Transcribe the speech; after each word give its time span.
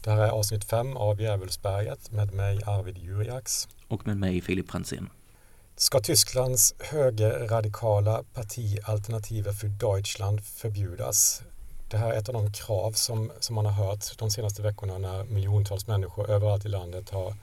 Det 0.00 0.10
här 0.10 0.18
är 0.18 0.30
avsnitt 0.30 0.64
fem 0.64 0.96
av 0.96 1.20
Djävulsberget 1.20 2.12
med 2.12 2.32
mig 2.32 2.60
Arvid 2.66 2.98
Juriaks. 2.98 3.68
Och 3.88 4.06
med 4.06 4.16
mig 4.16 4.40
Filip 4.40 4.70
Franzén. 4.70 5.10
Ska 5.76 6.00
Tysklands 6.00 6.74
högerradikala 6.78 8.22
parti 8.34 8.78
Alternative 8.84 9.52
för 9.52 9.68
Deutschland 9.68 10.44
förbjudas? 10.44 11.42
Det 11.90 11.96
här 11.96 12.12
är 12.12 12.18
ett 12.18 12.28
av 12.28 12.34
de 12.34 12.52
krav 12.52 12.92
som, 12.92 13.32
som 13.40 13.54
man 13.54 13.66
har 13.66 13.72
hört 13.72 14.18
de 14.18 14.30
senaste 14.30 14.62
veckorna 14.62 14.98
när 14.98 15.24
miljontals 15.24 15.86
människor 15.86 16.30
överallt 16.30 16.64
i 16.64 16.68
landet 16.68 17.10
har 17.10 17.34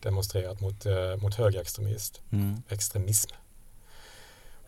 demonstrerat 0.00 0.60
mot, 0.60 0.86
eh, 0.86 1.16
mot 1.16 1.34
högerextremism. 1.34 2.14
Mm. 2.32 2.62
Extremism. 2.68 3.30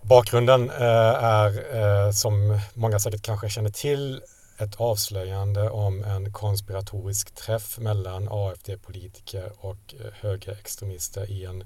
Bakgrunden 0.02 0.70
eh, 0.70 1.24
är, 1.24 1.76
eh, 1.76 2.10
som 2.10 2.60
många 2.74 2.98
säkert 2.98 3.22
kanske 3.22 3.50
känner 3.50 3.70
till, 3.70 4.22
ett 4.58 4.80
avslöjande 4.80 5.70
om 5.70 6.04
en 6.04 6.32
konspiratorisk 6.32 7.34
träff 7.34 7.78
mellan 7.78 8.28
AFD-politiker 8.30 9.52
och 9.58 9.94
eh, 10.00 10.12
högerextremister 10.12 11.30
i 11.30 11.44
en 11.44 11.64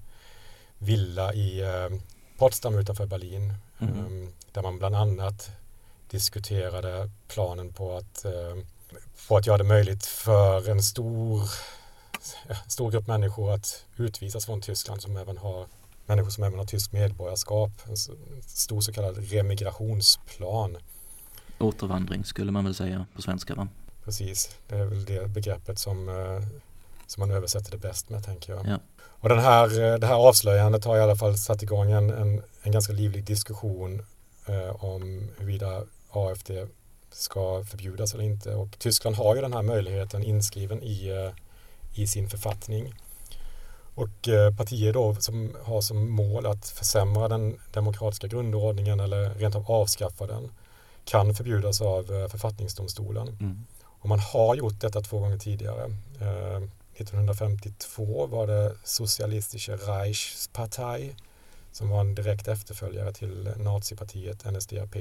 villa 0.78 1.34
i 1.34 1.60
eh, 1.60 1.98
Potsdam 2.38 2.78
utanför 2.78 3.06
Berlin. 3.06 3.54
Mm. 3.80 4.32
Där 4.52 4.62
man 4.62 4.78
bland 4.78 4.96
annat 4.96 5.50
diskuterade 6.10 7.10
planen 7.28 7.72
på 7.72 7.96
att, 7.96 8.24
eh, 8.24 8.56
på 9.28 9.36
att 9.36 9.46
göra 9.46 9.58
det 9.58 9.64
möjligt 9.64 10.06
för 10.06 10.68
en 10.68 10.82
stor, 10.82 11.50
stor 12.68 12.90
grupp 12.90 13.06
människor 13.06 13.54
att 13.54 13.84
utvisas 13.96 14.46
från 14.46 14.60
Tyskland 14.60 15.02
som 15.02 15.16
även 15.16 15.38
har 15.38 15.66
människor 16.06 16.30
som 16.30 16.44
även 16.44 16.58
har 16.58 16.66
tysk 16.66 16.92
medborgarskap. 16.92 17.70
En 17.88 17.96
stor 18.46 18.80
så 18.80 18.92
kallad 18.92 19.30
remigrationsplan. 19.30 20.78
Återvandring 21.58 22.24
skulle 22.24 22.52
man 22.52 22.64
väl 22.64 22.74
säga 22.74 23.06
på 23.14 23.22
svenska 23.22 23.54
va? 23.54 23.68
Precis, 24.04 24.56
det 24.68 24.76
är 24.76 24.84
väl 24.84 25.04
det 25.04 25.28
begreppet 25.28 25.78
som, 25.78 26.08
eh, 26.08 26.46
som 27.06 27.20
man 27.20 27.30
översätter 27.30 27.70
det 27.70 27.78
bäst 27.78 28.08
med 28.08 28.24
tänker 28.24 28.52
jag. 28.52 28.66
Ja. 28.66 28.78
Och 29.00 29.28
den 29.28 29.38
här, 29.38 29.80
eh, 29.80 29.98
det 29.98 30.06
här 30.06 30.14
avslöjandet 30.14 30.84
har 30.84 30.96
i 30.96 31.00
alla 31.00 31.16
fall 31.16 31.38
satt 31.38 31.62
igång 31.62 31.90
en, 31.90 32.10
en, 32.10 32.42
en 32.62 32.72
ganska 32.72 32.92
livlig 32.92 33.24
diskussion 33.24 34.02
eh, 34.46 34.84
om 34.84 35.28
huruvida 35.38 35.82
AFD 36.10 36.50
ska 37.10 37.64
förbjudas 37.64 38.14
eller 38.14 38.24
inte. 38.24 38.54
Och 38.54 38.78
Tyskland 38.78 39.16
har 39.16 39.34
ju 39.34 39.40
den 39.40 39.52
här 39.52 39.62
möjligheten 39.62 40.22
inskriven 40.22 40.82
i, 40.82 41.08
eh, 41.08 42.02
i 42.02 42.06
sin 42.06 42.28
författning. 42.28 42.94
Och 43.94 44.28
eh, 44.28 44.56
partier 44.56 44.92
då 44.92 45.14
som 45.14 45.56
har 45.62 45.80
som 45.80 46.10
mål 46.10 46.46
att 46.46 46.68
försämra 46.68 47.28
den 47.28 47.58
demokratiska 47.72 48.26
grundordningen 48.26 49.00
eller 49.00 49.34
rent 49.34 49.54
av 49.54 49.70
avskaffa 49.70 50.26
den 50.26 50.50
kan 51.08 51.34
förbjudas 51.34 51.80
av 51.80 52.12
eh, 52.12 52.28
författningsdomstolen. 52.28 53.28
Mm. 53.28 53.64
Och 53.84 54.08
man 54.08 54.18
har 54.20 54.54
gjort 54.54 54.80
detta 54.80 55.00
två 55.00 55.18
gånger 55.18 55.38
tidigare. 55.38 55.84
1952 56.94 58.26
var 58.26 58.46
det 58.46 58.74
Socialistische 58.84 59.76
Reichspartei 59.76 61.14
som 61.72 61.88
var 61.88 62.00
en 62.00 62.14
direkt 62.14 62.48
efterföljare 62.48 63.12
till 63.12 63.50
nazipartiet 63.56 64.44
NSDAP. 64.52 64.96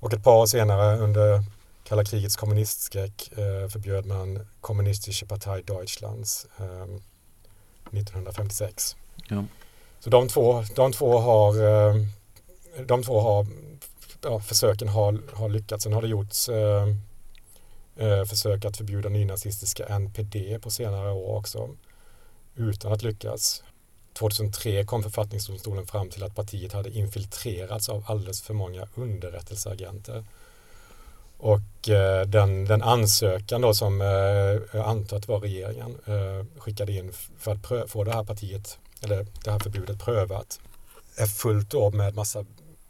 Och 0.00 0.12
ett 0.12 0.24
par 0.24 0.36
år 0.36 0.46
senare 0.46 0.96
under 0.98 1.44
kalla 1.84 2.04
krigets 2.04 2.36
kommunistskräck 2.36 3.32
eh, 3.32 3.68
förbjöd 3.68 4.06
man 4.06 4.46
Kommunistische 4.60 5.26
Partei 5.26 5.62
Deutschlands 5.62 6.46
eh, 6.58 6.82
1956. 7.92 8.96
Ja. 9.28 9.44
Så 10.00 10.10
de 10.10 10.28
två, 10.28 10.64
de 10.76 10.92
två 10.92 11.18
har, 11.18 11.54
eh, 11.62 11.94
de 12.86 13.02
två 13.02 13.20
har 13.20 13.46
ja, 14.22 14.40
försöken 14.40 14.88
har, 14.88 15.20
har 15.32 15.48
lyckats. 15.48 15.84
Sen 15.84 15.92
har 15.92 16.02
det 16.02 16.08
gjorts 16.08 16.48
eh, 16.48 16.88
eh 17.96 18.24
försök 18.24 18.64
att 18.64 18.76
förbjuda 18.76 19.08
nynazistiska 19.08 19.86
NPD 19.86 20.58
på 20.62 20.70
senare 20.70 21.12
år 21.12 21.36
också 21.36 21.68
utan 22.56 22.92
att 22.92 23.02
lyckas. 23.02 23.62
2003 24.12 24.84
kom 24.84 25.02
författningsdomstolen 25.02 25.86
fram 25.86 26.10
till 26.10 26.22
att 26.22 26.34
partiet 26.34 26.72
hade 26.72 26.90
infiltrerats 26.90 27.88
av 27.88 28.04
alldeles 28.06 28.42
för 28.42 28.54
många 28.54 28.88
underrättelseagenter. 28.94 30.24
Och 31.38 31.88
eh, 31.88 32.26
den, 32.26 32.64
den 32.64 32.82
ansökan 32.82 33.60
då 33.60 33.74
som 33.74 34.00
eh, 34.00 34.78
jag 34.78 34.86
antar 34.86 35.16
att 35.16 35.28
var 35.28 35.40
regeringen 35.40 35.98
eh, 36.06 36.60
skickade 36.60 36.92
in 36.92 37.12
för 37.38 37.52
att 37.52 37.90
få 37.90 38.04
det 38.04 38.12
här 38.12 38.24
partiet, 38.24 38.78
eller 39.02 39.26
det 39.44 39.50
här 39.50 39.58
förbudet 39.58 40.04
prövat, 40.04 40.60
är 41.16 41.26
fullt 41.26 41.70
då 41.70 41.90
med 41.90 42.14
massa 42.14 42.44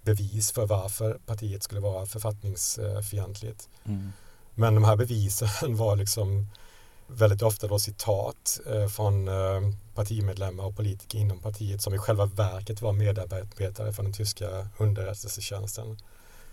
bevis 0.08 0.52
för 0.52 0.66
varför 0.66 1.18
partiet 1.26 1.62
skulle 1.62 1.80
vara 1.80 2.06
författningsfientligt. 2.06 3.68
Mm. 3.84 4.12
Men 4.54 4.74
de 4.74 4.84
här 4.84 4.96
bevisen 4.96 5.76
var 5.76 5.96
liksom 5.96 6.46
väldigt 7.06 7.42
ofta 7.42 7.66
då 7.66 7.78
citat 7.78 8.60
eh, 8.66 8.88
från 8.88 9.28
eh, 9.28 9.74
partimedlemmar 9.94 10.64
och 10.64 10.76
politiker 10.76 11.18
inom 11.18 11.38
partiet 11.38 11.82
som 11.82 11.94
i 11.94 11.98
själva 11.98 12.26
verket 12.26 12.82
var 12.82 12.92
medarbetare 12.92 13.92
från 13.92 14.04
den 14.04 14.14
tyska 14.14 14.68
underrättelsetjänsten. 14.78 15.98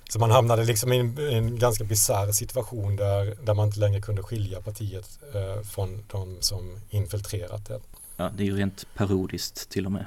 Så 0.09 0.19
man 0.19 0.31
hamnade 0.31 0.63
liksom 0.63 0.93
i 0.93 0.99
en, 0.99 1.17
en 1.17 1.59
ganska 1.59 1.83
bisarr 1.83 2.31
situation 2.31 2.95
där, 2.95 3.37
där 3.43 3.53
man 3.53 3.67
inte 3.67 3.79
längre 3.79 4.01
kunde 4.01 4.23
skilja 4.23 4.61
partiet 4.61 5.19
eh, 5.33 5.61
från 5.63 6.03
de 6.11 6.37
som 6.39 6.79
infiltrerat 6.89 7.66
det. 7.66 7.79
Ja, 8.17 8.31
det 8.37 8.43
är 8.43 8.45
ju 8.45 8.57
rent 8.57 8.85
parodiskt 8.95 9.69
till 9.69 9.85
och 9.85 9.91
med. 9.91 10.05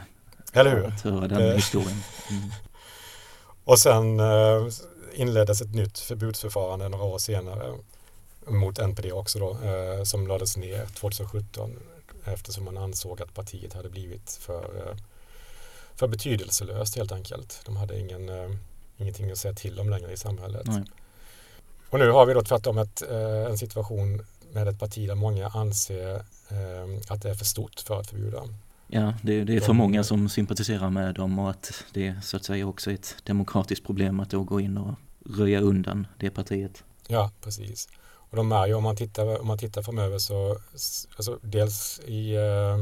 Eller 0.53 0.77
hur? 0.77 0.87
Att 0.87 1.01
höra 1.01 1.29
den 1.29 1.57
historien. 1.57 2.03
Mm. 2.31 2.51
Och 3.69 3.79
sen 3.79 4.21
eh, 4.21 4.67
inleddes 5.13 5.61
ett 5.61 5.75
nytt 5.75 5.99
förbudsförfarande 5.99 6.89
några 6.89 7.05
år 7.05 7.19
senare 7.19 7.75
mot 8.47 8.79
NPD 8.79 9.13
också 9.13 9.39
då, 9.39 9.51
eh, 9.51 10.05
som 10.05 10.27
lades 10.27 10.57
ner 10.57 10.87
2017 10.87 11.79
eftersom 12.25 12.65
man 12.65 12.77
ansåg 12.77 13.23
att 13.23 13.35
partiet 13.35 13.73
hade 13.73 13.89
blivit 13.89 14.39
för, 14.41 14.77
eh, 14.77 14.97
för 15.95 16.09
betydelselöst 16.09 16.97
helt 16.97 17.13
enkelt. 17.13 17.61
De 17.65 17.77
hade 17.77 17.99
ingen, 17.99 18.31
ingenting 18.97 19.31
att 19.31 19.39
säga 19.39 19.55
till 19.55 19.81
om 19.81 19.91
längre 19.91 20.13
i 20.13 20.17
samhället. 20.17 20.67
Nej. 20.67 20.85
Och 21.91 21.99
nu 21.99 22.11
har 22.11 22.27
vi 22.27 22.35
då 22.35 22.43
tvärtom 22.43 22.79
ett, 22.79 23.03
en 23.49 23.59
situation 23.59 24.27
med 24.53 24.69
ett 24.69 24.79
parti 24.79 25.09
där 25.09 25.15
många 25.15 25.49
anser 25.49 26.23
att 27.09 27.23
det 27.23 27.31
är 27.31 27.35
för 27.35 27.45
stort 27.45 27.81
för 27.81 28.01
att 28.01 28.07
förbjuda. 28.07 28.43
Ja, 28.91 29.15
det, 29.23 29.45
det 29.45 29.57
är 29.57 29.61
för 29.61 29.73
många 29.73 30.05
som 30.05 30.29
sympatiserar 30.29 30.91
med 30.91 31.15
dem 31.15 31.39
och 31.39 31.51
att 31.51 31.85
det 31.93 32.15
så 32.23 32.37
att 32.37 32.45
säga 32.45 32.67
också 32.67 32.91
är 32.91 32.95
ett 32.95 33.17
demokratiskt 33.25 33.87
problem 33.87 34.21
att 34.21 34.31
då 34.31 34.43
gå 34.43 34.61
in 34.61 34.79
och 34.79 34.95
röja 35.39 35.61
undan 35.61 36.07
det 36.19 36.31
partiet. 36.31 36.85
Ja, 37.09 37.31
precis. 37.43 37.89
Och 38.31 38.37
de 38.37 38.53
är 38.53 38.67
ju, 38.67 38.75
om 38.75 38.83
man 38.83 38.97
tittar, 38.97 39.41
om 39.41 39.47
man 39.47 39.59
tittar 39.59 39.83
framöver 39.83 40.19
så, 40.19 40.59
alltså 41.17 41.39
dels 41.43 42.01
i, 42.07 42.35
eh, 42.35 42.75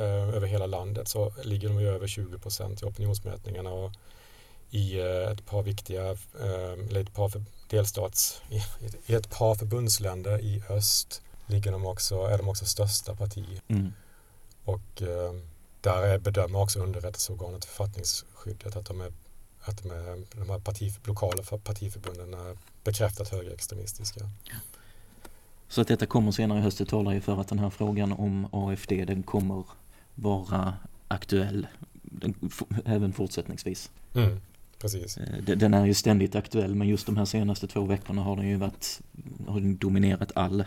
eh, 0.00 0.34
över 0.36 0.46
hela 0.46 0.66
landet 0.66 1.08
så 1.08 1.32
ligger 1.44 1.68
de 1.68 1.80
ju 1.80 1.88
över 1.88 2.06
20 2.06 2.38
procent 2.38 2.82
i 2.82 2.84
opinionsmätningarna 2.84 3.70
och 3.70 3.92
i 4.70 5.00
eh, 5.00 5.32
ett 5.32 5.46
par 5.46 5.62
viktiga, 5.62 6.10
eh, 6.10 6.88
eller 6.88 7.00
ett 7.00 7.14
par 7.14 7.28
för 7.28 7.42
delstats, 7.70 8.42
i, 8.50 8.62
i, 9.12 9.14
ett 9.14 9.30
par 9.30 9.54
förbundsländer 9.54 10.40
i 10.40 10.62
öst 10.68 11.22
ligger 11.46 11.72
de 11.72 11.86
också, 11.86 12.26
är 12.26 12.38
de 12.38 12.48
också 12.48 12.64
största 12.64 13.14
parti. 13.14 13.60
Mm. 13.68 13.92
Och 14.64 15.02
eh, 15.02 15.34
där 15.80 16.18
bedömer 16.18 16.60
också 16.62 16.80
underrättelseorganet 16.80 17.64
författningsskyddet 17.64 18.76
att 18.76 18.86
de 18.86 19.00
är 19.00 19.12
att 19.60 19.82
de, 19.82 19.90
är, 19.90 20.38
de 20.40 20.50
här 20.50 20.58
parti, 20.58 20.92
lokala 21.04 21.42
partiförbunden 21.42 22.34
är 22.34 22.56
bekräftat 22.84 23.28
högerextremistiska. 23.28 24.20
Så 25.68 25.80
att 25.80 25.88
detta 25.88 26.06
kommer 26.06 26.32
senare 26.32 26.58
i 26.58 26.62
höst, 26.62 26.78
det 26.78 26.84
talar 26.84 27.12
ju 27.12 27.20
för 27.20 27.40
att 27.40 27.48
den 27.48 27.58
här 27.58 27.70
frågan 27.70 28.12
om 28.12 28.48
AFD 28.52 29.04
den 29.04 29.22
kommer 29.22 29.64
vara 30.14 30.74
aktuell 31.08 31.66
den, 31.92 32.50
även 32.84 33.12
fortsättningsvis. 33.12 33.90
Mm, 34.14 34.40
precis. 34.80 35.16
Eh, 35.16 35.56
den 35.56 35.74
är 35.74 35.86
ju 35.86 35.94
ständigt 35.94 36.34
aktuell 36.34 36.74
men 36.74 36.88
just 36.88 37.06
de 37.06 37.16
här 37.16 37.24
senaste 37.24 37.66
två 37.66 37.84
veckorna 37.84 38.22
har 38.22 38.36
den 38.36 38.48
ju 38.48 38.56
varit, 38.56 39.00
har 39.46 39.60
den 39.60 39.76
dominerat 39.76 40.32
all 40.34 40.60
eh, 40.60 40.66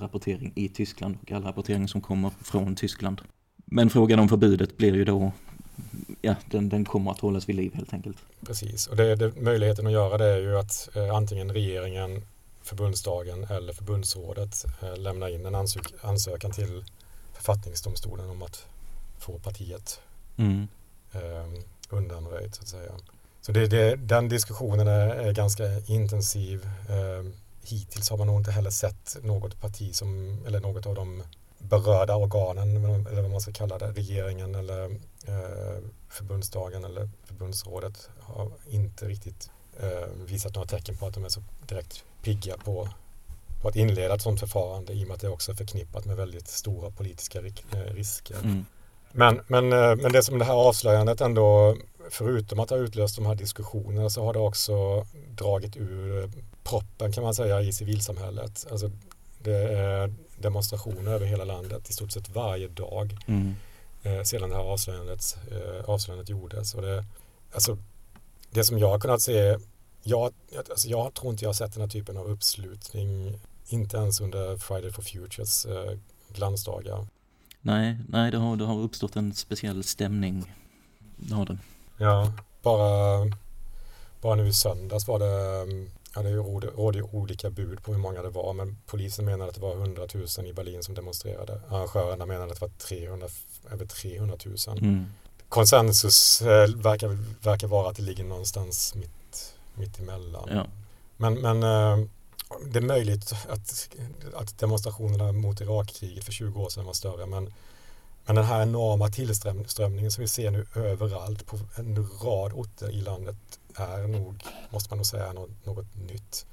rapportering 0.00 0.52
i 0.54 0.68
Tyskland 0.68 1.16
och 1.22 1.32
all 1.32 1.42
rapportering 1.42 1.88
som 1.88 2.00
kommer 2.00 2.30
från 2.42 2.76
Tyskland. 2.76 3.20
Men 3.64 3.90
frågan 3.90 4.18
om 4.18 4.28
förbudet 4.28 4.76
blir 4.76 4.94
ju 4.94 5.04
då 5.04 5.32
ja, 6.22 6.34
den, 6.50 6.68
den 6.68 6.84
kommer 6.84 7.10
att 7.10 7.20
hållas 7.20 7.48
vid 7.48 7.56
liv 7.56 7.74
helt 7.74 7.92
enkelt. 7.92 8.16
Precis, 8.46 8.86
och 8.86 8.96
det, 8.96 9.16
det, 9.16 9.40
möjligheten 9.40 9.86
att 9.86 9.92
göra 9.92 10.18
det 10.18 10.26
är 10.26 10.38
ju 10.38 10.58
att 10.58 10.88
eh, 10.96 11.14
antingen 11.14 11.52
regeringen, 11.52 12.22
förbundsdagen 12.62 13.44
eller 13.44 13.72
förbundsrådet 13.72 14.64
eh, 14.82 14.96
lämnar 14.96 15.28
in 15.28 15.46
en 15.46 15.54
ansök 15.54 15.92
ansökan 16.00 16.50
till 16.50 16.84
författningsdomstolen 17.32 18.30
om 18.30 18.42
att 18.42 18.66
få 19.18 19.38
partiet 19.38 20.00
mm. 20.36 20.68
eh, 21.12 21.60
undanröjt 21.90 22.54
så 22.54 22.62
att 22.62 22.68
säga. 22.68 22.92
Så 23.46 23.52
det, 23.52 23.66
det, 23.66 23.96
den 23.96 24.28
diskussionen 24.28 24.88
är, 24.88 25.08
är 25.08 25.32
ganska 25.32 25.64
intensiv. 25.86 26.68
Eh, 26.88 27.30
hittills 27.62 28.10
har 28.10 28.16
man 28.16 28.26
nog 28.26 28.40
inte 28.40 28.50
heller 28.50 28.70
sett 28.70 29.16
något 29.22 29.60
parti 29.60 29.94
som, 29.94 30.38
eller 30.46 30.60
något 30.60 30.86
av 30.86 30.94
de 30.94 31.22
berörda 31.58 32.16
organen, 32.16 32.84
eller 33.06 33.22
vad 33.22 33.30
man 33.30 33.40
ska 33.40 33.52
kalla 33.52 33.78
det, 33.78 33.92
regeringen 33.92 34.54
eller 34.54 34.84
eh, 35.26 35.82
förbundsdagen 36.08 36.84
eller 36.84 37.08
förbundsrådet 37.24 38.08
har 38.20 38.50
inte 38.68 39.08
riktigt 39.08 39.50
eh, 39.80 40.08
visat 40.26 40.54
några 40.54 40.68
tecken 40.68 40.96
på 40.96 41.06
att 41.06 41.14
de 41.14 41.24
är 41.24 41.28
så 41.28 41.42
direkt 41.66 42.04
pigga 42.22 42.56
på 42.56 42.88
på 43.62 43.68
att 43.68 43.76
inleda 43.76 44.14
ett 44.14 44.22
sådant 44.22 44.40
förfarande 44.40 44.92
i 44.92 45.04
och 45.04 45.08
med 45.08 45.14
att 45.14 45.20
det 45.20 45.28
också 45.28 45.52
är 45.52 45.56
förknippat 45.56 46.04
med 46.04 46.16
väldigt 46.16 46.48
stora 46.48 46.90
politiska 46.90 47.40
risker. 47.72 48.36
Mm. 48.44 48.64
Men, 49.12 49.40
men, 49.46 49.68
men 49.68 50.12
det 50.12 50.22
som 50.22 50.38
det 50.38 50.44
här 50.44 50.54
avslöjandet 50.54 51.20
ändå, 51.20 51.76
förutom 52.10 52.60
att 52.60 52.70
ha 52.70 52.76
utlöst 52.76 53.16
de 53.16 53.26
här 53.26 53.34
diskussionerna 53.34 54.10
så 54.10 54.24
har 54.24 54.32
det 54.32 54.38
också 54.38 55.06
dragit 55.30 55.76
ur 55.76 56.30
proppen 56.62 57.12
kan 57.12 57.24
man 57.24 57.34
säga 57.34 57.60
i 57.60 57.72
civilsamhället. 57.72 58.66
Alltså 58.70 58.90
det 59.38 59.72
är 59.72 60.14
demonstrationer 60.38 61.12
över 61.12 61.26
hela 61.26 61.44
landet 61.44 61.90
i 61.90 61.92
stort 61.92 62.12
sett 62.12 62.28
varje 62.28 62.68
dag 62.68 63.16
mm. 63.26 63.54
eh, 64.02 64.22
sedan 64.22 64.50
det 64.50 64.56
här 64.56 64.62
avslöjandet, 64.62 65.36
eh, 65.50 65.90
avslöjandet 65.90 66.28
gjordes. 66.28 66.74
Och 66.74 66.82
det, 66.82 67.04
alltså, 67.54 67.78
det 68.50 68.64
som 68.64 68.78
jag 68.78 68.88
har 68.88 69.00
kunnat 69.00 69.22
se, 69.22 69.56
jag, 70.02 70.32
alltså, 70.70 70.88
jag 70.88 71.14
tror 71.14 71.32
inte 71.32 71.44
jag 71.44 71.48
har 71.48 71.54
sett 71.54 71.72
den 71.72 71.80
här 71.80 71.88
typen 71.88 72.16
av 72.16 72.26
uppslutning, 72.26 73.40
inte 73.68 73.96
ens 73.96 74.20
under 74.20 74.56
Friday 74.56 74.92
for 74.92 75.02
Futures 75.02 75.66
eh, 75.66 75.98
glansdagar. 76.28 77.06
Nej, 77.60 77.98
nej 78.08 78.30
det, 78.30 78.36
har, 78.36 78.56
det 78.56 78.64
har 78.64 78.78
uppstått 78.78 79.16
en 79.16 79.34
speciell 79.34 79.84
stämning. 79.84 80.54
Det 81.16 81.34
har 81.34 81.46
det. 81.46 81.58
Ja, 81.96 82.32
bara, 82.62 83.26
bara 84.20 84.34
nu 84.34 84.48
i 84.48 84.52
söndags 84.52 85.08
var 85.08 85.18
det 85.18 85.62
mm, 85.62 85.90
Ja, 86.16 86.22
det 86.22 86.36
rådde 86.36 87.02
olika 87.02 87.50
bud 87.50 87.82
på 87.82 87.92
hur 87.92 87.98
många 87.98 88.22
det 88.22 88.30
var, 88.30 88.52
men 88.52 88.76
polisen 88.86 89.24
menade 89.24 89.48
att 89.48 89.54
det 89.54 89.60
var 89.60 89.74
100 89.74 90.06
000 90.14 90.46
i 90.46 90.52
Berlin 90.52 90.82
som 90.82 90.94
demonstrerade. 90.94 91.60
Arrangörerna 91.68 92.26
menade 92.26 92.52
att 92.52 92.60
det 92.60 92.66
var 92.66 92.72
300, 92.78 93.28
över 93.70 93.86
300 93.86 94.36
000. 94.44 94.56
Mm. 94.78 95.06
Konsensus 95.48 96.42
eh, 96.42 96.68
verkar, 96.76 97.18
verkar 97.44 97.68
vara 97.68 97.90
att 97.90 97.96
det 97.96 98.02
ligger 98.02 98.24
någonstans 98.24 98.94
mitt, 98.94 99.54
mitt 99.74 99.98
emellan. 99.98 100.48
Ja. 100.52 100.66
Men, 101.16 101.34
men 101.34 101.62
eh, 101.62 102.06
det 102.66 102.78
är 102.78 102.82
möjligt 102.82 103.32
att, 103.48 103.88
att 104.34 104.58
demonstrationerna 104.58 105.32
mot 105.32 105.60
Irakkriget 105.60 106.24
för 106.24 106.32
20 106.32 106.62
år 106.62 106.68
sedan 106.68 106.84
var 106.84 106.92
större, 106.92 107.26
men 107.26 107.52
men 108.26 108.36
den 108.36 108.44
här 108.44 108.62
enorma 108.62 109.08
tillströmningen 109.08 110.10
som 110.10 110.22
vi 110.22 110.28
ser 110.28 110.50
nu 110.50 110.66
överallt 110.74 111.46
på 111.46 111.58
en 111.74 112.08
rad 112.22 112.52
orter 112.52 112.90
i 112.90 113.00
landet 113.00 113.36
är 113.74 114.06
nog, 114.06 114.42
måste 114.70 114.90
man 114.90 114.98
nog 114.98 115.06
säga, 115.06 115.32
något, 115.32 115.50
något 115.66 115.94
nytt. 115.94 116.46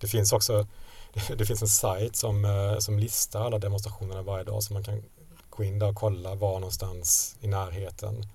Det 0.00 0.06
finns 0.06 0.32
också 0.32 0.66
det 1.36 1.46
finns 1.46 1.62
en 1.62 1.68
sajt 1.68 2.16
som, 2.16 2.44
eh, 2.44 2.78
som 2.78 2.98
listar 2.98 3.40
alla 3.40 3.58
demonstrationerna 3.58 4.22
varje 4.22 4.44
dag 4.44 4.62
så 4.62 4.72
man 4.72 4.84
kan 4.84 5.02
gå 5.50 5.64
in 5.64 5.78
där 5.78 5.88
och 5.88 5.96
kolla 5.96 6.34
var 6.34 6.60
någonstans 6.60 7.36
i 7.40 7.46
närheten 7.46 8.26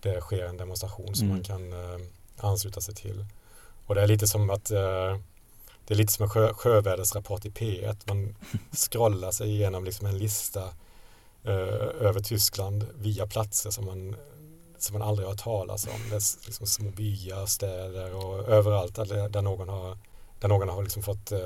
det 0.00 0.20
sker 0.20 0.44
en 0.44 0.56
demonstration 0.56 1.14
som 1.14 1.26
mm. 1.26 1.36
man 1.36 1.44
kan 1.44 1.72
uh, 1.72 2.00
ansluta 2.36 2.80
sig 2.80 2.94
till. 2.94 3.24
Och 3.86 3.94
det 3.94 4.02
är 4.02 4.06
lite 4.06 4.28
som 4.28 4.50
att 4.50 4.70
uh, 4.70 5.18
det 5.86 5.94
är 5.94 5.98
lite 5.98 6.12
som 6.12 6.22
en 6.22 6.30
sjö, 6.30 6.54
sjövädersrapport 6.54 7.44
i 7.44 7.50
P1. 7.50 7.96
Man 8.04 8.36
scrollar 8.72 9.30
sig 9.30 9.48
igenom 9.48 9.84
liksom 9.84 10.06
en 10.06 10.18
lista 10.18 10.62
över 11.46 12.20
Tyskland 12.20 12.86
via 12.94 13.26
platser 13.26 13.70
som 13.70 13.84
man 13.84 14.16
som 14.78 14.98
man 14.98 15.08
aldrig 15.08 15.28
har 15.28 15.34
talas 15.34 15.86
om. 15.86 16.10
Det 16.10 16.16
är 16.16 16.46
liksom 16.46 16.66
små 16.66 16.90
byar, 16.90 17.46
städer 17.46 18.14
och 18.14 18.48
överallt 18.48 18.94
där, 18.94 19.28
där 19.28 19.42
någon 19.42 19.68
har, 19.68 19.98
där 20.40 20.48
någon 20.48 20.68
har 20.68 20.82
liksom 20.82 21.02
fått 21.02 21.32
eh, 21.32 21.38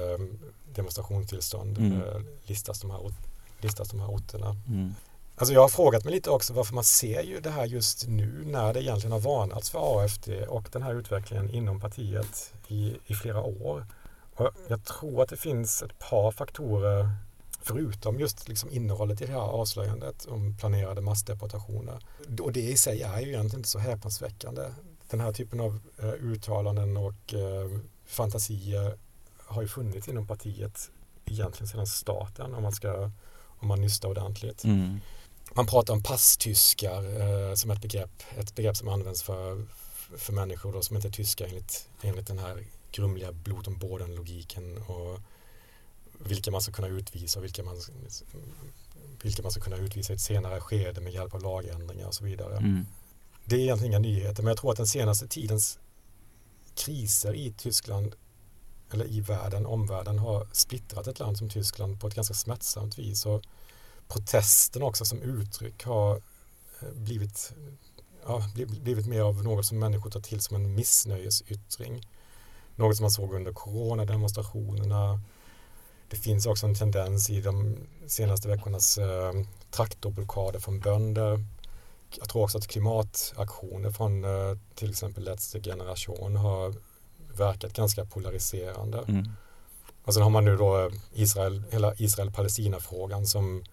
demonstrationstillstånd 0.75 1.79
mm. 1.79 2.03
eh, 2.03 2.21
listas, 2.47 2.81
de 2.81 2.91
här, 2.91 3.13
listas 3.61 3.89
de 3.89 4.01
här 4.01 4.09
orterna. 4.09 4.57
Mm. 4.69 4.95
Alltså 5.37 5.55
jag 5.55 5.61
har 5.61 5.69
frågat 5.69 6.05
mig 6.05 6.15
lite 6.15 6.31
också 6.31 6.53
varför 6.53 6.75
man 6.75 6.85
ser 6.85 7.23
ju 7.23 7.41
det 7.41 7.51
här 7.51 7.67
just 7.67 8.09
nu 8.09 8.43
när 8.47 8.75
det 8.75 8.83
egentligen 8.83 9.13
har 9.13 9.21
varnats 9.21 9.71
för 9.71 10.05
AFD 10.05 10.29
och 10.49 10.69
den 10.73 10.83
här 10.83 10.95
utvecklingen 10.95 11.51
inom 11.51 11.81
partiet 11.81 12.53
i, 12.69 12.97
i 13.07 13.15
flera 13.15 13.43
år. 13.43 13.87
Och 14.35 14.51
jag 14.69 14.85
tror 14.85 15.23
att 15.23 15.29
det 15.29 15.37
finns 15.37 15.83
ett 15.83 15.99
par 15.99 16.31
faktorer 16.31 17.11
Förutom 17.63 18.21
just 18.21 18.49
liksom 18.49 18.71
innehållet 18.71 19.23
i 19.23 19.27
det 19.27 19.33
här 19.33 19.41
avslöjandet 19.41 20.27
om 20.27 20.57
planerade 20.57 21.01
massdeportationer. 21.01 21.99
Och 22.41 22.53
det 22.53 22.61
i 22.61 22.77
sig 22.77 23.03
är 23.03 23.21
ju 23.21 23.29
egentligen 23.29 23.61
inte 23.61 23.69
så 23.69 23.79
häpnadsväckande. 23.79 24.63
Den 25.11 25.21
här 25.21 25.33
typen 25.33 25.61
av 25.61 25.81
uh, 26.03 26.13
uttalanden 26.13 26.97
och 26.97 27.35
uh, 27.35 27.79
fantasier 28.07 28.99
har 29.39 29.63
ju 29.63 29.69
funnits 29.69 30.09
inom 30.09 30.27
partiet 30.27 30.91
egentligen 31.25 31.69
sedan 31.69 31.87
starten 31.87 32.55
om 32.55 32.63
man 32.63 32.73
ska 32.73 33.11
om 33.61 33.69
man 33.69 33.81
nystar 33.81 34.09
ordentligt. 34.09 34.65
Mm. 34.65 35.01
Man 35.55 35.67
pratar 35.67 35.95
om 35.95 36.03
passtyskar 36.03 37.05
uh, 37.05 37.55
som 37.55 37.71
ett 37.71 37.83
begrepp, 37.83 38.23
ett 38.37 38.55
begrepp 38.55 38.77
som 38.77 38.89
används 38.89 39.23
för, 39.23 39.67
för 40.17 40.33
människor 40.33 40.73
då, 40.73 40.83
som 40.83 40.97
inte 40.97 41.09
är 41.09 41.13
tyskar 41.13 41.47
enligt, 41.47 41.89
enligt 42.03 42.27
den 42.27 42.39
här 42.39 42.65
grumliga 42.93 43.33
blod 43.33 43.69
om 43.69 43.79
logiken 44.15 44.79
och 44.79 45.21
vilka 46.25 46.51
man 46.51 46.61
ska 46.61 46.73
kunna 46.73 46.89
utvisa 46.89 47.39
och 47.39 47.45
vilka 47.45 47.63
man, 47.63 47.77
vilka 49.23 49.43
man 49.43 49.53
ska 49.53 49.61
kunna 49.61 49.77
utvisa 49.77 50.13
i 50.13 50.17
ett 50.17 50.23
senare 50.23 50.61
skede 50.61 51.01
med 51.01 51.13
hjälp 51.13 51.35
av 51.35 51.43
lagändringar 51.43 52.07
och 52.07 52.15
så 52.15 52.25
vidare. 52.25 52.57
Mm. 52.57 52.87
Det 53.45 53.57
är 53.57 53.61
egentligen 53.61 53.93
inga 53.93 53.99
nyheter, 53.99 54.43
men 54.43 54.51
jag 54.51 54.59
tror 54.59 54.71
att 54.71 54.77
den 54.77 54.87
senaste 54.87 55.29
tidens 55.29 55.79
kriser 56.75 57.35
i 57.35 57.53
Tyskland 57.53 58.15
eller 58.93 59.07
i 59.07 59.21
världen, 59.21 59.67
omvärlden 59.67 60.19
har 60.19 60.47
splittrat 60.53 61.07
ett 61.07 61.19
land 61.19 61.39
som 61.39 61.49
Tyskland 61.49 62.01
på 62.01 62.07
ett 62.07 62.15
ganska 62.15 62.35
smärtsamt 62.35 62.99
vis. 62.99 63.27
Och 63.27 63.43
protesten 64.09 64.83
också 64.83 65.05
som 65.05 65.23
uttryck 65.23 65.85
har 65.85 66.17
eh, 66.81 66.93
blivit, 66.95 67.53
ja, 68.27 68.43
blivit 68.67 69.07
mer 69.07 69.21
av 69.21 69.45
något 69.45 69.67
som 69.67 69.79
människor 69.79 70.11
tar 70.11 70.21
till 70.21 70.41
som 70.41 70.57
en 70.57 70.75
missnöjesyttring. 70.75 72.09
Något 72.77 72.97
som 72.97 73.05
man 73.05 73.11
såg 73.11 73.35
under 73.35 73.53
coronademonstrationerna, 73.53 75.21
det 76.11 76.17
finns 76.17 76.47
också 76.47 76.67
en 76.67 76.75
tendens 76.75 77.31
i 77.31 77.41
de 77.41 77.77
senaste 78.07 78.49
veckornas 78.49 78.99
eh, 78.99 79.33
traktorblockader 79.71 80.61
från 80.61 80.81
bönder. 80.81 81.45
Jag 82.19 82.29
tror 82.29 82.43
också 82.43 82.59
att 82.59 82.67
klimataktioner 82.67 83.91
från 83.91 84.25
eh, 84.25 84.59
till 84.75 84.91
exempel 84.91 85.25
Letzte 85.25 85.61
generation 85.61 86.37
har 86.37 86.75
verkat 87.37 87.73
ganska 87.73 88.05
polariserande. 88.05 89.05
Mm. 89.09 89.33
Och 90.05 90.15
sen 90.15 90.23
har 90.23 90.31
man 90.31 90.45
nu 90.45 90.57
då 90.57 90.91
Israel, 91.13 91.63
hela 91.71 91.95
Israel-Palestina-frågan 91.95 93.27
som, 93.27 93.65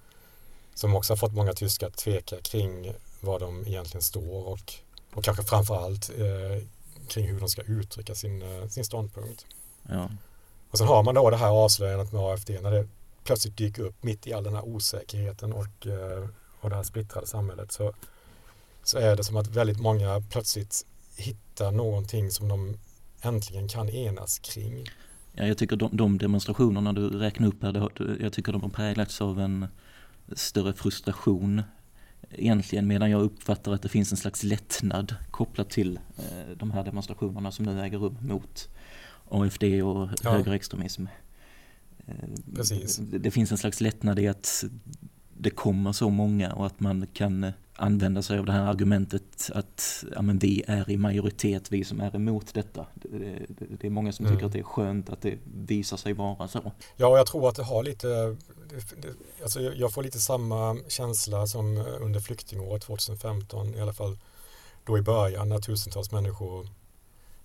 som 0.74 0.96
också 0.96 1.14
har 1.14 1.18
fått 1.18 1.34
många 1.34 1.54
tyskar 1.54 1.88
att 1.88 1.98
tveka 1.98 2.42
kring 2.42 2.94
var 3.20 3.40
de 3.40 3.68
egentligen 3.68 4.02
står 4.02 4.48
och, 4.48 4.74
och 5.14 5.24
kanske 5.24 5.44
framförallt 5.44 6.10
eh, 6.10 6.68
kring 7.08 7.28
hur 7.28 7.40
de 7.40 7.50
ska 7.50 7.62
uttrycka 7.62 8.16
sin, 8.16 8.42
eh, 8.42 8.68
sin 8.68 8.86
ståndpunkt. 8.86 9.46
Ja. 9.90 10.10
Och 10.72 10.78
sen 10.78 10.88
har 10.88 11.04
man 11.04 11.16
då 11.16 11.30
det 11.30 11.38
här 11.38 11.50
avslöjandet 11.50 12.12
med 12.12 12.22
AFD 12.22 12.50
när 12.62 12.72
det 12.72 12.88
plötsligt 13.24 13.58
dyker 13.58 13.84
upp 13.84 14.04
mitt 14.04 14.28
i 14.28 14.34
all 14.34 14.44
den 14.44 14.56
här 14.56 14.66
osäkerheten 14.66 15.54
och, 15.54 15.88
eh, 15.88 16.30
och 16.62 16.70
det 16.70 16.76
här 16.76 16.84
splittrade 16.84 17.28
samhället 17.28 17.72
så, 17.72 17.94
så 18.84 18.98
är 18.98 19.16
det 19.16 19.24
som 19.24 19.38
att 19.38 19.48
väldigt 19.48 19.80
många 19.80 20.22
plötsligt 20.30 20.86
hittar 21.18 21.72
någonting 21.72 22.32
som 22.32 22.48
de 22.48 22.78
äntligen 23.22 23.68
kan 23.68 23.90
enas 23.90 24.40
kring. 24.40 24.86
Ja, 25.34 25.46
jag 25.46 25.58
tycker 25.58 25.76
de, 25.76 25.98
de 25.98 26.18
demonstrationerna 26.18 26.94
du 26.94 27.10
räknar 27.10 27.48
upp 27.48 27.64
här, 27.64 27.72
det, 27.72 28.24
jag 28.24 28.34
tycker 28.34 28.52
de 28.52 28.62
har 28.62 28.70
präglats 28.70 29.22
av 29.22 29.40
en 29.40 29.68
större 30.36 30.74
frustration 30.74 31.62
egentligen 32.30 32.88
medan 32.88 33.12
jag 33.12 33.22
uppfattar 33.22 33.74
att 33.74 33.82
det 33.82 33.90
finns 33.90 34.12
en 34.12 34.18
slags 34.18 34.44
lättnad 34.44 35.16
kopplat 35.32 35.70
till 35.70 36.00
eh, 36.18 36.58
de 36.58 36.72
här 36.72 36.84
demonstrationerna 36.84 37.52
som 37.52 37.66
nu 37.66 37.82
äger 37.82 37.98
rum 37.98 38.18
mot 38.22 38.70
AFD 39.30 39.64
och 39.64 40.10
ja. 40.24 40.32
högerextremism. 40.32 41.06
Precis. 42.56 42.98
Det 42.98 43.32
finns 43.32 43.52
en 43.52 43.58
slags 43.58 43.82
lättnad 43.82 44.20
i 44.20 44.28
att 44.28 44.64
det 45.38 45.50
kommer 45.50 45.92
så 45.92 46.10
många 46.10 46.54
och 46.54 46.66
att 46.66 46.80
man 46.80 47.08
kan 47.14 47.52
använda 47.76 48.22
sig 48.22 48.40
av 48.40 48.46
det 48.46 48.52
här 48.52 48.66
argumentet 48.68 49.50
att 49.54 50.04
ja, 50.16 50.22
men 50.22 50.40
vi 50.40 50.64
är 50.68 50.90
i 50.90 50.98
majoritet, 50.98 51.72
vi 51.72 51.84
som 51.84 52.02
är 52.02 52.16
emot 52.16 52.54
detta. 52.54 52.86
Det, 52.94 53.18
det, 53.48 53.66
det 53.82 53.88
är 53.88 53.92
många 53.92 54.12
som 54.12 54.26
mm. 54.26 54.38
tycker 54.38 54.46
att 54.46 54.54
det 54.54 54.60
är 54.60 54.64
skönt 54.64 55.10
att 55.10 55.22
det 55.22 55.38
visar 55.44 55.98
sig 55.98 56.14
vara 56.14 56.48
så. 56.48 56.72
Ja, 56.96 57.08
och 57.08 57.18
jag 57.18 57.28
tror 57.28 57.50
att 57.50 57.56
det 57.56 57.64
har 57.64 57.84
lite, 57.84 58.08
det, 59.02 59.14
alltså 59.42 59.62
jag 59.62 59.94
får 59.94 60.04
lite 60.04 60.20
samma 60.20 60.78
känsla 60.88 61.48
som 61.48 61.78
under 62.00 62.20
flyktingåret 62.20 62.82
2015 62.82 63.76
i 63.76 63.82
alla 63.82 63.94
fall 63.94 64.18
då 64.86 64.98
i 64.98 65.02
början 65.02 65.50
när 65.50 65.60
tusentals 65.60 66.12
människor 66.12 66.70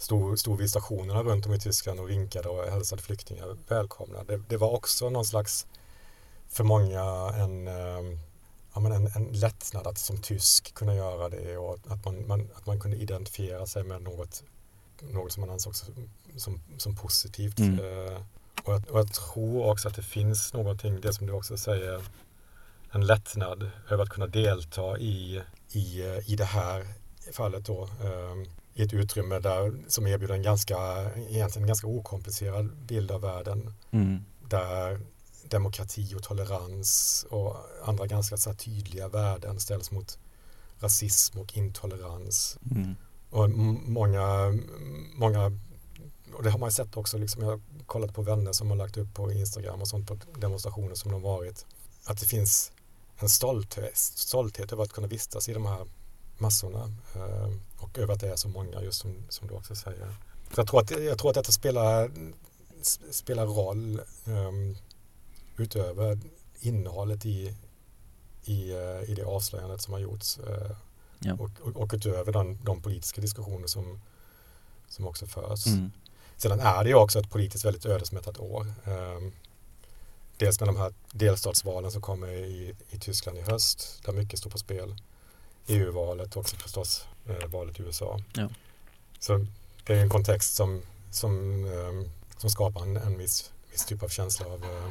stod, 0.03 0.39
stod 0.39 0.59
vid 0.59 0.71
stationerna 0.71 1.23
runt 1.23 1.47
om 1.47 1.55
i 1.55 1.61
Tyskland 1.61 2.01
och 2.01 2.11
vinkade 2.11 2.49
och 2.49 2.65
hälsade 2.65 3.03
flyktingar 3.03 3.57
välkomna. 3.69 4.25
Det, 4.25 4.43
det 4.49 4.57
var 4.57 4.71
också 4.71 5.11
någon 5.11 5.25
slags, 5.25 5.67
för 6.49 6.65
många, 6.65 7.03
en, 7.37 7.69
eh, 7.69 8.19
ja, 8.75 8.81
men 8.81 8.93
en, 8.93 9.07
en 9.07 9.25
lättnad 9.25 9.87
att 9.87 9.99
som 9.99 10.19
tysk 10.19 10.75
kunna 10.75 10.95
göra 10.95 11.29
det 11.29 11.57
och 11.57 11.79
att 11.87 12.05
man, 12.05 12.27
man, 12.27 12.49
att 12.55 12.67
man 12.67 12.81
kunde 12.81 12.97
identifiera 12.97 13.67
sig 13.67 13.85
med 13.85 14.03
något, 14.03 14.43
något 15.01 15.33
som 15.33 15.41
man 15.41 15.51
ansåg 15.51 15.77
som, 15.77 16.11
som, 16.37 16.61
som 16.79 16.97
positivt. 16.97 17.59
Mm. 17.59 17.79
Eh, 17.79 18.23
och, 18.65 18.73
jag, 18.75 18.91
och 18.91 18.99
jag 18.99 19.13
tror 19.13 19.67
också 19.67 19.89
att 19.89 19.95
det 19.95 20.03
finns 20.03 20.53
någonting, 20.53 21.01
det 21.01 21.13
som 21.13 21.27
du 21.27 21.33
också 21.33 21.57
säger, 21.57 22.05
en 22.91 23.07
lättnad 23.07 23.71
över 23.91 24.03
att 24.03 24.11
kunna 24.11 24.27
delta 24.27 24.99
i, 24.99 25.43
i, 25.73 26.03
i 26.27 26.37
det 26.37 26.45
här 26.45 26.87
fallet 27.33 27.67
då. 27.67 27.89
I 28.75 28.83
ett 28.83 28.95
utrymme 28.95 29.39
där, 29.39 29.83
som 29.89 30.07
erbjuder 30.07 30.35
en 30.35 30.43
ganska, 30.43 30.77
egentligen 31.17 31.67
ganska 31.67 31.87
okomplicerad 31.87 32.77
bild 32.77 33.11
av 33.11 33.21
världen. 33.21 33.75
Mm. 33.91 34.25
där 34.49 35.01
demokrati 35.49 36.15
och 36.17 36.23
tolerans 36.23 37.27
och 37.31 37.57
andra 37.85 38.07
ganska 38.07 38.37
så 38.37 38.55
tydliga 38.55 39.09
värden 39.09 39.61
ställs 39.61 39.91
mot 39.91 40.19
rasism 40.79 41.39
och 41.39 41.57
intolerans. 41.57 42.59
Mm. 42.71 42.95
Och 43.31 43.51
många, 43.51 44.59
många, 45.15 45.59
och 46.35 46.43
det 46.43 46.51
har 46.51 46.59
man 46.59 46.67
ju 46.69 46.73
sett 46.73 46.97
också, 46.97 47.19
liksom, 47.19 47.43
jag 47.43 47.51
har 47.51 47.61
kollat 47.87 48.15
på 48.15 48.23
vänner 48.23 48.53
som 48.53 48.71
har 48.71 48.77
lagt 48.77 48.97
upp 48.97 49.15
på 49.15 49.33
Instagram 49.33 49.81
och 49.81 49.89
sånt 49.89 50.09
på 50.09 50.19
demonstrationer 50.37 50.95
som 50.95 51.13
de 51.13 51.23
varit, 51.23 51.67
att 52.05 52.21
det 52.21 52.27
finns 52.27 52.73
en 53.17 53.29
stolthet, 53.29 53.97
stolthet 53.97 54.73
över 54.73 54.83
att 54.83 54.93
kunna 54.93 55.07
vistas 55.07 55.49
i 55.49 55.53
de 55.53 55.67
här 55.67 55.87
massorna 56.39 56.93
eh, 57.15 57.51
och 57.79 57.99
över 57.99 58.15
att 58.15 58.21
det 58.21 58.29
är 58.29 58.37
så 58.37 58.49
många 58.49 58.83
just 58.83 59.01
som, 59.01 59.15
som 59.29 59.49
du 59.49 59.55
också 59.55 59.75
säger. 59.75 60.15
Så 60.55 60.61
jag, 60.61 60.67
tror 60.67 60.81
att, 60.81 60.91
jag 60.91 61.19
tror 61.19 61.31
att 61.31 61.35
detta 61.35 61.53
spelar, 61.53 62.11
spelar 63.11 63.47
roll 63.47 64.01
um, 64.25 64.77
utöver 65.57 66.19
innehållet 66.61 67.27
i, 67.27 67.55
i, 68.45 68.73
uh, 68.73 69.11
i 69.11 69.15
det 69.15 69.25
avslöjandet 69.25 69.81
som 69.81 69.93
har 69.93 70.01
gjorts 70.01 70.39
uh, 70.39 70.77
ja. 71.19 71.35
och, 71.35 71.51
och, 71.61 71.77
och, 71.77 71.91
utöver 71.95 72.33
den, 72.33 72.59
de 72.65 72.83
politiska 72.83 73.21
diskussioner 73.21 73.67
som, 73.67 74.01
som 74.89 75.07
också 75.07 75.27
förs. 75.27 75.67
Mm. 75.67 75.91
Sedan 76.37 76.61
är 76.61 76.85
det 76.85 76.91
ju 76.91 76.97
också 76.97 77.19
ett 77.19 77.31
politiskt 77.31 77.65
väldigt 77.65 77.87
ödesmättat 77.87 78.39
år. 78.39 78.73
Um, 78.85 79.33
dels 80.37 80.61
med 80.61 80.69
de 80.69 80.77
här 80.77 80.95
delstatsvalen 81.13 81.91
som 81.91 82.03
kommer 82.03 82.29
i, 82.29 82.75
i 82.91 82.99
Tyskland 82.99 83.39
i 83.39 83.41
höst 83.41 84.03
där 84.05 84.13
mycket 84.13 84.39
står 84.39 84.51
på 84.51 84.59
spel. 84.59 84.97
EU-valet 85.67 86.37
och 86.37 86.41
också 86.41 86.57
förstås 86.57 87.07
eh, 87.29 87.49
valet 87.49 87.81
i 87.81 87.83
USA. 87.83 88.21
Ja. 88.33 88.49
Så 89.19 89.47
det 89.87 89.95
är 89.95 90.03
en 90.03 90.09
kontext 90.09 90.55
som, 90.55 90.83
som, 91.11 91.65
eh, 91.65 92.11
som 92.37 92.51
skapar 92.51 92.83
en, 92.83 92.97
en 92.97 93.19
viss, 93.19 93.53
viss 93.71 93.85
typ 93.85 94.03
av 94.03 94.09
känsla 94.09 94.47
av, 94.47 94.65
eh, 94.65 94.91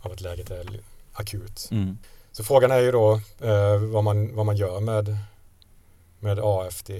av 0.00 0.12
att 0.12 0.20
läget 0.20 0.50
är 0.50 0.80
akut. 1.12 1.68
Mm. 1.70 1.98
Så 2.32 2.44
frågan 2.44 2.70
är 2.70 2.78
ju 2.78 2.92
då 2.92 3.20
eh, 3.40 3.78
vad, 3.78 4.04
man, 4.04 4.34
vad 4.34 4.46
man 4.46 4.56
gör 4.56 4.80
med, 4.80 5.16
med 6.20 6.38
AFD. 6.42 6.90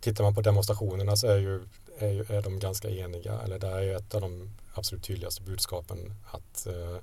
Tittar 0.00 0.24
man 0.24 0.34
på 0.34 0.40
demonstrationerna 0.40 1.16
så 1.16 1.26
är, 1.26 1.36
ju, 1.36 1.68
är, 1.98 2.10
ju, 2.10 2.24
är 2.28 2.42
de 2.42 2.58
ganska 2.58 2.90
eniga. 2.90 3.40
Eller 3.40 3.58
det 3.58 3.66
är 3.68 3.80
ju 3.80 3.94
ett 3.94 4.14
av 4.14 4.20
de 4.20 4.50
absolut 4.74 5.04
tydligaste 5.04 5.42
budskapen 5.42 6.14
att, 6.30 6.66
eh, 6.66 6.96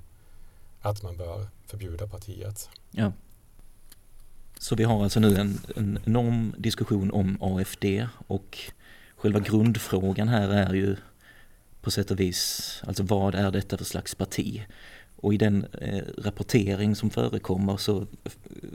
att 0.80 1.02
man 1.02 1.16
bör 1.16 1.46
förbjuda 1.66 2.06
partiet. 2.06 2.68
Ja. 2.90 3.12
Så 4.64 4.74
vi 4.74 4.84
har 4.84 5.02
alltså 5.02 5.20
nu 5.20 5.36
en, 5.36 5.60
en 5.76 5.98
enorm 6.06 6.54
diskussion 6.58 7.10
om 7.10 7.38
AFD 7.40 7.84
och 8.26 8.58
själva 9.16 9.40
grundfrågan 9.40 10.28
här 10.28 10.48
är 10.48 10.74
ju 10.74 10.96
på 11.80 11.90
sätt 11.90 12.10
och 12.10 12.20
vis, 12.20 12.82
alltså 12.86 13.02
vad 13.02 13.34
är 13.34 13.50
detta 13.50 13.76
för 13.76 13.84
slags 13.84 14.14
parti? 14.14 14.62
Och 15.16 15.34
i 15.34 15.36
den 15.36 15.66
eh, 15.80 16.02
rapportering 16.18 16.96
som 16.96 17.10
förekommer 17.10 17.76
så 17.76 18.06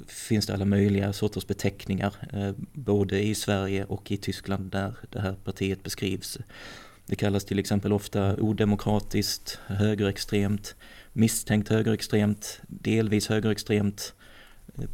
finns 0.08 0.46
det 0.46 0.54
alla 0.54 0.66
möjliga 0.66 1.14
sorters 1.14 1.48
beteckningar, 1.48 2.14
eh, 2.34 2.52
både 2.74 3.24
i 3.24 3.36
Sverige 3.36 3.86
och 3.86 4.12
i 4.12 4.18
Tyskland 4.18 4.72
där 4.72 4.94
det 5.10 5.20
här 5.20 5.36
partiet 5.44 5.84
beskrivs. 5.84 6.38
Det 7.06 7.16
kallas 7.16 7.46
till 7.46 7.60
exempel 7.60 7.94
ofta 7.94 8.36
odemokratiskt, 8.36 9.60
högerextremt, 9.68 10.76
misstänkt 11.14 11.70
högerextremt, 11.70 12.62
delvis 12.68 13.28
högerextremt, 13.28 14.14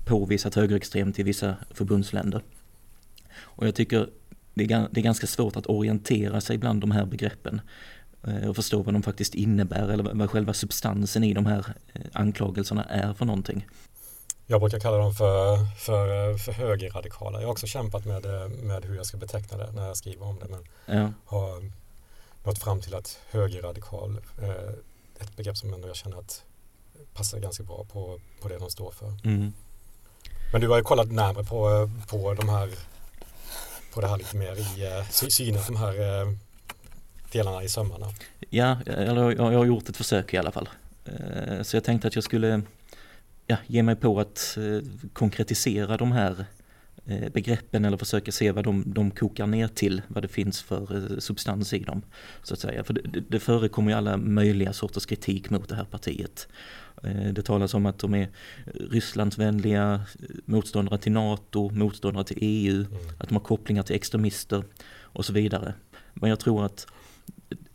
påvisat 0.06 0.56
högerextremt 0.56 1.20
i 1.20 1.24
vissa 1.24 1.56
förbundsländer. 1.72 2.44
Och 3.38 3.68
jag 3.68 3.76
tycker 3.76 4.10
det 4.54 4.64
är, 4.64 4.88
det 4.92 5.00
är 5.00 5.04
ganska 5.04 5.28
svårt 5.28 5.56
att 5.56 5.70
orientera 5.70 6.42
sig 6.42 6.58
bland 6.58 6.82
de 6.82 6.92
här 6.92 7.06
begreppen 7.06 7.62
eh, 8.28 8.50
och 8.50 8.56
förstå 8.56 8.82
vad 8.82 8.94
de 8.94 9.04
faktiskt 9.04 9.36
innebär 9.36 9.90
eller 9.90 10.14
vad 10.14 10.30
själva 10.30 10.54
substansen 10.54 11.24
i 11.24 11.34
de 11.34 11.46
här 11.46 11.66
eh, 11.94 12.02
anklagelserna 12.14 12.84
är 12.84 13.14
för 13.14 13.26
någonting. 13.26 13.68
Jag 14.48 14.62
brukar 14.62 14.80
kalla 14.80 14.98
dem 14.98 15.14
för, 15.14 15.58
för, 15.80 16.38
för 16.38 16.52
högerradikala. 16.52 17.40
Jag 17.40 17.48
har 17.48 17.52
också 17.52 17.68
kämpat 17.68 18.06
med, 18.06 18.26
med 18.64 18.86
hur 18.86 18.96
jag 18.96 19.06
ska 19.06 19.18
beteckna 19.18 19.58
det 19.58 19.72
när 19.72 19.88
jag 19.88 19.98
skriver 19.98 20.26
om 20.26 20.40
det 20.40 20.48
men 20.50 20.64
ja. 20.98 21.14
har 21.26 21.72
nått 22.44 22.60
fram 22.60 22.82
till 22.82 22.96
att 22.96 23.20
högerradikal 23.32 24.18
är 24.42 24.76
ett 25.20 25.36
begrepp 25.36 25.58
som 25.58 25.74
ändå 25.74 25.88
jag 25.88 25.96
känner 25.96 26.18
att 26.18 26.44
passar 27.14 27.40
ganska 27.40 27.64
bra 27.64 27.86
på, 27.94 28.20
på 28.42 28.48
det 28.48 28.58
de 28.58 28.70
står 28.70 28.92
för. 28.92 29.14
Mm. 29.24 29.54
Men 30.56 30.62
du 30.62 30.68
har 30.68 30.78
ju 30.78 30.84
kollat 30.84 31.12
närmare 31.12 31.44
på, 31.44 31.70
eh, 31.70 32.08
på 32.08 32.34
de 32.34 32.50
här 32.50 32.70
på 33.94 34.02
det 34.02 34.08
här 34.08 34.18
lite 34.18 34.38
mer 34.38 34.52
i 34.52 35.00
uh, 35.00 35.04
synen 35.10 35.62
de 35.68 35.76
här 35.76 36.22
eh, 36.22 36.32
delarna 37.32 37.64
i 37.64 37.70
sömmarna. 37.70 38.08
Ja, 38.50 38.78
eller 38.86 39.32
jag, 39.32 39.54
jag 39.54 39.58
har 39.58 39.66
gjort 39.66 39.90
ett 39.90 39.98
försök 39.98 40.34
i 40.34 40.38
alla 40.38 40.52
fall. 40.52 40.70
Så 41.64 41.76
jag 41.76 41.84
tänkte 41.84 42.08
att 42.08 42.16
jag 42.16 42.24
skulle 42.24 42.62
ja, 43.48 43.58
ge 43.68 43.84
mig 43.84 43.96
på 43.96 44.20
att 44.20 44.58
konkretisera 45.14 45.98
de 45.98 46.12
här 46.12 46.46
begreppen 47.34 47.86
eller 47.86 47.98
försöka 47.98 48.32
se 48.32 48.52
vad 48.52 48.64
de, 48.64 48.84
de 48.86 49.12
kokar 49.12 49.48
ner 49.48 49.68
till, 49.68 50.02
vad 50.08 50.24
det 50.24 50.28
finns 50.28 50.62
för 50.62 51.20
substans 51.20 51.74
i 51.74 51.80
dem. 51.80 52.02
Så 52.44 52.54
att 52.54 52.60
säga. 52.60 52.84
För 52.84 52.94
det, 52.94 53.24
det 53.30 53.40
förekommer 53.40 53.92
ju 53.92 53.98
alla 53.98 54.18
möjliga 54.18 54.74
sorters 54.74 55.06
kritik 55.06 55.50
mot 55.50 55.70
det 55.70 55.76
här 55.76 55.86
partiet. 55.86 56.48
Eh, 57.04 57.34
det 57.34 57.42
talas 57.42 57.74
om 57.74 57.86
att 57.86 58.00
de 58.00 58.14
är 58.14 58.30
Rysslandsvänliga, 58.66 60.02
motståndare 60.46 60.98
till 60.98 61.12
NATO, 61.12 61.70
motståndare 61.70 62.24
till 62.24 62.38
EU, 62.42 62.76
mm. 62.76 63.10
att 63.18 63.30
de 63.30 63.36
har 63.36 63.44
kopplingar 63.44 63.84
till 63.84 63.96
extremister 63.96 64.64
och 65.02 65.26
så 65.26 65.34
vidare. 65.34 65.74
Men 66.14 66.30
jag 66.30 66.40
tror 66.40 66.66
att 66.66 66.88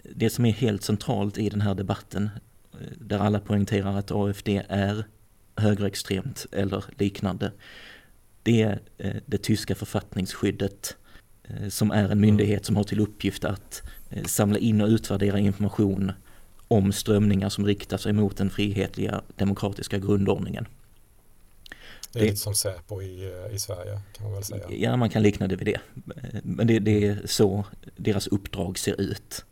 det 0.03 0.31
som 0.31 0.45
är 0.45 0.53
helt 0.53 0.83
centralt 0.83 1.39
i 1.39 1.49
den 1.49 1.61
här 1.61 1.75
debatten, 1.75 2.31
eh, 2.73 2.79
där 2.99 3.19
alla 3.19 3.41
poängterar 3.41 3.99
att 3.99 4.11
AFD 4.11 4.49
är 4.69 5.05
högerextremt 5.57 6.47
eller 6.53 6.85
liknande, 6.99 7.53
det 8.43 8.63
är 8.63 8.81
eh, 8.99 9.17
det 9.27 9.43
tyska 9.43 9.75
författningsskyddet 9.75 10.97
som 11.69 11.91
är 11.91 12.09
en 12.09 12.21
myndighet 12.21 12.65
som 12.65 12.77
har 12.77 12.85
till 12.85 13.01
uppgift 13.01 13.45
att 13.45 13.83
samla 14.27 14.59
in 14.59 14.81
och 14.81 14.89
utvärdera 14.89 15.39
information 15.39 16.13
om 16.71 16.93
strömningar 16.93 17.49
som 17.49 17.67
riktar 17.67 17.97
sig 17.97 18.13
mot 18.13 18.37
den 18.37 18.51
frihetliga 18.51 19.23
demokratiska 19.37 19.99
grundordningen. 19.99 20.67
Det 22.13 22.19
är 22.19 22.23
det, 22.23 22.31
lite 22.31 22.37
som 22.37 22.55
Säpo 22.55 23.03
i, 23.03 23.33
i 23.53 23.59
Sverige 23.59 24.01
kan 24.17 24.25
man 24.25 24.35
väl 24.35 24.45
säga. 24.45 24.71
Ja, 24.71 24.97
man 24.97 25.11
kan 25.11 25.23
likna 25.23 25.49
det 25.49 25.57
vid 25.57 25.67
det. 25.67 25.81
Men 26.43 26.67
det, 26.67 26.79
det 26.79 27.07
är 27.07 27.23
så 27.25 27.65
deras 27.97 28.27
uppdrag 28.27 28.79
ser 28.79 29.01
ut. 29.01 29.45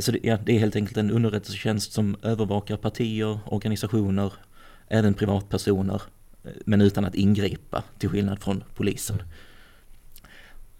Så 0.00 0.12
det, 0.12 0.18
ja, 0.22 0.38
det 0.44 0.52
är 0.52 0.58
helt 0.58 0.76
enkelt 0.76 0.96
en 0.96 1.10
underrättelsetjänst 1.10 1.92
som 1.92 2.16
övervakar 2.22 2.76
partier, 2.76 3.40
organisationer, 3.46 4.32
även 4.88 5.14
privatpersoner, 5.14 6.02
men 6.64 6.80
utan 6.80 7.04
att 7.04 7.14
ingripa, 7.14 7.84
till 7.98 8.08
skillnad 8.08 8.42
från 8.42 8.64
polisen. 8.74 9.22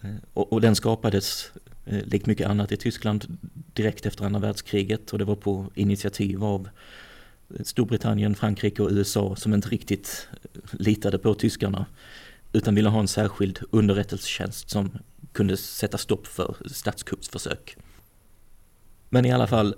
Mm. 0.02 0.16
Och, 0.32 0.52
och 0.52 0.60
den 0.60 0.76
skapades 0.76 1.52
Eh, 1.54 1.69
Eh, 1.84 2.04
likt 2.06 2.26
mycket 2.26 2.46
annat 2.46 2.72
i 2.72 2.76
Tyskland 2.76 3.38
direkt 3.72 4.06
efter 4.06 4.24
andra 4.24 4.40
världskriget 4.40 5.12
och 5.12 5.18
det 5.18 5.24
var 5.24 5.36
på 5.36 5.70
initiativ 5.74 6.44
av 6.44 6.68
eh, 7.54 7.64
Storbritannien, 7.64 8.34
Frankrike 8.34 8.82
och 8.82 8.90
USA 8.90 9.36
som 9.36 9.54
inte 9.54 9.68
riktigt 9.68 10.28
eh, 10.42 10.60
litade 10.72 11.18
på 11.18 11.34
tyskarna 11.34 11.86
utan 12.52 12.74
ville 12.74 12.88
ha 12.88 13.00
en 13.00 13.08
särskild 13.08 13.58
underrättelsetjänst 13.70 14.70
som 14.70 14.98
kunde 15.32 15.56
sätta 15.56 15.98
stopp 15.98 16.26
för 16.26 16.56
statskuppsförsök. 16.66 17.76
Men 19.08 19.26
i 19.26 19.32
alla 19.32 19.46
fall, 19.46 19.74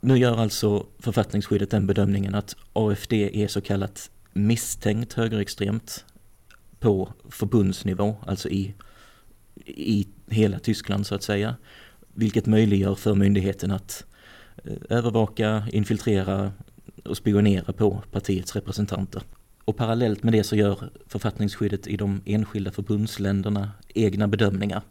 nu 0.00 0.18
gör 0.18 0.36
alltså 0.36 0.86
författningsskyddet 0.98 1.70
den 1.70 1.86
bedömningen 1.86 2.34
att 2.34 2.56
AFD 2.72 3.12
är 3.12 3.48
så 3.48 3.60
kallat 3.60 4.10
misstänkt 4.32 5.12
högerextremt 5.12 6.04
på 6.80 7.12
förbundsnivå, 7.30 8.16
alltså 8.26 8.48
i 8.48 8.74
i 9.66 10.06
hela 10.30 10.58
Tyskland 10.58 11.06
så 11.06 11.14
att 11.14 11.22
säga. 11.22 11.56
Vilket 12.14 12.46
möjliggör 12.46 12.94
för 12.94 13.14
myndigheten 13.14 13.70
att 13.70 14.04
eh, 14.64 14.72
övervaka, 14.88 15.68
infiltrera 15.72 16.52
och 17.04 17.16
spionera 17.16 17.72
på 17.72 18.02
partiets 18.12 18.54
representanter. 18.54 19.22
Och 19.64 19.76
parallellt 19.76 20.22
med 20.22 20.32
det 20.32 20.44
så 20.44 20.56
gör 20.56 20.90
författningsskyddet 21.06 21.86
i 21.86 21.96
de 21.96 22.22
enskilda 22.24 22.70
förbundsländerna 22.70 23.70
egna 23.88 24.28
bedömningar. 24.28 24.82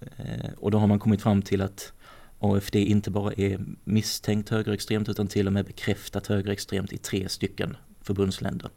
Eh, 0.00 0.50
och 0.56 0.70
då 0.70 0.78
har 0.78 0.86
man 0.86 0.98
kommit 0.98 1.22
fram 1.22 1.42
till 1.42 1.62
att 1.62 1.92
AFD 2.38 2.76
inte 2.76 3.10
bara 3.10 3.32
är 3.32 3.60
misstänkt 3.84 4.48
högerextremt 4.48 5.08
utan 5.08 5.26
till 5.26 5.46
och 5.46 5.52
med 5.52 5.64
bekräftat 5.64 6.26
högerextremt 6.26 6.92
i 6.92 6.98
tre 6.98 7.28
stycken 7.28 7.76
förbundsländer. 8.00 8.70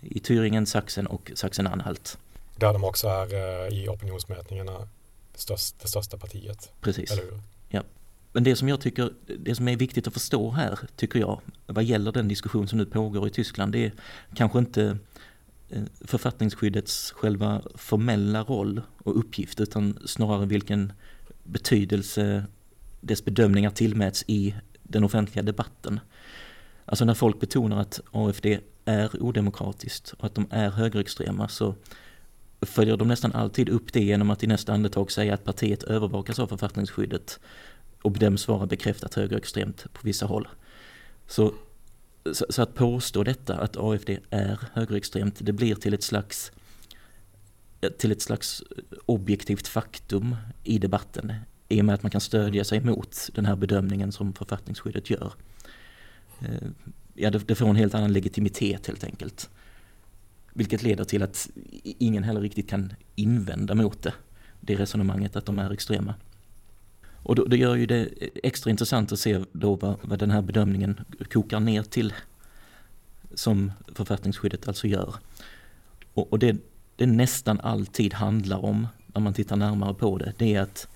I 0.00 0.18
Thüringen, 0.18 0.64
Sachsen 0.64 1.06
och 1.06 1.32
Sachsen-Anhalt. 1.34 2.18
Där 2.60 2.72
de 2.72 2.84
också 2.84 3.08
är 3.08 3.34
eh, 3.34 3.78
i 3.78 3.88
opinionsmätningarna 3.88 4.88
det 5.32 5.38
största, 5.38 5.76
det 5.82 5.88
största 5.88 6.18
partiet. 6.18 6.72
Precis. 6.80 7.10
Eller 7.10 7.22
hur? 7.22 7.40
Ja. 7.68 7.82
Men 8.32 8.44
det 8.44 8.56
som 8.56 8.68
jag 8.68 8.80
tycker, 8.80 9.12
det 9.38 9.54
som 9.54 9.68
är 9.68 9.76
viktigt 9.76 10.06
att 10.06 10.12
förstå 10.12 10.50
här, 10.50 10.78
tycker 10.96 11.18
jag, 11.18 11.40
vad 11.66 11.84
gäller 11.84 12.12
den 12.12 12.28
diskussion 12.28 12.68
som 12.68 12.78
nu 12.78 12.86
pågår 12.86 13.26
i 13.26 13.30
Tyskland, 13.30 13.72
det 13.72 13.84
är 13.84 13.92
kanske 14.34 14.58
inte 14.58 14.98
eh, 15.68 15.82
författningsskyddets 16.00 17.12
själva 17.12 17.62
formella 17.74 18.42
roll 18.42 18.82
och 18.98 19.18
uppgift, 19.18 19.60
utan 19.60 19.98
snarare 20.06 20.46
vilken 20.46 20.92
betydelse 21.44 22.44
dess 23.00 23.24
bedömningar 23.24 23.70
tillmäts 23.70 24.24
i 24.26 24.54
den 24.82 25.04
offentliga 25.04 25.42
debatten. 25.42 26.00
Alltså 26.84 27.04
när 27.04 27.14
folk 27.14 27.40
betonar 27.40 27.80
att 27.80 28.00
AFD 28.10 28.46
är 28.84 29.22
odemokratiskt 29.22 30.14
och 30.18 30.24
att 30.24 30.34
de 30.34 30.46
är 30.50 30.70
högerextrema 30.70 31.48
så 31.48 31.74
följer 32.62 32.96
de 32.96 33.08
nästan 33.08 33.32
alltid 33.32 33.68
upp 33.68 33.92
det 33.92 34.00
genom 34.00 34.30
att 34.30 34.42
i 34.42 34.46
nästa 34.46 34.72
andetag 34.72 35.12
säga 35.12 35.34
att 35.34 35.44
partiet 35.44 35.82
övervakas 35.82 36.38
av 36.38 36.46
författningsskyddet 36.46 37.40
och 38.02 38.10
bedöms 38.10 38.48
vara 38.48 38.66
bekräftat 38.66 39.14
högerextremt 39.14 39.86
på 39.92 40.00
vissa 40.02 40.26
håll. 40.26 40.48
Så, 41.26 41.54
så, 42.32 42.46
så, 42.48 42.62
att 42.62 42.74
påstå 42.74 43.24
detta, 43.24 43.56
att 43.56 43.76
AFD 43.76 44.10
är 44.30 44.60
högerextremt, 44.72 45.36
det 45.38 45.52
blir 45.52 45.74
till 45.74 45.94
ett 45.94 46.02
slags 46.02 46.52
till 47.98 48.12
ett 48.12 48.22
slags 48.22 48.62
objektivt 49.06 49.68
faktum 49.68 50.36
i 50.64 50.78
debatten 50.78 51.32
i 51.68 51.80
och 51.80 51.84
med 51.84 51.94
att 51.94 52.02
man 52.02 52.10
kan 52.10 52.20
stödja 52.20 52.64
sig 52.64 52.80
mot 52.80 53.30
den 53.34 53.46
här 53.46 53.56
bedömningen 53.56 54.12
som 54.12 54.32
författningsskyddet 54.32 55.10
gör. 55.10 55.32
Eh, 56.40 56.68
ja, 57.14 57.30
det, 57.30 57.38
det 57.38 57.54
får 57.54 57.68
en 57.68 57.76
helt 57.76 57.94
annan 57.94 58.12
legitimitet 58.12 58.86
helt 58.86 59.04
enkelt. 59.04 59.50
Vilket 60.52 60.82
leder 60.82 61.04
till 61.04 61.22
att 61.22 61.50
ingen 61.82 62.22
heller 62.22 62.40
riktigt 62.40 62.68
kan 62.68 62.92
invända 63.14 63.74
mot 63.74 64.02
det. 64.02 64.14
Det 64.60 64.74
resonemanget 64.74 65.36
att 65.36 65.46
de 65.46 65.58
är 65.58 65.70
extrema. 65.70 66.14
Och 67.22 67.34
då, 67.34 67.44
det 67.44 67.56
gör 67.56 67.76
ju 67.76 67.86
det 67.86 68.08
extra 68.42 68.70
intressant 68.70 69.12
att 69.12 69.18
se 69.18 69.44
då 69.52 69.74
vad, 69.74 69.96
vad 70.02 70.18
den 70.18 70.30
här 70.30 70.42
bedömningen 70.42 71.00
kokar 71.32 71.60
ner 71.60 71.82
till. 71.82 72.14
Som 73.34 73.72
författningsskyddet 73.94 74.68
alltså 74.68 74.86
gör. 74.86 75.14
Och, 76.14 76.32
och 76.32 76.38
det, 76.38 76.56
det 76.96 77.06
nästan 77.06 77.60
alltid 77.60 78.14
handlar 78.14 78.64
om, 78.64 78.86
när 79.06 79.20
man 79.20 79.34
tittar 79.34 79.56
närmare 79.56 79.94
på 79.94 80.18
det, 80.18 80.32
det 80.38 80.54
är 80.54 80.60
att 80.60 80.88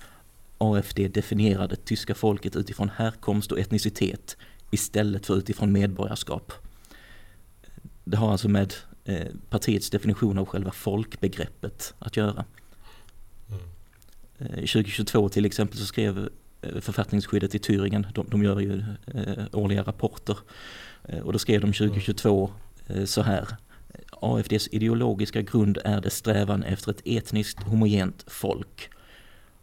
AFD 0.57 0.99
definierar 1.07 1.67
det 1.67 1.85
tyska 1.85 2.15
folket 2.15 2.55
utifrån 2.55 2.89
härkomst 2.89 3.51
och 3.51 3.59
etnicitet 3.59 4.37
istället 4.71 5.25
för 5.25 5.37
utifrån 5.37 5.71
medborgarskap. 5.71 6.53
Det 8.03 8.17
har 8.17 8.31
alltså 8.31 8.49
med 8.49 8.73
eh, 9.05 9.27
partiets 9.49 9.89
definition 9.89 10.37
av 10.37 10.45
själva 10.45 10.71
folkbegreppet 10.71 11.93
att 11.99 12.17
göra. 12.17 12.45
Mm. 13.49 13.61
Eh, 14.39 14.55
2022 14.55 15.29
till 15.29 15.45
exempel 15.45 15.77
så 15.77 15.85
skrev 15.85 16.29
eh, 16.61 16.79
författningsskyddet 16.81 17.55
i 17.55 17.57
Thüringen, 17.57 18.05
de, 18.13 18.27
de 18.29 18.43
gör 18.43 18.59
ju 18.59 18.83
eh, 19.13 19.45
årliga 19.51 19.83
rapporter, 19.83 20.37
eh, 21.03 21.19
och 21.19 21.33
då 21.33 21.39
skrev 21.39 21.61
de 21.61 21.73
2022 21.73 22.51
eh, 22.87 23.05
så 23.05 23.21
här. 23.21 23.47
AFDs 24.21 24.67
ideologiska 24.71 25.41
grund 25.41 25.77
är 25.83 26.01
det 26.01 26.09
strävan 26.09 26.63
efter 26.63 26.91
ett 26.91 27.01
etniskt 27.05 27.63
homogent 27.63 28.23
folk. 28.27 28.89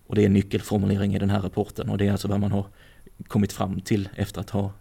Och 0.07 0.15
det 0.15 0.25
är 0.25 0.29
nyckelformulering 0.29 1.15
i 1.15 1.19
den 1.19 1.31
här 1.31 1.41
rapporten 1.41 1.89
och 1.89 1.99
det 1.99 2.07
är 2.07 2.13
alltså 2.13 2.29
vad 2.29 2.41
man 2.41 2.53
har 2.53 2.67
kommit 3.29 3.53
fram 3.53 3.81
till 3.81 4.09
efter 4.15 4.41
att 4.41 4.51
ha 4.51 4.73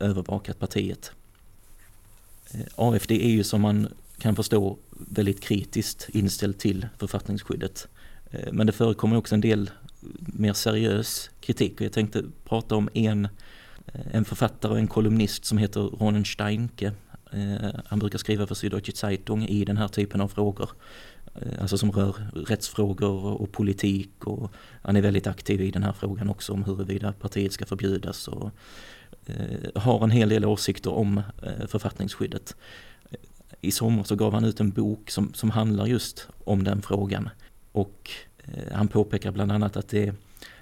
övervakat 0.00 0.58
partiet. 0.58 1.12
Eh, 2.50 2.60
AFD 2.76 3.10
är 3.10 3.30
ju 3.30 3.44
som 3.44 3.60
man 3.60 3.88
kan 4.18 4.36
förstå 4.36 4.78
väldigt 4.90 5.40
kritiskt 5.40 6.08
inställd 6.12 6.58
till 6.58 6.86
författningsskyddet. 6.98 7.88
Eh, 8.30 8.52
men 8.52 8.66
det 8.66 8.72
förekommer 8.72 9.16
också 9.16 9.34
en 9.34 9.40
del 9.40 9.70
mer 10.20 10.52
seriös 10.52 11.30
kritik 11.40 11.74
och 11.74 11.80
jag 11.80 11.92
tänkte 11.92 12.22
prata 12.44 12.76
om 12.76 12.88
en, 12.94 13.24
eh, 13.86 14.00
en 14.10 14.24
författare 14.24 14.72
och 14.72 14.78
en 14.78 14.88
kolumnist 14.88 15.44
som 15.44 15.58
heter 15.58 15.80
Ronen 15.80 16.24
Steinke. 16.24 16.92
Eh, 17.32 17.70
han 17.86 17.98
brukar 17.98 18.18
skriva 18.18 18.46
för 18.46 18.54
Süddeutsche 18.54 18.96
Zeitung 18.96 19.44
i 19.44 19.64
den 19.64 19.76
här 19.76 19.88
typen 19.88 20.20
av 20.20 20.28
frågor. 20.28 20.70
Alltså 21.60 21.78
som 21.78 21.92
rör 21.92 22.14
rättsfrågor 22.34 23.24
och 23.24 23.52
politik 23.52 24.26
och 24.26 24.52
han 24.82 24.96
är 24.96 25.00
väldigt 25.00 25.26
aktiv 25.26 25.60
i 25.60 25.70
den 25.70 25.82
här 25.82 25.92
frågan 25.92 26.28
också 26.28 26.52
om 26.52 26.64
huruvida 26.64 27.12
partiet 27.12 27.52
ska 27.52 27.66
förbjudas 27.66 28.28
och 28.28 28.50
har 29.74 30.04
en 30.04 30.10
hel 30.10 30.28
del 30.28 30.44
åsikter 30.44 30.90
om 30.90 31.22
författningsskyddet. 31.68 32.56
I 33.60 33.70
sommar 33.70 34.04
så 34.04 34.16
gav 34.16 34.34
han 34.34 34.44
ut 34.44 34.60
en 34.60 34.70
bok 34.70 35.10
som, 35.10 35.34
som 35.34 35.50
handlar 35.50 35.86
just 35.86 36.28
om 36.44 36.64
den 36.64 36.82
frågan. 36.82 37.28
Och 37.72 38.10
eh, 38.44 38.72
han 38.72 38.88
påpekar 38.88 39.32
bland 39.32 39.52
annat 39.52 39.76
att 39.76 39.88
det, 39.88 40.04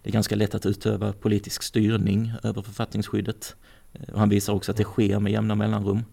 det 0.02 0.10
är 0.10 0.12
ganska 0.12 0.36
lätt 0.36 0.54
att 0.54 0.66
utöva 0.66 1.12
politisk 1.12 1.62
styrning 1.62 2.32
över 2.42 2.62
författningsskyddet. 2.62 3.56
Eh, 3.92 4.14
och 4.14 4.18
han 4.18 4.28
visar 4.28 4.52
också 4.52 4.70
att 4.70 4.76
det 4.76 4.84
sker 4.84 5.20
med 5.20 5.32
jämna 5.32 5.54
mellanrum. 5.54 6.04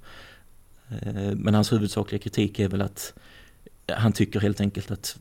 Eh, 1.02 1.36
men 1.36 1.54
hans 1.54 1.74
huvudsakliga 1.74 2.22
kritik 2.22 2.60
är 2.60 2.70
väl 2.70 2.82
att 2.82 3.14
eh, 3.88 3.96
han 3.96 4.12
tycker 4.12 4.40
helt 4.40 4.62
enkelt 4.62 4.92
att 4.92 5.18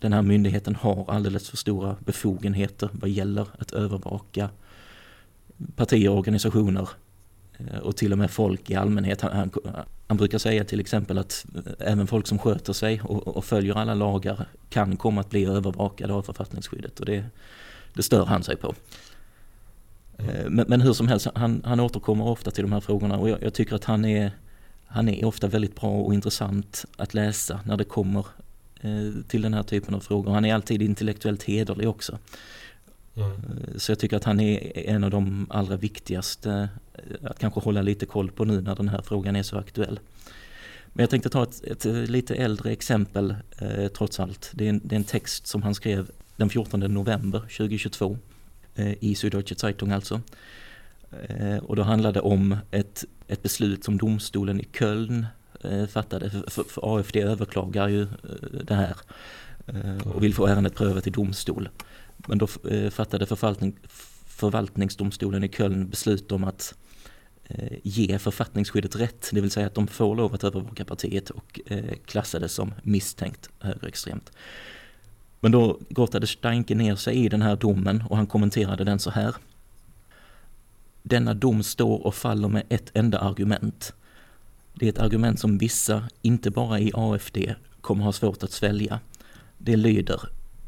den 0.00 0.12
här 0.12 0.22
myndigheten 0.22 0.74
har 0.74 1.10
alldeles 1.10 1.50
för 1.50 1.56
stora 1.56 1.96
befogenheter 2.04 2.88
vad 2.92 3.10
gäller 3.10 3.46
att 3.58 3.72
övervaka 3.72 4.50
partier 5.76 6.10
och 6.10 6.18
organisationer 6.18 6.88
Eh, 7.58 7.78
och 7.78 7.96
till 7.96 8.12
och 8.12 8.18
med 8.18 8.30
folk 8.30 8.70
i 8.70 8.74
allmänhet. 8.74 9.20
Han, 9.20 9.32
han, 9.32 9.50
han, 10.06 10.16
brukar 10.16 10.38
säga 10.38 10.64
till 10.64 10.80
exempel 10.80 11.18
att 11.18 11.46
eh, 11.54 11.72
även 11.78 12.06
folk 12.06 12.26
som 12.26 12.38
sköter 12.38 12.72
sig 12.72 13.00
och, 13.02 13.28
och, 13.28 13.44
följer 13.44 13.74
alla 13.74 13.94
lagar 13.94 14.46
kan 14.68 14.96
komma 14.96 15.20
att 15.20 15.30
bli 15.30 15.44
övervakade 15.44 16.12
av 16.12 16.22
författningsskyddet 16.22 17.00
och 17.00 17.06
det, 17.06 17.24
det 17.94 18.02
stör 18.02 18.24
han 18.24 18.42
sig 18.42 18.56
på. 18.56 18.74
Mm. 20.18 20.54
Men, 20.54 20.66
men, 20.68 20.80
hur 20.80 20.92
som 20.92 21.08
helst, 21.08 21.26
han, 21.34 21.62
han 21.64 21.80
återkommer 21.80 22.24
ofta 22.24 22.50
till 22.50 22.64
de 22.64 22.72
här 22.72 22.80
frågorna 22.80 23.18
och 23.18 23.28
jag, 23.28 23.42
jag, 23.42 23.54
tycker 23.54 23.76
att 23.76 23.84
han 23.84 24.04
är, 24.04 24.32
han 24.86 25.08
är 25.08 25.24
ofta 25.24 25.46
väldigt 25.46 25.80
bra 25.80 25.90
och 25.90 26.14
intressant 26.14 26.84
att 26.96 27.14
läsa 27.14 27.60
när 27.64 27.76
det 27.76 27.84
kommer 27.84 28.26
till 29.28 29.42
den 29.42 29.54
här 29.54 29.62
typen 29.62 29.94
av 29.94 30.00
frågor. 30.00 30.32
Han 30.32 30.44
är 30.44 30.54
alltid 30.54 30.82
intellektuellt 30.82 31.42
hederlig 31.42 31.88
också. 31.88 32.18
Mm. 33.18 33.30
Eh, 33.30 33.76
så 33.76 33.92
jag 33.92 33.98
tycker 33.98 34.16
att 34.16 34.24
han 34.24 34.40
är 34.40 34.78
en 34.78 35.04
av 35.04 35.10
de 35.10 35.46
allra 35.50 35.76
viktigaste 35.76 36.68
eh, 36.94 37.30
att 37.30 37.38
kanske 37.38 37.60
hålla 37.60 37.82
lite 37.82 38.06
koll 38.06 38.30
på 38.30 38.44
nu 38.44 38.60
när 38.60 38.76
den 38.76 38.88
här 38.88 39.02
frågan 39.02 39.36
är 39.36 39.42
så 39.42 39.58
aktuell. 39.58 40.00
Men 40.92 41.02
jag 41.02 41.10
tänkte 41.10 41.28
ta 41.28 41.42
ett, 41.42 41.64
ett 41.64 41.86
eh, 41.86 41.94
lite 41.94 42.34
äldre 42.34 42.70
exempel 42.70 43.34
eh, 43.58 43.88
trots 43.88 44.20
allt. 44.20 44.50
Det 44.54 44.64
är, 44.64 44.68
en, 44.68 44.80
det 44.84 44.94
är, 44.94 44.98
en, 44.98 45.04
text 45.04 45.46
som 45.46 45.62
han 45.62 45.74
skrev 45.74 46.10
den 46.36 46.48
14 46.48 46.80
november 46.80 47.40
2022 47.40 48.18
eh, 48.74 49.04
i 49.04 49.14
Süddeutsche 49.14 49.54
Zeitung 49.58 49.90
alltså. 49.90 50.20
Eh, 51.10 51.56
och 51.56 51.76
då 51.76 51.82
handlade 51.82 52.12
det 52.12 52.20
om 52.20 52.56
ett, 52.70 53.04
ett 53.28 53.42
beslut 53.42 53.84
som 53.84 53.98
domstolen 53.98 54.60
i 54.60 54.68
Köln 54.78 55.26
eh, 55.64 55.86
fattade. 55.86 56.30
För, 56.30 56.50
för, 56.50 56.64
för, 56.64 56.98
AFD 56.98 57.16
överklagar 57.16 57.88
ju 57.88 58.02
eh, 58.02 58.08
det 58.64 58.74
här 58.74 58.96
eh, 59.66 60.08
och 60.08 60.24
vill 60.24 60.34
få 60.34 60.46
ärendet 60.46 60.74
prövat 60.74 61.06
i 61.06 61.10
domstol. 61.10 61.68
Men 62.26 62.38
då 62.38 62.48
eh, 62.70 62.90
fattade 62.90 63.26
förvaltning, 63.26 63.76
förvaltningsdomstolen 64.26 65.44
i 65.44 65.48
Köln 65.48 65.88
beslut 65.88 66.32
om 66.32 66.44
att 66.44 66.74
eh, 67.44 67.78
ge 67.82 68.18
författningsskyddet 68.18 68.96
rätt, 68.96 69.30
det 69.32 69.40
vill 69.40 69.50
säga 69.50 69.66
att 69.66 69.74
de 69.74 69.86
får 69.86 70.16
lov 70.16 70.34
att 70.34 70.44
övervaka 70.44 70.84
partiet 70.84 71.30
och 71.30 71.60
eh, 71.66 71.94
klassades 72.04 72.52
som 72.52 72.74
misstänkt 72.82 73.50
högerextremt. 73.58 74.32
Men 75.40 75.52
då 75.52 75.78
grottade 75.88 76.26
Steinke 76.26 76.74
ner 76.74 76.96
sig 76.96 77.16
i 77.16 77.28
den 77.28 77.42
här 77.42 77.56
domen 77.56 78.04
och 78.10 78.16
han 78.16 78.26
kommenterade 78.26 78.84
den 78.84 78.98
så 78.98 79.10
här. 79.10 79.34
Denna 81.02 81.34
dom 81.34 81.62
står 81.62 82.06
och 82.06 82.14
faller 82.14 82.48
med 82.48 82.62
ett 82.68 82.90
enda 82.94 83.18
argument. 83.18 83.92
Det 84.74 84.86
är 84.86 84.90
ett 84.90 84.98
argument 84.98 85.40
som 85.40 85.58
vissa, 85.58 86.08
inte 86.22 86.50
bara 86.50 86.80
i 86.80 86.92
AFD, 86.94 87.38
kommer 87.80 88.04
ha 88.04 88.12
svårt 88.12 88.42
att 88.42 88.52
svälja. 88.52 89.00
Det 89.58 89.76
lyder 89.76 90.20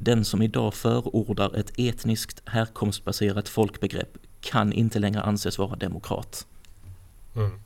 den 0.03 0.25
som 0.25 0.43
idag 0.43 0.75
förordar 0.75 1.57
ett 1.57 1.73
etniskt 1.77 2.43
härkomstbaserat 2.45 3.49
folkbegrepp 3.49 4.19
kan 4.41 4.73
inte 4.73 4.99
längre 4.99 5.23
anses 5.23 5.59
vara 5.59 5.77
demokrat. 5.77 6.47
Mm. 7.37 7.61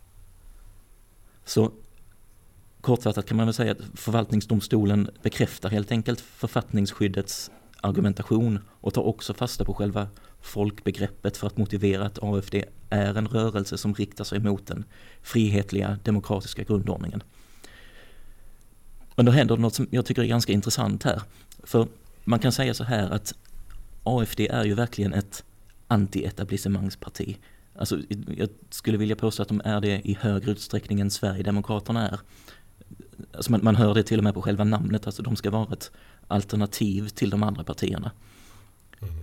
Så 1.45 1.73
kortfattat 2.81 3.27
kan 3.27 3.37
man 3.37 3.47
väl 3.47 3.55
säga 3.55 3.73
att 3.73 3.79
förvaltningsdomstolen 3.95 5.11
bekräftar 5.23 5.69
helt 5.69 5.93
enkelt 5.93 6.21
författningsskyddets 6.21 7.51
argumentation 7.81 8.59
och 8.81 8.95
tar 8.95 9.03
också 9.03 9.35
fasta 9.35 9.65
på 9.65 9.75
själva 9.75 10.09
folkbegreppet 10.41 11.37
för 11.37 11.47
att 11.47 11.57
motivera 11.57 12.07
att 12.07 12.19
AFD 12.23 12.55
är 12.91 13.15
en 13.15 13.29
rörelse 13.29 13.79
som 13.79 13.95
riktar 13.95 14.25
sig 14.25 14.39
mot 14.39 14.67
den 14.67 14.85
frihetliga 15.23 15.99
demokratiska 16.05 16.63
grundordningen. 16.63 17.23
Men 19.17 19.27
då 19.27 19.33
händer 19.33 19.57
något 19.57 19.75
som 19.75 19.87
jag 19.91 20.07
tycker 20.07 20.23
är 20.23 20.27
ganska 20.27 20.53
intressant 20.53 21.03
här. 21.03 21.23
För 21.63 21.89
man 22.25 22.39
kan 22.39 22.53
säga 22.53 22.75
så 22.75 22.85
här 22.85 23.11
att 23.11 23.35
AFD 24.03 24.41
är 24.41 24.65
ju 24.65 24.75
verkligen 24.75 25.13
ett 25.13 25.45
anti-etablissemangsparti. 25.89 27.37
Alltså, 27.79 27.99
jag 28.37 28.49
skulle 28.71 28.99
vilja 28.99 29.17
påstå 29.17 29.43
att 29.43 29.49
de 29.49 29.63
är 29.65 29.81
det 29.81 30.01
i 30.05 30.19
högre 30.21 30.51
utsträckning 30.51 31.01
än 31.01 31.11
Sverigedemokraterna 31.11 32.09
är. 32.09 32.21
Alltså 33.33 33.51
man, 33.51 33.61
man 33.63 33.77
hör 33.77 33.95
det 33.95 34.03
till 34.03 34.19
och 34.19 34.25
med 34.25 34.35
på 34.35 34.43
själva 34.43 34.65
namnet, 34.65 35.07
alltså 35.07 35.23
de 35.23 35.37
ska 35.37 35.51
vara 35.51 35.73
ett 35.73 35.91
alternativ 36.29 37.09
till 37.09 37.31
de 37.31 37.43
andra 37.43 37.65
partierna. 37.65 38.11
Mm. 39.03 39.15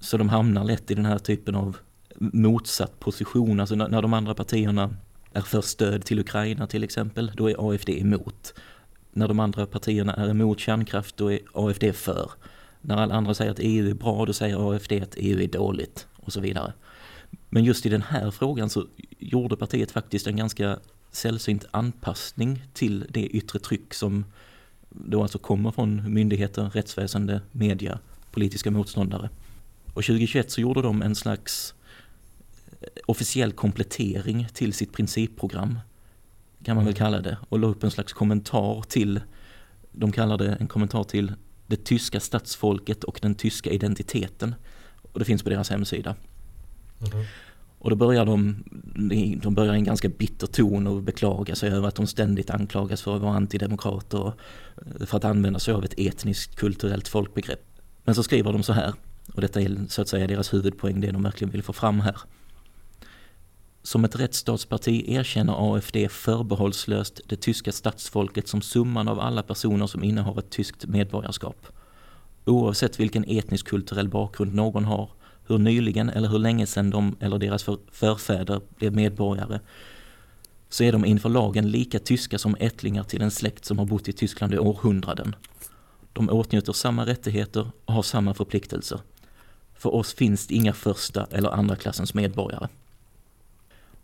Så 0.00 0.16
de 0.16 0.28
hamnar 0.28 0.64
lätt 0.64 0.90
i 0.90 0.94
den 0.94 1.06
här 1.06 1.18
typen 1.18 1.54
av 1.54 1.76
motsatt 2.18 3.00
position, 3.00 3.60
alltså 3.60 3.74
när, 3.74 3.88
när 3.88 4.02
de 4.02 4.14
andra 4.14 4.34
partierna 4.34 4.94
är 5.32 5.40
för 5.40 5.60
stöd 5.60 6.04
till 6.04 6.18
Ukraina 6.18 6.66
till 6.66 6.84
exempel, 6.84 7.32
då 7.34 7.50
är 7.50 7.74
AFD 7.74 7.88
emot 7.88 8.54
när 9.16 9.28
de 9.28 9.40
andra 9.40 9.66
partierna 9.66 10.14
är 10.14 10.28
emot 10.28 10.60
kärnkraft 10.60 11.16
då 11.16 11.32
är 11.32 11.38
AFD 11.52 11.84
för. 11.94 12.30
När 12.80 12.96
alla 12.96 13.14
andra 13.14 13.34
säger 13.34 13.50
att 13.50 13.58
EU 13.60 13.90
är 13.90 13.94
bra 13.94 14.26
då 14.26 14.32
säger 14.32 14.72
AFD 14.72 14.92
att 14.92 15.14
EU 15.16 15.40
är 15.40 15.48
dåligt 15.48 16.06
och 16.16 16.32
så 16.32 16.40
vidare. 16.40 16.72
Men 17.48 17.64
just 17.64 17.86
i 17.86 17.88
den 17.88 18.02
här 18.02 18.30
frågan 18.30 18.70
så 18.70 18.86
gjorde 19.18 19.56
partiet 19.56 19.90
faktiskt 19.90 20.26
en 20.26 20.36
ganska 20.36 20.78
sällsynt 21.12 21.64
anpassning 21.70 22.62
till 22.72 23.06
det 23.08 23.26
yttre 23.26 23.58
tryck 23.58 23.94
som 23.94 24.24
då 24.88 25.22
alltså 25.22 25.38
kommer 25.38 25.70
från 25.70 26.14
myndigheter, 26.14 26.70
rättsväsende, 26.72 27.40
media, 27.52 27.98
politiska 28.30 28.70
motståndare. 28.70 29.30
Och 29.86 30.04
2021 30.04 30.50
så 30.50 30.60
gjorde 30.60 30.82
de 30.82 31.02
en 31.02 31.14
slags 31.14 31.74
eh, 32.80 32.88
officiell 33.06 33.52
komplettering 33.52 34.48
till 34.52 34.72
sitt 34.72 34.92
principprogram, 34.92 35.78
kan 36.66 36.76
man 36.76 36.84
väl 36.84 36.94
kalla 36.94 37.20
det, 37.20 37.38
och 37.48 37.58
la 37.58 37.66
upp 37.66 37.84
en 37.84 37.90
slags 37.90 38.12
kommentar 38.12 38.82
till, 38.88 39.20
de 39.92 40.12
kallar 40.12 40.38
det 40.38 40.56
en 40.60 40.66
kommentar 40.66 41.04
till 41.04 41.32
det 41.66 41.84
tyska 41.84 42.20
statsfolket 42.20 43.04
och 43.04 43.18
den 43.22 43.34
tyska 43.34 43.70
identiteten. 43.70 44.54
Och 45.12 45.18
det 45.18 45.24
finns 45.24 45.42
på 45.42 45.50
deras 45.50 45.70
hemsida. 45.70 46.16
Mm. 47.12 47.24
Och 47.78 47.90
då 47.90 47.96
börjar 47.96 48.24
de, 48.24 48.64
de 49.42 49.54
börjar 49.54 49.74
i 49.74 49.76
en 49.76 49.84
ganska 49.84 50.08
bitter 50.08 50.46
ton 50.46 50.86
och 50.86 51.02
beklaga 51.02 51.54
sig 51.54 51.70
över 51.70 51.88
att 51.88 51.94
de 51.94 52.06
ständigt 52.06 52.50
anklagas 52.50 53.02
för 53.02 53.16
att 53.16 53.22
vara 53.22 53.36
antidemokrater 53.36 54.20
och 54.20 54.40
eh, 54.76 55.06
för 55.06 55.16
att 55.16 55.24
använda 55.24 55.58
sig 55.58 55.74
av 55.74 55.84
ett 55.84 55.94
etniskt 55.98 56.56
kulturellt 56.56 57.08
folkbegrepp. 57.08 57.64
Men 58.04 58.14
så 58.14 58.22
skriver 58.22 58.52
de 58.52 58.62
så 58.62 58.72
här, 58.72 58.94
och 59.34 59.40
detta 59.40 59.60
är 59.60 59.86
så 59.88 60.02
att 60.02 60.08
säga 60.08 60.26
deras 60.26 60.54
huvudpoäng, 60.54 61.00
det 61.00 61.10
de 61.10 61.22
verkligen 61.22 61.50
vill 61.50 61.62
få 61.62 61.72
fram 61.72 62.00
här. 62.00 62.16
Som 63.86 64.04
ett 64.04 64.16
rättsstatsparti 64.16 65.04
erkänner 65.08 65.74
AFD 65.74 65.96
förbehållslöst 66.10 67.20
det 67.26 67.36
tyska 67.36 67.72
statsfolket 67.72 68.48
som 68.48 68.62
summan 68.62 69.08
av 69.08 69.20
alla 69.20 69.42
personer 69.42 69.86
som 69.86 70.04
innehar 70.04 70.38
ett 70.38 70.50
tyskt 70.50 70.86
medborgarskap. 70.86 71.66
Oavsett 72.44 73.00
vilken 73.00 73.24
etnisk 73.28 73.66
kulturell 73.66 74.08
bakgrund 74.08 74.54
någon 74.54 74.84
har 74.84 75.10
hur 75.46 75.58
nyligen 75.58 76.08
eller 76.08 76.28
hur 76.28 76.38
länge 76.38 76.66
sedan 76.66 76.90
de 76.90 77.16
eller 77.20 77.38
deras 77.38 77.64
förfäder 77.92 78.60
blev 78.76 78.94
medborgare 78.94 79.60
så 80.68 80.84
är 80.84 80.92
de 80.92 81.04
inför 81.04 81.28
lagen 81.28 81.70
lika 81.70 81.98
tyska 81.98 82.38
som 82.38 82.56
ättlingar 82.60 83.04
till 83.04 83.22
en 83.22 83.30
släkt 83.30 83.64
som 83.64 83.78
har 83.78 83.86
bott 83.86 84.08
i 84.08 84.12
Tyskland 84.12 84.54
i 84.54 84.58
århundraden. 84.58 85.34
De 86.12 86.30
åtnjuter 86.30 86.72
samma 86.72 87.06
rättigheter 87.06 87.70
och 87.84 87.94
har 87.94 88.02
samma 88.02 88.34
förpliktelser. 88.34 89.00
För 89.74 89.94
oss 89.94 90.14
finns 90.14 90.46
det 90.46 90.54
inga 90.54 90.72
första 90.72 91.26
eller 91.30 91.50
andra 91.50 91.76
klassens 91.76 92.14
medborgare. 92.14 92.68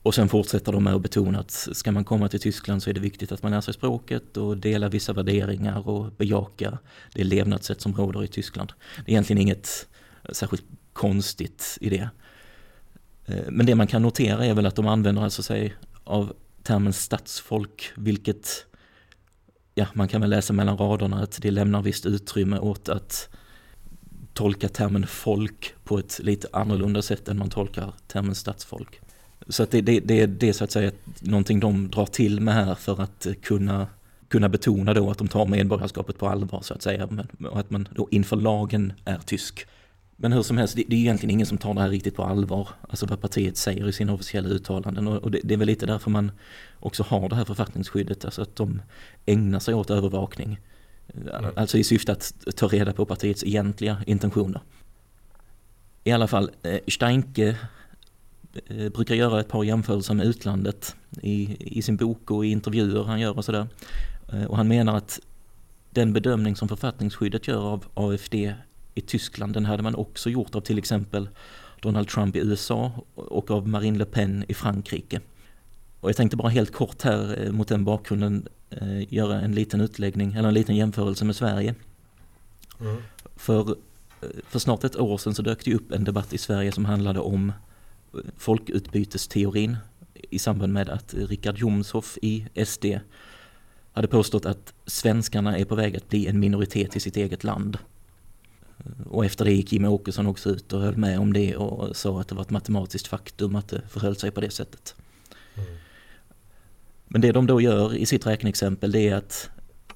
Och 0.03 0.15
sen 0.15 0.29
fortsätter 0.29 0.73
de 0.73 0.85
med 0.85 0.95
att 0.95 1.03
betona 1.03 1.41
att 1.41 1.51
ska 1.51 1.93
man 1.93 2.05
komma 2.05 2.29
till 2.29 2.41
Tyskland 2.41 2.83
så 2.83 2.91
är 2.91 2.95
det 2.95 3.01
viktigt 3.01 3.33
att 3.33 3.43
man 3.43 3.53
lär 3.53 3.61
sig 3.61 3.75
språket 3.75 4.37
och 4.37 4.57
delar 4.57 4.89
vissa 4.89 5.13
värderingar 5.13 5.89
och 5.89 6.13
bejaka 6.13 6.79
det 7.15 7.25
levnadssätt 7.25 7.81
som 7.81 7.95
råder 7.95 8.25
i 8.25 8.29
Tyskland. 8.29 8.73
Det 8.97 9.11
är 9.11 9.13
egentligen 9.13 9.43
inget 9.43 9.89
särskilt 10.33 10.65
konstigt 10.93 11.79
i 11.81 11.91
det. 11.91 12.09
Eh, 13.27 13.51
men 13.51 13.67
det 13.67 13.75
man 13.75 13.87
kan 13.87 14.03
notera 14.03 14.47
är 14.47 14.55
väl 14.55 14.67
att 14.67 14.77
de 14.77 14.87
använder 14.87 15.23
alltså 15.23 15.43
sig 15.43 15.75
av 16.05 16.33
termen 16.63 16.93
stadsfolk, 16.93 17.93
vilket 17.97 18.67
ja, 19.75 19.87
man 19.95 20.09
kan 20.09 20.21
väl 20.21 20.31
läsa 20.31 20.53
mellan 20.53 20.77
raderna 20.77 21.23
att 21.23 21.43
det 21.43 21.51
lämnar 21.51 21.83
visst 21.83 22.07
utrymme 22.07 22.59
åt 22.59 22.89
att 22.89 23.29
tolka 24.33 24.69
termen 24.69 25.07
folk 25.07 25.75
på 25.85 25.99
ett 25.99 26.19
lite 26.19 26.49
annorlunda 26.53 27.03
sätt 27.03 27.29
än 27.29 27.39
man 27.39 27.51
tolkar 27.51 27.95
termen 28.07 28.35
stadsfolk. 28.35 29.01
Så 29.49 29.63
att 29.63 29.71
det, 29.71 29.81
det, 29.81 30.01
det, 30.01 30.27
det 30.27 30.49
är 30.49 30.53
så 30.53 30.65
att 30.65 30.71
säga 30.71 30.91
någonting 31.21 31.61
de 31.61 31.91
drar 31.91 32.07
till 32.07 32.41
med 32.41 32.55
här 32.55 32.75
för 32.75 33.03
att 33.03 33.27
kunna, 33.43 33.87
kunna 34.29 34.49
betona 34.49 34.95
då 34.95 35.11
att 35.11 35.19
de 35.19 35.29
tar 35.29 35.47
medborgarskapet 35.47 36.19
på 36.19 36.29
allvar 36.29 36.61
så 36.63 36.75
att 36.75 36.83
säga. 36.83 37.09
Och 37.51 37.61
att 37.61 37.71
man 37.71 37.89
då 37.95 38.09
inför 38.11 38.37
lagen 38.37 38.93
är 39.05 39.19
tysk. 39.19 39.67
Men 40.17 40.33
hur 40.33 40.43
som 40.43 40.59
helst, 40.59 40.77
det, 40.77 40.85
det 40.89 40.97
är 40.97 41.01
egentligen 41.01 41.31
ingen 41.31 41.47
som 41.47 41.59
tar 41.59 41.75
det 41.75 41.81
här 41.81 41.89
riktigt 41.89 42.17
på 42.17 42.25
allvar. 42.25 42.69
Alltså 42.89 43.07
vad 43.07 43.21
partiet 43.21 43.57
säger 43.57 43.89
i 43.89 43.93
sina 43.93 44.13
officiella 44.13 44.49
uttalanden. 44.49 45.09
Och, 45.09 45.23
och 45.23 45.31
det, 45.31 45.41
det, 45.45 45.55
är 45.55 45.59
väl 45.59 45.67
lite 45.67 45.87
därför 45.87 46.11
man 46.11 46.33
också 46.81 47.03
har 47.03 47.29
det 47.29 47.37
här 47.37 47.45
författningsskyddet. 47.45 48.25
Alltså 48.25 48.43
att 48.43 48.57
de 48.57 48.83
ägnar 49.27 49.61
sig 49.61 49.75
åt 49.75 49.91
övervakning. 49.91 50.59
Mm. 51.15 51.45
Alltså 51.57 51.79
i 51.79 51.85
syfte 51.85 52.13
att 52.13 52.33
ta 52.57 52.67
reda 52.67 52.93
på 52.93 53.05
partiets 53.05 53.45
egentliga 53.45 54.03
intentioner. 54.07 54.61
I 56.05 56.13
alla 56.13 56.27
fall, 56.27 56.51
eh, 56.63 56.79
Steinke 56.89 57.57
brukar 58.95 59.15
göra 59.15 59.41
ett 59.41 59.49
par 59.49 59.65
jämförelser 59.65 60.15
med 60.15 60.27
utlandet 60.27 60.97
i, 61.23 61.57
i 61.79 61.83
sin 61.83 61.97
bok 61.97 62.31
och 62.31 62.47
i 62.47 62.49
intervjuer 62.49 63.05
han 63.05 63.21
gör 63.21 63.37
och 63.37 63.45
sådär. 63.45 63.67
Eh, 64.33 64.45
och 64.45 64.57
han 64.57 64.69
menar 64.69 64.97
att 64.97 65.21
den 65.91 66.13
bedömning 66.13 66.57
som 66.57 66.69
författningsskyddet 66.69 67.49
gör 67.49 67.61
av 67.61 67.85
AFD 67.95 68.55
i 68.95 69.01
Tyskland, 69.01 69.55
den 69.55 69.65
hade 69.65 69.83
man 69.83 69.95
också 69.95 70.31
gjort 70.31 70.55
av 70.55 70.61
till 70.61 70.79
exempel 70.79 71.29
Donald 71.81 72.09
Trump 72.09 72.37
i 72.37 72.39
USA 72.39 72.93
och 73.15 73.51
av 73.51 73.69
Marine 73.69 73.99
Le 73.99 74.05
Pen 74.05 74.45
i 74.49 74.55
Frankrike. 74.55 75.21
Och 76.01 76.09
jag 76.09 76.17
tänkte 76.17 76.37
bara 76.37 76.49
helt 76.49 76.73
kort 76.73 77.03
här 77.03 77.45
eh, 77.45 77.53
mot 77.53 77.69
den 77.69 77.85
bakgrunden 77.85 78.49
eh, 78.71 79.15
göra 79.15 79.41
en 79.41 79.55
liten 79.55 79.81
utläggning 79.81 80.35
eller 80.35 80.49
en 80.49 80.55
liten 80.55 80.77
jämförelse 80.77 81.25
med 81.25 81.37
Sverige. 81.37 81.75
Mm. 82.81 82.97
För, 83.37 83.71
eh, 83.71 84.29
för 84.49 84.59
snart 84.59 84.85
ett 84.85 84.97
år 84.97 85.19
sedan 85.19 85.35
så 85.35 85.43
dök 85.43 85.65
det 85.65 85.75
upp 85.75 85.93
en 85.93 86.05
debatt 86.05 86.33
i 86.33 86.39
Sverige 86.39 86.73
som 86.73 86.85
handlade 86.85 87.21
om 87.21 87.53
folkutbytesteorin 88.37 89.77
i 90.15 90.39
samband 90.39 90.73
med 90.73 90.89
att 90.89 91.15
Richard 91.15 91.59
Jomshoff 91.59 92.19
i 92.23 92.47
SD 92.65 92.85
hade 93.93 94.09
påstått 94.09 94.47
att 94.47 94.75
svenskarna 94.87 95.59
är 95.59 95.65
på 95.65 95.75
väg 95.75 95.97
att 95.97 96.09
bli 96.09 96.27
en 96.27 96.41
minoritet 96.41 96.97
i 96.97 97.01
sitt 97.01 97.17
eget 97.17 97.45
land. 97.45 97.79
Och 99.11 99.25
efter 99.25 99.45
det 99.45 99.53
gick 99.53 99.73
Jimmie 99.73 99.91
Åkesson 99.91 100.27
också 100.27 100.51
ut 100.51 100.73
och 100.73 100.81
höll 100.81 100.97
med 100.97 101.19
om 101.19 101.33
det 101.33 101.57
och 101.57 101.97
sa 101.97 102.21
att 102.21 102.29
det 102.29 102.35
var 102.35 102.43
ett 102.43 102.51
matematiskt 102.51 103.07
faktum 103.07 103.57
att 103.57 103.69
det 103.69 103.83
förhöll 103.89 104.17
sig 104.17 104.31
på 104.31 104.41
det 104.41 104.51
sättet. 104.51 104.95
Mm. 105.55 105.69
Men 107.09 107.21
det 107.21 107.33
de 107.33 107.47
då 107.47 107.61
gör 107.61 107.95
i 107.95 108.07
sitt 108.07 108.27
räkneexempel 108.27 108.93
det 108.93 109.09
är 109.09 109.15
att 109.15 109.51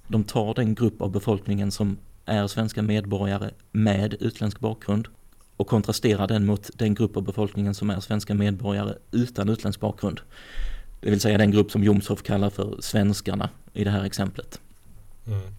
de 0.09 0.25
tar 0.25 0.55
den 0.55 0.75
grupp 0.75 1.03
av 1.03 1.11
befolkningen 1.11 1.71
som 1.71 1.99
är 2.25 2.47
svenska 2.47 2.83
medborgare 2.83 3.51
med 3.73 4.15
utländsk 4.21 4.61
bakgrund 4.61 5.09
och 5.57 5.67
kontrasterar 5.67 6.27
den 6.27 6.47
mot 6.47 6.71
den 6.75 6.95
grupp 6.95 7.17
av 7.17 7.23
befolkningen 7.23 7.75
som 7.75 7.91
är 7.91 8.01
svenska 8.01 8.35
medborgare 8.35 8.95
utan 9.11 9.49
utländsk 9.49 9.81
bakgrund. 9.81 10.21
Det 11.01 11.11
vill 11.11 11.21
säga 11.21 11.39
den 11.39 11.51
grupp 11.51 11.71
som 11.71 11.85
Jomshof 11.85 12.23
kallar 12.23 12.51
för 12.51 12.77
svenskarna 12.81 13.51
i 13.73 13.85
det 13.85 13.91
här 13.91 14.05
exemplet. 14.05 14.61
Mm. 15.27 15.55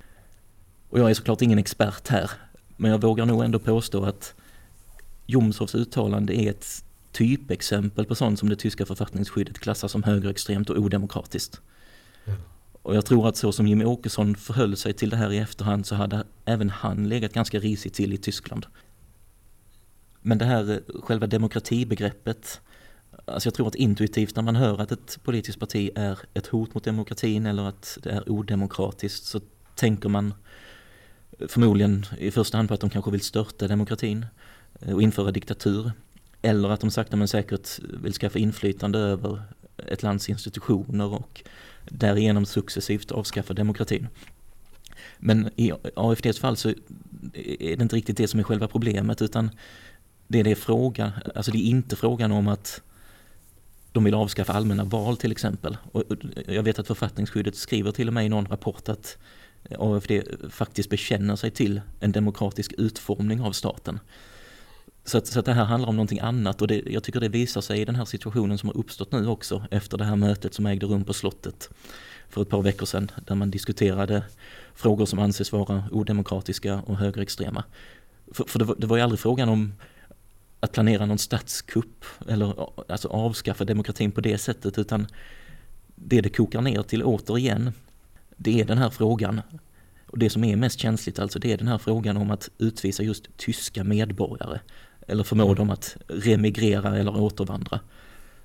Och 0.90 1.00
jag 1.00 1.10
är 1.10 1.14
såklart 1.14 1.42
ingen 1.42 1.60
expert 1.60 2.08
här, 2.08 2.32
men 2.78 2.92
jag 2.92 3.02
vågar 3.02 3.26
nog 3.26 3.44
ändå 3.44 3.60
påstå 3.60 4.04
att 4.04 4.34
Jomshofs 5.26 5.76
uttalande 5.76 6.36
är 6.36 6.50
ett 6.50 6.84
typexempel 7.12 8.06
på 8.06 8.16
sånt 8.16 8.40
som 8.40 8.50
det 8.50 8.56
tyska 8.56 8.86
författningsskyddet 8.86 9.60
klassar 9.60 9.88
som 9.88 10.04
högerextremt 10.04 10.70
och 10.70 10.78
odemokratiskt. 10.78 11.62
Mm. 12.26 12.40
Och 12.82 12.96
jag 12.96 13.06
tror 13.06 13.28
att 13.28 13.38
så 13.38 13.52
som 13.52 13.68
Jimmy 13.68 13.86
Åkesson 13.86 14.36
förhöll 14.36 14.78
sig 14.78 14.94
till 14.94 15.10
det 15.10 15.18
här 15.18 15.32
i 15.32 15.38
efterhand 15.38 15.86
så 15.86 15.96
hade 15.96 16.24
även 16.46 16.70
han 16.70 17.10
legat 17.10 17.34
ganska 17.34 17.60
risigt 17.60 17.94
till 17.94 18.14
i 18.14 18.18
Tyskland. 18.18 18.66
Men 20.28 20.38
det 20.38 20.46
här 20.46 20.72
eh, 20.72 21.02
själva 21.02 21.28
demokratibegreppet, 21.28 22.62
alltså 23.26 23.48
jag 23.48 23.54
tror 23.54 23.68
att 23.68 23.76
intuitivt 23.76 24.36
när 24.36 24.44
man 24.44 24.56
hör 24.56 24.82
att 24.82 24.92
ett 24.92 25.20
politiskt 25.24 25.60
parti 25.60 25.90
är 25.96 26.20
ett 26.34 26.48
hot 26.48 26.74
mot 26.74 26.84
demokratin 26.84 27.46
eller 27.46 27.63
att 27.63 27.98
det 28.04 28.10
är 28.10 28.30
odemokratiskt 28.32 29.26
så 29.26 29.42
tänker 29.76 30.10
man 30.10 30.34
eh, 31.40 31.48
förmodligen 31.48 32.06
i 32.18 32.32
första 32.32 32.58
hand 32.58 32.68
på 32.68 32.74
att 32.74 32.82
de 32.82 32.90
kanske 32.90 33.12
vill 33.12 33.22
störta 33.22 33.68
demokratin 33.68 34.26
eh, 34.80 34.96
och 34.96 35.02
införa 35.02 35.32
diktatur. 35.32 35.92
Eller 36.42 36.70
att 36.70 36.80
de 36.80 36.92
sakta 36.92 37.16
men 37.16 37.28
säkert 37.28 37.80
vill 38.04 38.13
skaffa 38.13 38.40
inflytande 38.40 39.00
över 39.00 39.42
ett 39.88 40.04
lands 40.04 40.30
institutioner 40.30 41.13
och 41.13 41.44
därigenom 41.90 42.46
successivt 42.46 43.12
avskaffa 43.12 43.54
demokratin. 43.54 44.08
Men 45.18 45.50
i 45.56 45.72
AFDs 45.96 46.40
fall 46.40 46.58
så 46.58 46.70
är 47.34 47.76
det 47.78 47.82
inte 47.82 47.96
riktigt 47.96 48.18
det 48.18 48.28
som 48.28 48.40
är 48.40 48.44
själva 48.44 48.68
problemet 48.68 49.22
utan 49.22 49.50
det 50.28 50.40
är 50.40 50.44
det 50.44 50.56
frågan, 50.56 51.12
alltså 51.36 51.52
det 51.52 51.58
är 51.58 51.70
inte 51.70 51.96
frågan 51.96 52.32
om 52.32 52.48
att 52.48 52.82
de 53.92 54.04
vill 54.04 54.13
avskaffa 54.13 54.54
allmänna 54.54 54.84
val 54.84 55.18
till 55.18 55.32
exempel. 55.32 55.78
Och 55.92 56.04
jag 56.48 56.63
vet 56.63 56.80
att 56.80 56.88
författningsskyddet 56.88 57.56
skriver 57.56 57.92
till 57.92 58.08
och 58.08 58.13
med 58.13 58.26
i 58.26 58.30
någon 58.30 58.46
rapport 58.46 58.90
att 58.90 59.18
AFD 59.80 60.12
faktiskt 60.50 60.90
bekänner 60.90 61.36
sig 61.36 61.52
till 61.52 61.82
en 62.00 62.12
demokratisk 62.12 62.74
utformning 62.78 63.42
av 63.42 63.52
staten. 63.52 64.00
Så 65.06 65.18
att, 65.18 65.28
så 65.28 65.40
att 65.40 65.46
det 65.46 65.54
här 65.54 65.63
handlar 65.63 65.90
om 65.90 65.96
någonting 65.96 66.20
annat 66.20 66.62
och 66.62 66.68
det, 66.68 66.84
jag 66.86 67.04
tycker 67.04 67.20
det 67.20 67.30
visar 67.30 67.62
sig 67.62 67.82
i 67.82 67.86
den 67.86 67.96
här 67.96 68.06
situationen 68.06 68.58
som 68.58 68.70
har 68.70 68.78
uppstått 68.78 69.12
nu 69.12 69.28
också 69.28 69.66
efter 69.72 69.98
det 69.98 70.06
här 70.06 70.16
mötet 70.16 70.54
som 70.54 70.66
ägde 70.66 70.86
rum 70.86 71.04
på 71.04 71.13
slottet 71.13 71.70
för 72.30 72.42
ett 72.42 72.50
par 72.50 72.62
veckor 72.62 72.86
sedan 72.86 73.12
där 73.28 73.36
man 73.36 73.52
diskuterade 73.52 74.24
frågor 74.76 75.06
som 75.06 75.20
anses 75.20 75.52
vara 75.52 75.84
odemokratiska 75.92 76.82
och 76.86 76.98
högerextrema. 76.98 77.63
För, 78.32 78.44
för 78.44 78.60
det, 78.60 78.66
var, 78.66 78.76
det 78.76 78.88
var 78.88 78.98
ju 78.98 79.04
aldrig 79.04 79.20
frågan 79.20 79.50
om 79.50 79.74
att 80.60 80.72
planera 80.72 81.06
någon 81.06 81.17
statskupp 81.17 82.06
eller 82.28 82.70
alltså 82.91 83.08
avskaffa 83.08 83.65
demokratin 83.65 84.12
på 84.12 84.22
det 84.22 84.38
sättet 84.38 84.78
utan 84.78 85.08
det 85.96 86.22
det 86.22 86.30
kokar 86.30 86.62
ner 86.62 86.84
till 86.84 87.04
återigen 87.04 87.74
det 88.38 88.62
är 88.62 88.65
den 88.65 88.78
här 88.78 88.89
frågan, 88.89 89.41
och 90.06 90.20
det 90.20 90.30
som 90.30 90.43
är 90.43 90.56
mest 90.56 90.80
känsligt 90.80 91.20
alltså, 91.20 91.39
det 91.39 91.54
är 91.54 91.58
den 91.58 91.67
här 91.67 91.78
frågan 91.78 92.17
om 92.17 92.32
att 92.32 92.50
utvisa 92.58 93.04
just 93.04 93.38
tyska 93.38 93.84
medborgare. 93.84 94.60
eller 95.08 95.24
förmå 95.24 95.46
mm. 95.46 95.56
dem 95.56 95.70
att 95.70 95.98
remigrera 96.08 96.98
eller 96.98 97.22
återvandra. 97.22 97.80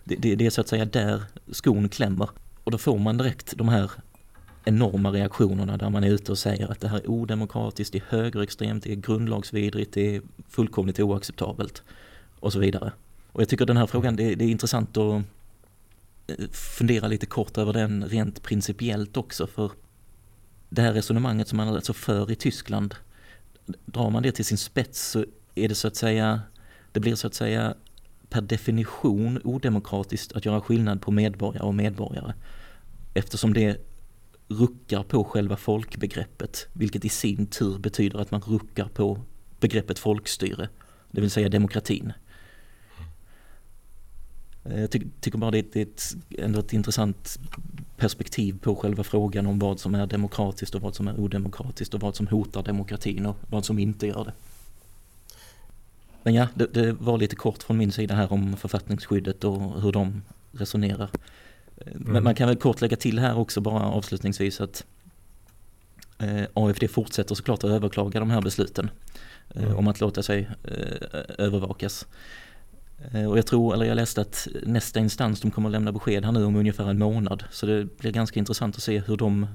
Det, 0.05 0.17
det, 0.17 0.35
det 0.35 0.47
är 0.47 0.51
så 0.51 0.61
att 0.61 0.69
säga 0.69 0.85
där 0.85 1.23
skon 1.53 1.89
klämmer. 1.89 2.31
Och 2.65 2.71
då 2.71 2.79
får 2.79 2.99
man 2.99 3.19
direkt 3.19 3.57
de 3.57 3.69
här 3.69 3.91
enorma 4.65 5.11
reaktionerna 5.11 5.77
där 5.77 5.91
man 5.91 6.05
är 6.05 6.09
ute 6.09 6.33
och 6.33 6.39
säger 6.39 6.73
att 6.73 6.81
det 6.81 6.89
här 6.89 6.99
är 6.99 7.11
odemokratiskt, 7.11 7.93
det 7.93 7.99
är 7.99 8.19
högerextremt, 8.19 8.85
det 8.85 8.93
är 8.93 8.97
grundlagsvidrigt, 8.97 9.95
det 9.95 10.17
är 10.17 10.23
fullkomligt 10.49 11.01
oacceptabelt 11.01 11.83
och 12.41 12.53
så 12.53 12.59
vidare. 12.59 12.93
Och 13.33 13.41
jag 13.41 13.49
tycker 13.49 13.67
den 13.67 13.77
här 13.77 13.87
frågan, 13.87 14.17
det, 14.17 14.35
det 14.35 14.45
är 14.45 14.49
intressant 14.49 14.97
att 14.97 15.23
eh, 16.27 16.49
fundera 16.51 17.09
lite 17.09 17.27
kort 17.27 17.59
över 17.59 17.73
den 17.73 18.05
rent 18.05 18.43
principiellt 18.43 19.17
också 19.17 19.47
för 19.47 19.71
det 20.69 20.83
här 20.83 20.93
resonemanget 20.93 21.49
som 21.49 21.57
man 21.57 21.69
alltså 21.69 21.93
för 21.93 22.31
i 22.31 22.35
Tyskland, 22.35 22.95
drar 23.85 24.11
man 24.11 24.23
det 24.23 24.33
till 24.33 24.45
sin 24.45 24.59
spets 24.59 25.11
så 25.11 25.25
är 25.55 25.69
det 25.69 25.75
så 25.75 25.89
att 25.89 25.97
säga, 25.97 26.41
det 26.93 27.01
blir 27.01 27.15
så 27.15 27.27
att 27.27 27.35
säga 27.35 27.75
per 28.29 28.41
definition 28.41 29.41
odemokratiskt 29.45 30.33
att 30.33 30.45
göra 30.45 30.61
skillnad 30.61 31.01
på 31.01 31.11
medborgare 31.11 31.65
och 31.65 31.75
medborgare. 31.75 32.33
Eftersom 33.15 33.55
det 33.55 33.92
ruckar 34.53 35.03
på 35.03 35.25
själva 35.25 35.57
folkbegreppet, 35.57 36.69
vilket 36.73 37.05
i 37.05 37.09
sin 37.09 37.47
tur 37.47 37.79
betyder 37.79 38.19
att 38.19 38.31
man 38.31 38.41
ruckar 38.41 38.89
på 38.89 39.21
begreppet 39.61 39.99
folkstyre, 39.99 40.69
det 41.11 41.21
vill 41.21 41.31
säga 41.31 41.49
demokratin. 41.49 42.13
Eh, 44.65 44.81
jag 44.81 44.91
ty 44.91 45.01
tycker 45.21 45.39
bara 45.39 45.51
det 45.51 45.77
är, 45.77 45.83
ett, 45.83 46.17
ändå 46.39 46.61
ett 46.61 46.73
intressant 46.73 47.39
perspektiv 47.97 48.59
på 48.59 48.77
själva 48.77 49.05
frågan 49.05 49.47
om 49.47 49.59
vad 49.59 49.81
som 49.81 49.95
är 49.95 50.07
demokratiskt 50.07 50.75
och 50.75 50.81
vad 50.81 50.95
som 50.95 51.09
är 51.09 51.21
odemokratiskt 51.21 51.95
och 51.95 52.01
vad 52.01 52.17
som 52.17 52.27
hotar 52.27 52.63
demokratin 52.63 53.27
och 53.27 53.37
vad 53.51 53.65
som 53.65 53.79
inte 53.79 54.07
gör 54.07 54.25
det. 54.25 54.33
Men 56.23 56.35
ja, 56.35 56.49
det, 56.55 56.67
det 56.67 56.93
var 56.93 57.19
lite 57.19 57.37
kort 57.37 57.63
från 57.63 57.77
min 57.79 57.93
sida 57.93 58.15
här 58.15 58.33
om 58.33 58.57
författningsskyddet 58.57 59.45
och 59.45 59.83
hur 59.83 59.93
de 59.93 60.23
resonerar. 60.53 61.11
Men 61.87 62.11
mm. 62.11 62.25
man 62.25 62.35
kan 62.35 62.49
väl 62.49 62.57
kort 62.57 62.81
lägga 62.81 62.97
till 62.97 63.19
här 63.19 63.39
också 63.39 63.61
bara 63.61 63.83
avslutningsvis 63.83 64.61
att 64.61 64.85
eh, 66.19 66.45
AFD 66.55 66.89
fortsätter 66.91 67.35
såklart 67.35 67.65
att 67.65 67.71
överklaga 67.71 68.21
de 68.21 68.31
här 68.31 68.41
besluten 68.41 68.91
eh, 69.55 69.63
mm. 69.63 69.77
om 69.77 69.89
att 69.89 70.01
låta 70.01 70.23
sig 70.23 70.49
eh, 70.65 71.21
övervakas. 71.39 72.07
Och 73.29 73.39
jag 73.39 73.47
tror, 73.47 73.75
eller 73.75 73.87
jag 73.87 73.97
läste 73.97 74.21
att 74.21 74.49
nästa 74.67 75.01
instans 75.01 75.41
de 75.41 75.51
kommer 75.51 75.69
att 75.69 75.73
lämna 75.73 75.93
besked 75.93 76.25
här 76.25 76.33
nu 76.33 76.45
om 76.45 76.57
ungefär 76.57 76.91
en 76.91 76.99
månad. 76.99 77.45
Så 77.51 77.67
det 77.67 77.99
blir 77.99 78.13
ganska 78.13 78.39
intressant 78.41 78.77
att 78.77 78.83
se 78.83 78.99
hur 78.99 79.17
de 79.17 79.47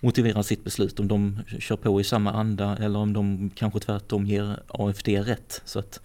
motiverar 0.00 0.42
sitt 0.42 0.64
beslut. 0.64 1.00
Om 1.00 1.08
de 1.08 1.38
kör 1.58 1.76
på 1.76 2.00
i 2.00 2.04
samma 2.04 2.32
anda 2.32 2.76
eller 2.76 2.98
om 2.98 3.12
de 3.12 3.50
kanske 3.54 3.80
tvärtom 3.80 4.26
ger 4.26 4.56
AFD 4.68 5.08
rätt. 5.08 5.62
Så 5.64 5.78
att 5.78 6.00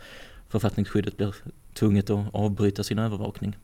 författningsskyddet 0.50 1.17
blir 1.17 1.36
tvunget 1.74 2.10
att 2.10 2.26
avbryta 2.34 2.84
sin 2.84 3.00
övervakning. 3.00 3.56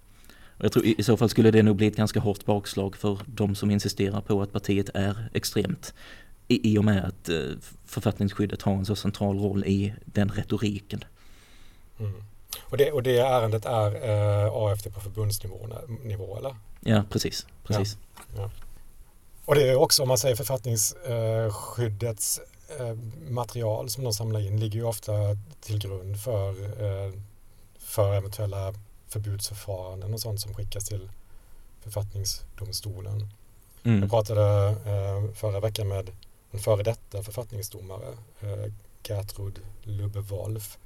Jag 0.64 0.72
tror 0.72 0.86
i 0.86 1.04
så 1.04 1.18
fall 1.18 1.30
skulle 1.30 1.52
det 1.52 1.64
nog 1.64 1.76
bli 1.76 1.88
ett 1.88 1.96
ganska 1.96 2.20
hårt 2.20 2.46
bakslag 2.46 2.96
för 2.96 3.20
de 3.26 3.56
som 3.56 3.72
insisterar 3.72 4.22
på 4.22 4.42
att 4.42 4.52
partiet 4.52 4.90
är 4.94 5.30
extremt. 5.34 5.94
I, 6.48 6.74
i 6.74 6.78
och 6.78 6.86
med 6.86 7.06
att 7.06 7.30
eh, 7.30 7.38
författningsskyddet 7.86 8.62
har 8.62 8.74
en 8.74 8.86
så 8.86 8.96
central 8.96 9.40
roll 9.40 9.66
i 9.66 9.94
den 10.06 10.30
retoriken. 10.30 11.04
Mm. 12.00 12.24
Och, 12.62 12.78
det, 12.78 12.92
och 12.92 13.04
det 13.04 13.18
ärendet 13.18 13.66
är 13.66 14.10
eh, 14.10 14.54
AFD 14.54 14.94
på 14.94 15.00
förbundsnivå 15.00 15.68
nivå, 16.04 16.38
eller? 16.38 16.56
Ja, 16.80 17.04
precis. 17.10 17.48
precis. 17.64 17.98
Ja. 18.16 18.22
Ja. 18.38 18.52
Och 19.46 19.56
det 19.56 19.70
är 19.70 19.76
också, 19.76 20.02
om 20.02 20.08
man 20.08 20.18
säger 20.18 20.36
författningsskyddets 20.36 22.42
eh, 22.80 22.94
material 23.30 23.90
som 23.90 24.04
de 24.04 24.14
samlar 24.14 24.40
in 24.40 24.60
ligger 24.60 24.80
ju 24.80 24.86
ofta 24.86 25.14
till 25.62 25.80
grund 25.80 26.22
för, 26.22 26.50
eh, 26.50 27.14
för 27.80 28.14
eventuella 28.14 28.74
förbudsförfaranden 29.14 30.14
och 30.14 30.20
sånt 30.20 30.42
som 30.42 30.54
skickas 30.54 30.86
till 30.86 31.10
författningsdomstolen. 31.82 33.28
Mm. 33.84 34.02
Jag 34.02 34.10
pratade 34.10 34.70
eh, 34.70 35.36
förra 35.36 35.60
veckan 35.60 35.88
med 35.88 36.12
en 36.52 36.60
före 36.60 36.84
detta 36.84 37.24
författningsdomare, 37.24 38.08
eh, 38.42 38.72
Gertrud 39.04 39.60
Lubbe-Wolf. 39.84 40.78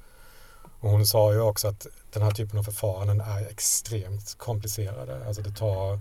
Och 0.80 0.90
hon 0.90 1.08
sa 1.08 1.34
ju 1.34 1.42
också 1.42 1.68
att 1.68 1.88
den 2.13 2.24
här 2.24 2.32
typen 2.32 2.60
av 2.60 2.63
förfaranden 2.63 3.22
är 3.22 3.48
extremt 3.48 4.36
komplicerade. 4.38 5.28
Alltså 5.28 5.42
det 5.42 5.52
tar, 5.52 6.00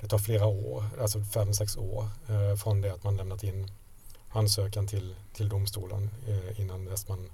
det 0.00 0.08
tar 0.08 0.18
flera 0.18 0.46
år, 0.46 0.84
alltså 1.00 1.22
fem, 1.22 1.54
sex 1.54 1.76
år 1.76 2.08
eh, 2.28 2.56
från 2.56 2.80
det 2.80 2.92
att 2.92 3.04
man 3.04 3.16
lämnat 3.16 3.42
in 3.42 3.70
ansökan 4.30 4.86
till, 4.86 5.14
till 5.32 5.48
domstolen 5.48 6.10
eh, 6.28 6.60
innan 6.60 6.84
dess 6.84 7.08
man 7.08 7.30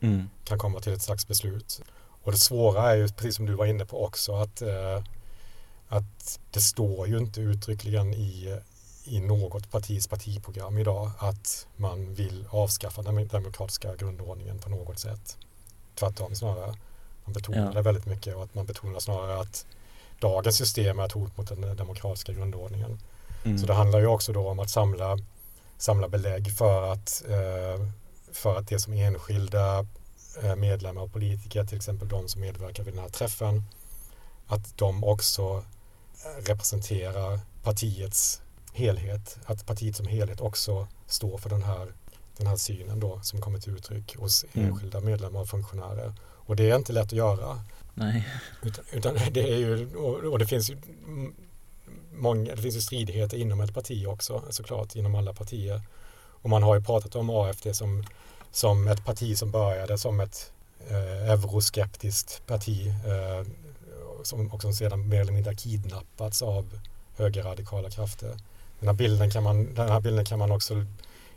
mm. 0.00 0.28
kan 0.44 0.58
komma 0.58 0.80
till 0.80 0.92
ett 0.92 1.02
slags 1.02 1.28
beslut. 1.28 1.82
Och 2.24 2.32
det 2.32 2.38
svåra 2.38 2.90
är 2.90 2.96
ju, 2.96 3.08
precis 3.08 3.36
som 3.36 3.46
du 3.46 3.54
var 3.54 3.66
inne 3.66 3.84
på 3.84 4.04
också, 4.04 4.34
att, 4.34 4.62
eh, 4.62 5.02
att 5.88 6.40
det 6.50 6.60
står 6.60 7.08
ju 7.08 7.18
inte 7.18 7.40
uttryckligen 7.40 8.14
i, 8.14 8.58
i 9.04 9.20
något 9.20 9.70
partis 9.70 10.06
partiprogram 10.06 10.78
idag 10.78 11.10
att 11.18 11.66
man 11.76 12.14
vill 12.14 12.46
avskaffa 12.50 13.02
den 13.02 13.28
demokratiska 13.28 13.96
grundordningen 13.96 14.58
på 14.58 14.70
något 14.70 14.98
sätt. 14.98 15.38
Tvärtom 15.94 16.34
snarare. 16.34 16.74
Man 17.24 17.32
betonar 17.32 17.64
ja. 17.66 17.70
det 17.70 17.82
väldigt 17.82 18.06
mycket 18.06 18.36
och 18.36 18.42
att 18.42 18.54
man 18.54 18.66
betonar 18.66 19.00
snarare 19.00 19.40
att 19.40 19.66
dagens 20.20 20.56
system 20.56 20.98
är 20.98 21.06
ett 21.06 21.12
hot 21.12 21.36
mot 21.36 21.48
den 21.48 21.76
demokratiska 21.76 22.32
grundordningen. 22.32 22.98
Mm. 23.44 23.58
Så 23.58 23.66
det 23.66 23.74
handlar 23.74 23.98
ju 23.98 24.06
också 24.06 24.32
då 24.32 24.48
om 24.48 24.58
att 24.58 24.70
samla, 24.70 25.18
samla 25.78 26.08
belägg 26.08 26.56
för 26.56 26.92
att, 26.92 27.22
eh, 27.28 27.86
för 28.32 28.58
att 28.58 28.68
det 28.68 28.78
som 28.78 28.92
enskilda 28.92 29.86
medlemmar 30.56 31.02
och 31.02 31.12
politiker, 31.12 31.64
till 31.64 31.76
exempel 31.76 32.08
de 32.08 32.28
som 32.28 32.40
medverkar 32.40 32.84
vid 32.84 32.94
den 32.94 33.02
här 33.02 33.08
träffen, 33.08 33.62
att 34.46 34.78
de 34.78 35.04
också 35.04 35.64
eh, 36.24 36.44
representerar 36.46 37.40
partiets 37.62 38.42
helhet, 38.72 39.38
att 39.44 39.66
partiet 39.66 39.96
som 39.96 40.06
helhet 40.06 40.40
också 40.40 40.86
står 41.06 41.38
för 41.38 41.50
den 41.50 41.62
här, 41.62 41.92
den 42.36 42.46
här 42.46 42.56
synen 42.56 43.00
då 43.00 43.20
som 43.22 43.40
kommer 43.40 43.58
till 43.58 43.72
uttryck 43.72 44.16
hos 44.16 44.44
mm. 44.52 44.68
enskilda 44.68 45.00
medlemmar 45.00 45.40
och 45.40 45.48
funktionärer. 45.48 46.14
Och 46.22 46.56
det 46.56 46.70
är 46.70 46.76
inte 46.76 46.92
lätt 46.92 47.06
att 47.06 47.12
göra. 47.12 47.60
Nej. 47.94 48.28
Utan, 48.62 48.84
utan 48.92 49.14
det 49.30 49.52
är 49.52 49.56
ju, 49.56 49.96
och, 49.96 50.32
och 50.32 50.38
det 50.38 50.46
finns 50.46 50.70
ju 50.70 50.76
många, 52.12 52.54
det 52.54 52.62
finns 52.62 52.76
ju 52.76 52.80
stridigheter 52.80 53.36
inom 53.36 53.60
ett 53.60 53.74
parti 53.74 54.06
också 54.06 54.42
såklart, 54.50 54.96
inom 54.96 55.14
alla 55.14 55.32
partier. 55.32 55.82
Och 56.44 56.50
man 56.50 56.62
har 56.62 56.74
ju 56.74 56.82
pratat 56.82 57.16
om 57.16 57.30
AFD 57.30 57.74
som 57.74 58.04
som 58.54 58.88
ett 58.88 59.04
parti 59.04 59.38
som 59.38 59.50
började 59.50 59.98
som 59.98 60.20
ett 60.20 60.52
eh, 60.90 61.30
euroskeptiskt 61.30 62.46
parti 62.46 62.86
eh, 62.86 63.46
som 64.22 64.52
också 64.52 64.72
sedan 64.72 65.08
mer 65.08 65.20
eller 65.20 65.32
mindre 65.32 65.54
kidnappats 65.54 66.42
av 66.42 66.80
högerradikala 67.16 67.90
krafter. 67.90 68.36
Den 68.80 68.88
här 68.88 68.94
bilden 68.94 69.30
kan 69.30 69.42
man, 69.42 69.74
den 69.74 69.88
här 69.88 70.00
bilden 70.00 70.24
kan 70.24 70.38
man 70.38 70.50
också 70.50 70.84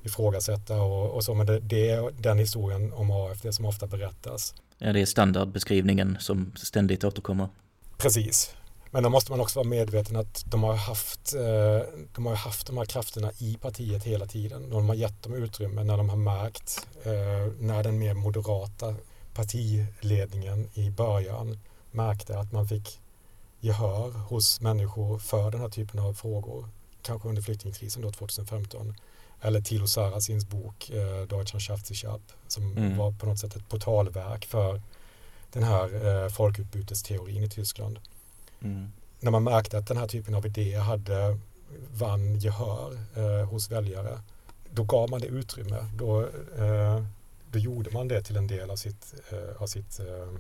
ifrågasätta 0.04 0.82
och, 0.82 1.16
och 1.16 1.24
så, 1.24 1.34
men 1.34 1.46
det, 1.46 1.60
det, 1.60 1.90
är 1.90 2.12
den 2.12 2.40
historien 2.40 2.94
om 2.94 3.12
AFD 3.12 3.54
som 3.54 3.66
ofta 3.66 3.88
berättas. 3.88 4.54
Ja, 4.78 4.94
det 4.94 5.02
är 5.02 5.06
standardbeskrivningen 5.06 6.18
som 6.20 6.52
ständigt 6.56 7.04
återkommer. 7.04 7.48
Precis, 7.98 8.54
men 8.92 9.04
då 9.04 9.10
måste 9.10 9.32
man 9.32 9.42
också 9.42 9.60
vara 9.60 9.70
medveten 9.70 10.16
att 10.16 10.44
de 10.46 10.64
har 10.64 10.74
haft, 10.74 11.34
eh, 11.34 12.04
de, 12.16 12.26
har 12.26 12.36
haft 12.36 12.68
de 12.68 12.78
här 12.78 12.86
krafterna 12.86 13.32
i 13.38 13.58
partiet 13.62 14.04
hela 14.04 14.26
tiden. 14.26 14.70
De 14.70 14.90
har 14.90 14.96
gett 14.96 15.24
dem 15.24 15.34
utrymme 15.34 15.84
när 15.84 15.98
de 15.98 16.10
har 16.10 16.18
märkt, 16.18 16.88
eh, 17.04 17.54
när 17.60 17.84
den 17.84 18.00
mer 18.00 18.14
moderata 18.14 18.96
partiledningen 19.34 20.70
i 20.74 20.90
början 20.90 21.60
märkte 21.92 22.40
att 22.40 22.52
man 22.52 22.68
fick 22.68 23.00
gehör 23.60 24.12
hos 24.12 24.62
människor 24.62 25.20
för 25.20 25.52
den 25.52 25.62
här 25.62 25.70
typen 25.70 26.00
av 26.00 26.14
frågor. 26.14 26.70
Kanske 27.02 27.30
under 27.30 27.42
flyktingkrisen 27.42 28.02
då 28.02 28.12
2015. 28.12 28.96
Eller 29.42 29.62
Thilo 29.62 29.88
Sarrazins 29.88 30.46
bok 30.46 30.90
eh, 30.90 31.22
Deutschland 31.22 31.62
schafft 31.62 31.88
sich 31.88 32.06
ab 32.06 32.22
som 32.48 32.78
mm. 32.78 32.98
var 32.98 33.12
på 33.12 33.26
något 33.26 33.40
sätt 33.40 33.56
ett 33.56 33.70
portalverk 33.70 34.46
för 34.46 34.82
den 35.52 35.64
här 35.64 36.30
folkutbytesteorin 36.30 37.44
i 37.44 37.50
Tyskland. 37.50 38.00
Mm. 38.62 38.92
När 39.20 39.32
man 39.32 39.44
märkte 39.44 39.78
att 39.78 39.88
den 39.88 39.98
här 39.98 40.08
typen 40.08 40.36
av 40.36 40.46
idéer 40.46 40.80
hade 40.80 41.38
vann 41.94 42.40
gehör 42.40 42.98
eh, 43.16 43.50
hos 43.50 43.72
väljare, 43.72 44.22
då 44.72 44.84
gav 44.84 45.10
man 45.10 45.22
det 45.22 45.28
utrymme. 45.28 45.86
Då, 45.96 46.22
eh, 46.58 47.04
då 47.52 47.60
gjorde 47.60 47.92
man 47.92 48.08
det 48.08 48.24
till 48.24 48.38
en 48.38 48.48
del 48.48 48.72
av 48.72 48.76
sitt, 48.76 49.14
eh, 49.30 49.62
av 49.62 49.68
sitt 49.68 50.00
eh, 50.00 50.40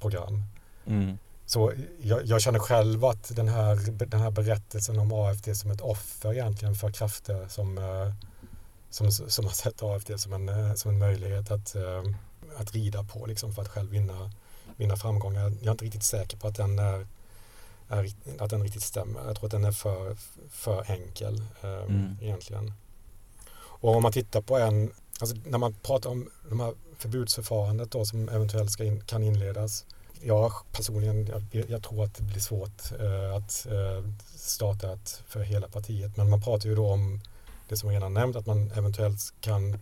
program. 0.00 0.42
Mm. 0.86 1.18
Så 1.46 1.72
jag, 2.02 2.26
jag, 2.26 2.40
känner 2.40 2.58
själv 2.58 3.04
att 3.04 3.36
den 3.36 3.48
här, 3.48 3.76
den 4.06 4.20
här 4.20 4.30
berättelsen 4.30 4.98
om 4.98 5.12
AFD 5.12 5.54
som 5.54 5.70
ett 5.70 5.80
offer 5.80 6.32
egentligen 6.32 6.74
för 6.74 6.90
krafter 6.90 7.48
som, 7.48 7.78
eh, 7.78 8.12
som, 8.90 9.10
som 9.10 9.44
har 9.44 9.52
sett 9.52 9.82
AFD 9.82 10.18
som 10.18 10.32
en, 10.32 10.48
eh, 10.48 10.74
som 10.74 10.90
en 10.90 10.98
möjlighet 10.98 11.50
att, 11.50 11.76
att 12.56 12.72
rida 12.72 13.04
på 13.04 13.26
liksom 13.26 13.52
för 13.52 13.62
att 13.62 13.68
själv 13.68 13.90
vinna, 13.90 14.30
vinna 14.76 14.96
framgångar. 14.96 15.42
Jag 15.42 15.66
är 15.66 15.70
inte 15.70 15.84
riktigt 15.84 16.02
säker 16.02 16.36
på 16.36 16.48
att 16.48 16.56
den 16.56 16.78
är 16.78 17.06
är, 17.94 18.12
att 18.38 18.50
den 18.50 18.62
riktigt 18.62 18.82
stämmer. 18.82 19.26
Jag 19.26 19.36
tror 19.36 19.46
att 19.46 19.52
den 19.52 19.64
är 19.64 19.72
för, 19.72 20.16
för 20.50 20.90
enkel 20.90 21.42
eh, 21.62 21.70
mm. 21.70 22.16
egentligen. 22.20 22.72
Och 23.56 23.96
om 23.96 24.02
man 24.02 24.12
tittar 24.12 24.40
på 24.40 24.58
en, 24.58 24.90
alltså 25.20 25.36
när 25.44 25.58
man 25.58 25.74
pratar 25.74 26.10
om 26.10 26.30
de 26.48 26.60
här 26.60 26.74
förbudsförfarandet 26.98 27.90
då 27.90 28.04
som 28.04 28.28
eventuellt 28.28 28.70
ska 28.70 28.84
in, 28.84 29.00
kan 29.00 29.22
inledas. 29.22 29.84
Jag 30.20 30.52
personligen, 30.72 31.26
jag, 31.50 31.70
jag 31.70 31.82
tror 31.82 32.04
att 32.04 32.14
det 32.14 32.22
blir 32.22 32.40
svårt 32.40 32.92
eh, 33.00 33.34
att 33.34 33.66
eh, 33.66 34.10
starta 34.36 34.92
ett 34.92 35.22
för 35.26 35.40
hela 35.40 35.68
partiet. 35.68 36.16
Men 36.16 36.30
man 36.30 36.42
pratar 36.42 36.68
ju 36.68 36.74
då 36.74 36.86
om 36.86 37.20
det 37.68 37.76
som 37.76 37.90
redan 37.90 38.14
nämnt, 38.14 38.36
att 38.36 38.46
man 38.46 38.70
eventuellt 38.70 39.34
kan 39.40 39.78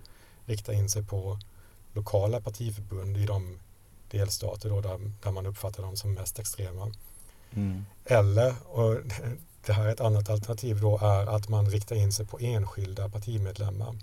rikta 0.47 0.73
in 0.73 0.89
sig 0.89 1.03
på 1.03 1.39
lokala 1.93 2.41
partiförbund 2.41 3.17
i 3.17 3.27
de 3.27 3.59
delstater 4.11 4.69
då 4.69 4.81
där, 4.81 5.13
där 5.23 5.31
man 5.31 5.47
uppfattar 5.47 5.83
dem 5.83 5.97
som 5.97 6.15
mest 6.15 6.39
extrema. 6.39 6.93
Mm. 7.55 7.85
Eller, 8.05 8.55
och 8.69 8.97
det 9.67 9.73
här 9.73 9.87
är 9.87 9.93
ett 9.93 10.01
annat 10.01 10.31
alternativ 10.31 10.81
då, 10.81 10.99
är 10.99 11.37
att 11.37 11.49
man 11.49 11.71
riktar 11.71 11.97
in 11.97 12.13
sig 12.13 12.27
på 12.27 12.39
enskilda 12.41 13.09
partimedlemmar. 13.09 13.97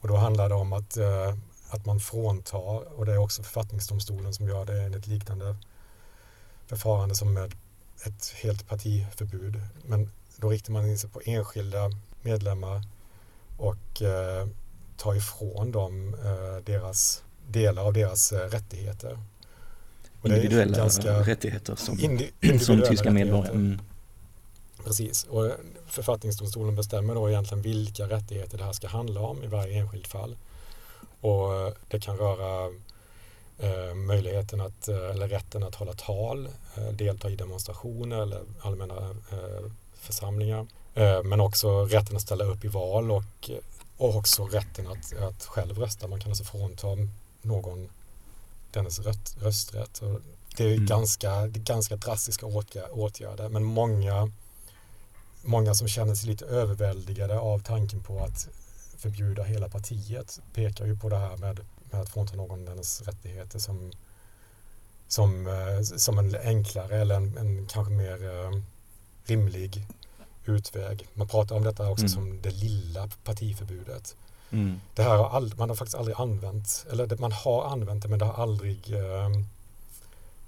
Och 0.00 0.08
då 0.08 0.16
handlar 0.16 0.48
det 0.48 0.54
om 0.54 0.72
att, 0.72 0.96
eh, 0.96 1.34
att 1.70 1.86
man 1.86 2.00
fråntar, 2.00 2.98
och 2.98 3.06
det 3.06 3.12
är 3.12 3.18
också 3.18 3.42
författningsdomstolen 3.42 4.34
som 4.34 4.48
gör 4.48 4.64
det 4.64 4.82
enligt 4.82 5.06
liknande 5.06 5.56
förfarande 6.66 7.14
som 7.14 7.34
med 7.34 7.54
ett 8.04 8.34
helt 8.42 8.68
partiförbud. 8.68 9.60
Men 9.86 10.10
då 10.36 10.48
riktar 10.50 10.72
man 10.72 10.86
in 10.86 10.98
sig 10.98 11.10
på 11.10 11.20
enskilda 11.24 11.90
medlemmar 12.22 12.82
och 13.56 14.02
eh, 14.02 14.48
tar 14.96 15.14
ifrån 15.14 15.72
dem 15.72 16.14
eh, 16.24 16.64
deras 16.64 17.22
delar 17.48 17.84
av 17.84 17.92
deras 17.92 18.32
eh, 18.32 18.48
rättigheter. 18.48 19.18
Individuella 20.24 20.88
rättigheter 21.22 21.76
som, 21.76 22.00
indi, 22.00 22.58
som 22.60 22.82
tyska 22.82 23.10
medborgare. 23.10 23.54
Mm. 23.54 23.80
Precis, 24.84 25.24
och 25.24 25.50
författningsdomstolen 25.86 26.76
bestämmer 26.76 27.14
då 27.14 27.30
egentligen 27.30 27.62
vilka 27.62 28.04
rättigheter 28.04 28.58
det 28.58 28.64
här 28.64 28.72
ska 28.72 28.88
handla 28.88 29.20
om 29.20 29.44
i 29.44 29.46
varje 29.46 29.78
enskilt 29.78 30.06
fall. 30.06 30.36
Och 31.20 31.74
det 31.88 32.00
kan 32.00 32.16
röra 32.16 32.72
eh, 33.58 33.94
möjligheten 33.94 34.60
att, 34.60 34.88
eh, 34.88 35.10
eller 35.10 35.28
rätten 35.28 35.62
att 35.62 35.74
hålla 35.74 35.92
tal, 35.92 36.48
eh, 36.76 36.88
delta 36.92 37.30
i 37.30 37.36
demonstrationer 37.36 38.22
eller 38.22 38.42
allmänna 38.60 39.10
eh, 39.10 39.70
församlingar. 39.94 40.66
Eh, 40.94 41.22
men 41.22 41.40
också 41.40 41.84
rätten 41.84 42.16
att 42.16 42.22
ställa 42.22 42.44
upp 42.44 42.64
i 42.64 42.68
val 42.68 43.10
och, 43.10 43.50
och 43.96 44.16
också 44.16 44.46
rätten 44.46 44.86
att, 44.86 45.16
att 45.16 45.44
själv 45.44 45.78
rösta. 45.78 46.08
Man 46.08 46.20
kan 46.20 46.30
alltså 46.30 46.44
frånta 46.44 46.86
någon 47.42 47.88
dennes 48.72 48.98
röt, 48.98 49.36
rösträtt. 49.40 49.98
Och 49.98 50.20
det 50.56 50.64
är 50.64 50.74
mm. 50.74 50.86
ganska, 50.86 51.46
ganska 51.46 51.96
drastiska 51.96 52.46
åtgärder 52.90 53.48
men 53.48 53.64
många, 53.64 54.30
många 55.42 55.74
som 55.74 55.88
känner 55.88 56.14
sig 56.14 56.28
lite 56.30 56.44
överväldigade 56.44 57.38
av 57.38 57.58
tanken 57.58 58.02
på 58.02 58.24
att 58.24 58.48
förbjuda 58.96 59.42
hela 59.42 59.68
partiet 59.68 60.40
pekar 60.54 60.86
ju 60.86 60.96
på 60.96 61.08
det 61.08 61.16
här 61.16 61.36
med, 61.36 61.60
med 61.90 62.00
att 62.00 62.08
frånta 62.10 62.36
någon 62.36 62.64
dennes 62.64 63.02
rättigheter 63.02 63.58
som, 63.58 63.92
som, 65.08 65.46
eh, 65.46 65.82
som 65.82 66.18
en 66.18 66.36
enklare 66.42 67.00
eller 67.00 67.14
en, 67.14 67.38
en 67.38 67.66
kanske 67.66 67.92
mer 67.92 68.24
uh, 68.24 68.62
rimlig 69.24 69.86
utväg. 70.44 71.08
Man 71.14 71.28
pratar 71.28 71.56
om 71.56 71.64
detta 71.64 71.90
också 71.90 72.04
mm. 72.04 72.08
som 72.08 72.42
det 72.42 72.50
lilla 72.50 73.08
partiförbudet. 73.24 74.16
Mm. 74.50 74.80
Det 74.94 75.02
här 75.02 75.16
har 75.16 75.28
all, 75.28 75.52
man 75.56 75.68
har 75.68 75.76
faktiskt 75.76 75.98
aldrig 75.98 76.16
använt, 76.20 76.86
eller 76.90 77.06
det, 77.06 77.20
man 77.20 77.32
har 77.32 77.64
använt 77.64 78.02
det 78.02 78.08
men 78.08 78.18
det 78.18 78.24
har 78.24 78.42
aldrig 78.42 78.92
eh, 78.92 79.30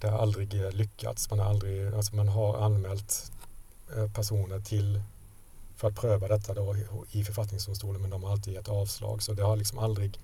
det 0.01 0.09
har 0.09 0.19
aldrig 0.19 0.65
eh, 0.65 0.71
lyckats. 0.71 1.31
Man 1.31 1.39
har, 1.39 1.47
aldrig, 1.47 1.95
alltså 1.95 2.17
man 2.17 2.29
har 2.29 2.57
anmält 2.57 3.33
eh, 3.97 4.11
personer 4.11 4.61
till 4.61 5.03
för 5.77 5.89
att 5.89 5.95
pröva 5.95 6.29
detta 6.29 6.55
då 6.55 6.77
i 7.11 7.25
författningsdomstolen 7.25 8.01
men 8.01 8.11
de 8.11 8.23
har 8.23 8.33
alltid 8.33 8.55
gett 8.55 8.69
avslag. 8.69 9.23
Så 9.23 9.33
det 9.33 9.43
har 9.43 9.57
liksom 9.57 9.79
aldrig 9.79 10.19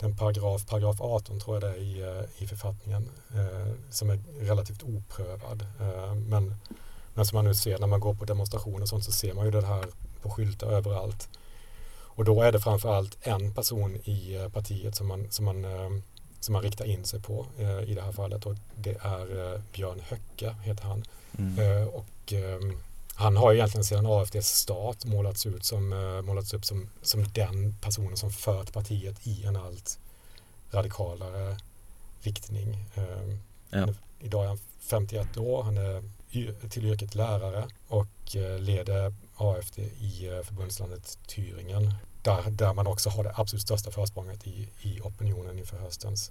den 0.00 0.16
paragraf, 0.16 0.66
paragraf 0.66 1.00
18 1.00 1.40
tror 1.40 1.56
jag 1.56 1.62
det 1.62 1.78
är 1.78 1.82
i, 1.82 2.02
eh, 2.02 2.42
i 2.42 2.46
författningen 2.46 3.10
eh, 3.34 3.72
som 3.90 4.10
är 4.10 4.20
relativt 4.40 4.82
oprövad. 4.82 5.66
Eh, 5.80 6.14
men, 6.14 6.54
men 7.14 7.26
som 7.26 7.36
man 7.36 7.44
nu 7.44 7.54
ser 7.54 7.78
när 7.78 7.86
man 7.86 8.00
går 8.00 8.14
på 8.14 8.24
demonstrationer 8.24 8.82
och 8.82 8.88
sånt 8.88 9.04
så 9.04 9.12
ser 9.12 9.34
man 9.34 9.44
ju 9.44 9.50
det 9.50 9.66
här 9.66 9.84
på 10.22 10.30
skyltar 10.30 10.66
överallt. 10.66 11.28
Och 12.18 12.24
då 12.24 12.42
är 12.42 12.52
det 12.52 12.60
framförallt 12.60 13.18
en 13.20 13.54
person 13.54 13.96
i 14.04 14.34
eh, 14.34 14.48
partiet 14.48 14.96
som 14.96 15.06
man, 15.06 15.30
som 15.30 15.44
man, 15.44 15.64
eh, 15.64 15.90
som 16.40 16.52
man 16.52 16.62
riktar 16.62 16.84
in 16.84 17.04
sig 17.04 17.20
på 17.20 17.46
eh, 17.58 17.80
i 17.80 17.94
det 17.94 18.02
här 18.02 18.12
fallet 18.12 18.46
och 18.46 18.54
det 18.74 18.96
är 19.00 19.60
Björn 19.72 20.00
Höcke 20.08 20.56
heter 20.62 20.84
han. 20.84 21.04
Mm. 21.38 21.88
Och 21.88 22.32
han 23.14 23.36
har 23.36 23.54
egentligen 23.54 23.84
sedan 23.84 24.06
AFDs 24.06 24.48
start 24.48 25.04
målats, 25.04 25.46
ut 25.46 25.64
som, 25.64 25.88
målats 26.24 26.54
upp 26.54 26.64
som, 26.64 26.88
som 27.02 27.24
den 27.32 27.76
personen 27.80 28.16
som 28.16 28.30
fört 28.30 28.72
partiet 28.72 29.26
i 29.26 29.44
en 29.44 29.56
allt 29.56 29.98
radikalare 30.70 31.56
riktning. 32.20 32.84
Ja. 33.70 33.88
Idag 34.20 34.44
är 34.44 34.48
han 34.48 34.58
51 34.80 35.36
år, 35.36 35.62
han 35.62 35.78
är 35.78 36.02
till 36.68 36.86
yrket 36.86 37.14
lärare 37.14 37.68
och 37.88 38.34
leder 38.58 39.14
AFD 39.36 39.78
i 39.82 40.42
förbundslandet 40.44 41.18
Thüringen 41.28 41.92
där, 42.28 42.50
där 42.50 42.74
man 42.74 42.86
också 42.86 43.10
har 43.10 43.24
det 43.24 43.32
absolut 43.36 43.62
största 43.62 43.90
försprånget 43.90 44.46
i, 44.46 44.68
i 44.80 45.00
opinionen 45.00 45.58
inför 45.58 45.78
höstens 45.78 46.30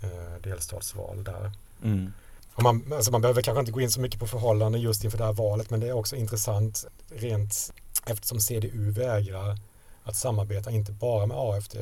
eh, 0.00 0.42
delstatsval 0.42 1.24
där. 1.24 1.52
Mm. 1.82 2.12
Och 2.54 2.62
man, 2.62 2.92
alltså 2.92 3.10
man 3.10 3.20
behöver 3.20 3.42
kanske 3.42 3.60
inte 3.60 3.72
gå 3.72 3.80
in 3.80 3.90
så 3.90 4.00
mycket 4.00 4.20
på 4.20 4.26
förhållanden 4.26 4.80
just 4.80 5.04
inför 5.04 5.18
det 5.18 5.24
här 5.24 5.32
valet 5.32 5.70
men 5.70 5.80
det 5.80 5.88
är 5.88 5.92
också 5.92 6.16
intressant 6.16 6.86
rent 7.08 7.72
eftersom 8.06 8.40
CDU 8.40 8.90
vägrar 8.90 9.58
att 10.04 10.16
samarbeta 10.16 10.70
inte 10.70 10.92
bara 10.92 11.26
med 11.26 11.36
AFD 11.36 11.76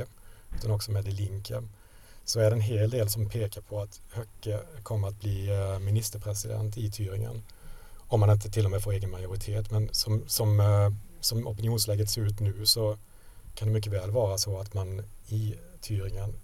utan 0.56 0.70
också 0.70 0.90
med 0.90 1.04
De 1.04 1.10
Linke 1.10 1.62
så 2.24 2.40
är 2.40 2.50
det 2.50 2.56
en 2.56 2.60
hel 2.60 2.90
del 2.90 3.10
som 3.10 3.28
pekar 3.28 3.60
på 3.60 3.80
att 3.80 4.00
Höcke 4.10 4.60
kommer 4.82 5.08
att 5.08 5.20
bli 5.20 5.48
eh, 5.50 5.78
ministerpresident 5.78 6.76
i 6.76 6.90
Thüringen. 6.90 7.42
Om 8.08 8.20
man 8.20 8.30
inte 8.30 8.50
till 8.50 8.64
och 8.64 8.70
med 8.70 8.82
får 8.82 8.92
egen 8.92 9.10
majoritet 9.10 9.70
men 9.70 9.88
som, 9.92 10.22
som, 10.26 10.60
eh, 10.60 10.90
som 11.20 11.46
opinionsläget 11.46 12.10
ser 12.10 12.22
ut 12.22 12.40
nu 12.40 12.66
så 12.66 12.98
kan 13.54 13.68
det 13.68 13.74
mycket 13.74 13.92
väl 13.92 14.10
vara 14.10 14.38
så 14.38 14.58
att 14.58 14.74
man 14.74 15.02
i 15.28 15.54
Thüringen, 15.80 16.34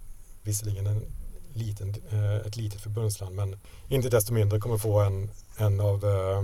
visserligen 0.43 0.87
en 0.87 1.05
liten, 1.53 1.95
eh, 2.11 2.35
ett 2.35 2.57
litet 2.57 2.81
förbundsland, 2.81 3.35
men 3.35 3.59
inte 3.87 4.09
desto 4.09 4.33
mindre 4.33 4.59
kommer 4.59 4.77
få 4.77 4.99
en, 4.99 5.31
en 5.57 5.79
av 5.79 6.05
eh, 6.05 6.41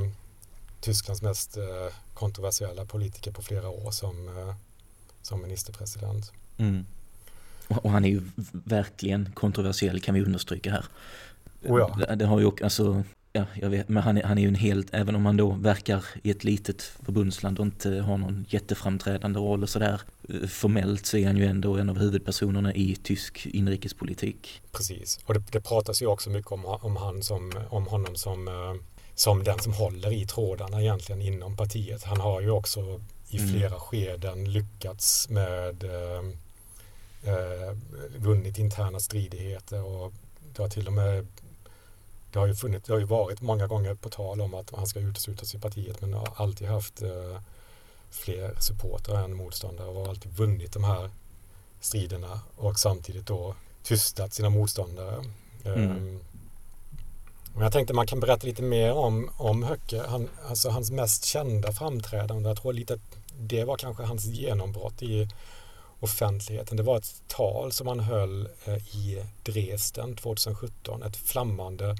Tysklands 0.81 1.21
mest 1.21 1.57
eh, 1.57 1.63
kontroversiella 2.13 2.85
politiker 2.85 3.31
på 3.31 3.41
flera 3.41 3.69
år 3.69 3.91
som, 3.91 4.27
eh, 4.27 4.55
som 5.21 5.41
ministerpresident. 5.41 6.31
Mm. 6.57 6.85
Och 7.67 7.91
han 7.91 8.05
är 8.05 8.09
ju 8.09 8.21
verkligen 8.51 9.31
kontroversiell 9.33 10.01
kan 10.01 10.15
vi 10.15 10.23
understryka 10.23 10.71
här. 10.71 10.85
Oh 11.63 11.79
ja. 11.79 11.95
det, 11.97 12.15
det, 12.15 12.25
har 12.25 12.39
ju 12.39 12.51
alltså 12.63 13.03
Ja, 13.37 13.45
jag 13.61 13.69
vet, 13.69 13.89
men 13.89 14.03
han 14.03 14.17
är, 14.17 14.23
han 14.23 14.37
är 14.37 14.41
ju 14.41 14.47
en 14.47 14.55
helt, 14.55 14.93
även 14.93 15.15
om 15.15 15.25
han 15.25 15.37
då 15.37 15.51
verkar 15.51 16.05
i 16.23 16.31
ett 16.31 16.43
litet 16.43 16.81
förbundsland 16.81 17.59
och 17.59 17.65
inte 17.65 17.89
har 17.89 18.17
någon 18.17 18.45
jätteframträdande 18.49 19.39
roll 19.39 19.63
och 19.63 19.69
sådär. 19.69 20.01
Eh, 20.29 20.47
formellt 20.47 21.05
så 21.05 21.17
är 21.17 21.25
han 21.27 21.37
ju 21.37 21.45
ändå 21.45 21.77
en 21.77 21.89
av 21.89 21.99
huvudpersonerna 21.99 22.73
i 22.73 22.95
tysk 22.95 23.45
inrikespolitik. 23.45 24.61
Precis, 24.71 25.19
och 25.25 25.33
det, 25.33 25.43
det 25.51 25.61
pratas 25.61 26.01
ju 26.01 26.05
också 26.05 26.29
mycket 26.29 26.51
om, 26.51 26.65
om, 26.65 26.95
han 26.95 27.23
som, 27.23 27.53
om 27.69 27.87
honom 27.87 28.15
som, 28.15 28.47
eh, 28.47 28.73
som 29.15 29.43
den 29.43 29.59
som 29.59 29.73
håller 29.73 30.13
i 30.13 30.25
trådarna 30.25 30.81
egentligen 30.81 31.21
inom 31.21 31.57
partiet. 31.57 32.03
Han 32.03 32.19
har 32.19 32.41
ju 32.41 32.49
också 32.49 33.01
i 33.29 33.37
mm. 33.37 33.49
flera 33.49 33.67
mm. 33.67 33.79
skeden 33.79 34.51
lyckats 34.51 35.29
med 35.29 35.83
eh, 35.83 36.19
eh, 37.33 37.77
vunnit 38.15 38.57
interna 38.57 38.99
stridigheter 38.99 39.83
och 39.83 40.13
det 40.53 40.61
har 40.61 40.69
till 40.69 40.87
och 40.87 40.93
med 40.93 41.27
det 42.31 42.39
har 42.39 42.47
ju 42.47 42.55
funnits, 42.55 42.87
det 42.87 42.93
har 42.93 42.99
ju 42.99 43.05
varit 43.05 43.41
många 43.41 43.67
gånger 43.67 43.95
på 43.95 44.09
tal 44.09 44.41
om 44.41 44.53
att 44.53 44.71
han 44.75 44.87
ska 44.87 44.99
uteslutas 44.99 45.55
i 45.55 45.59
partiet 45.59 46.01
men 46.01 46.13
har 46.13 46.33
alltid 46.35 46.67
haft 46.67 47.01
eh, 47.01 47.41
fler 48.09 48.55
supportrar 48.59 49.23
än 49.23 49.35
motståndare 49.35 49.87
och 49.87 49.95
har 49.95 50.09
alltid 50.09 50.31
vunnit 50.31 50.73
de 50.73 50.83
här 50.83 51.09
striderna 51.79 52.39
och 52.55 52.79
samtidigt 52.79 53.25
då 53.25 53.55
tystat 53.83 54.33
sina 54.33 54.49
motståndare. 54.49 55.23
Mm. 55.63 55.91
Um, 55.91 56.19
men 57.53 57.63
jag 57.63 57.73
tänkte 57.73 57.93
man 57.93 58.07
kan 58.07 58.19
berätta 58.19 58.47
lite 58.47 58.61
mer 58.61 58.93
om, 58.93 59.29
om 59.37 59.63
Höcke. 59.63 60.03
Han, 60.07 60.29
alltså 60.49 60.69
hans 60.69 60.91
mest 60.91 61.25
kända 61.25 61.71
framträdande, 61.71 62.49
jag 62.49 62.57
tror 62.57 62.73
lite 62.73 62.99
det 63.39 63.63
var 63.63 63.77
kanske 63.77 64.03
hans 64.03 64.25
genombrott 64.25 65.03
i 65.03 65.27
offentligheten. 65.99 66.77
Det 66.77 66.83
var 66.83 66.97
ett 66.97 67.21
tal 67.27 67.71
som 67.71 67.87
han 67.87 67.99
höll 67.99 68.49
eh, 68.65 68.95
i 68.95 69.23
Dresden 69.43 70.15
2017, 70.15 71.03
ett 71.03 71.17
flammande 71.17 71.95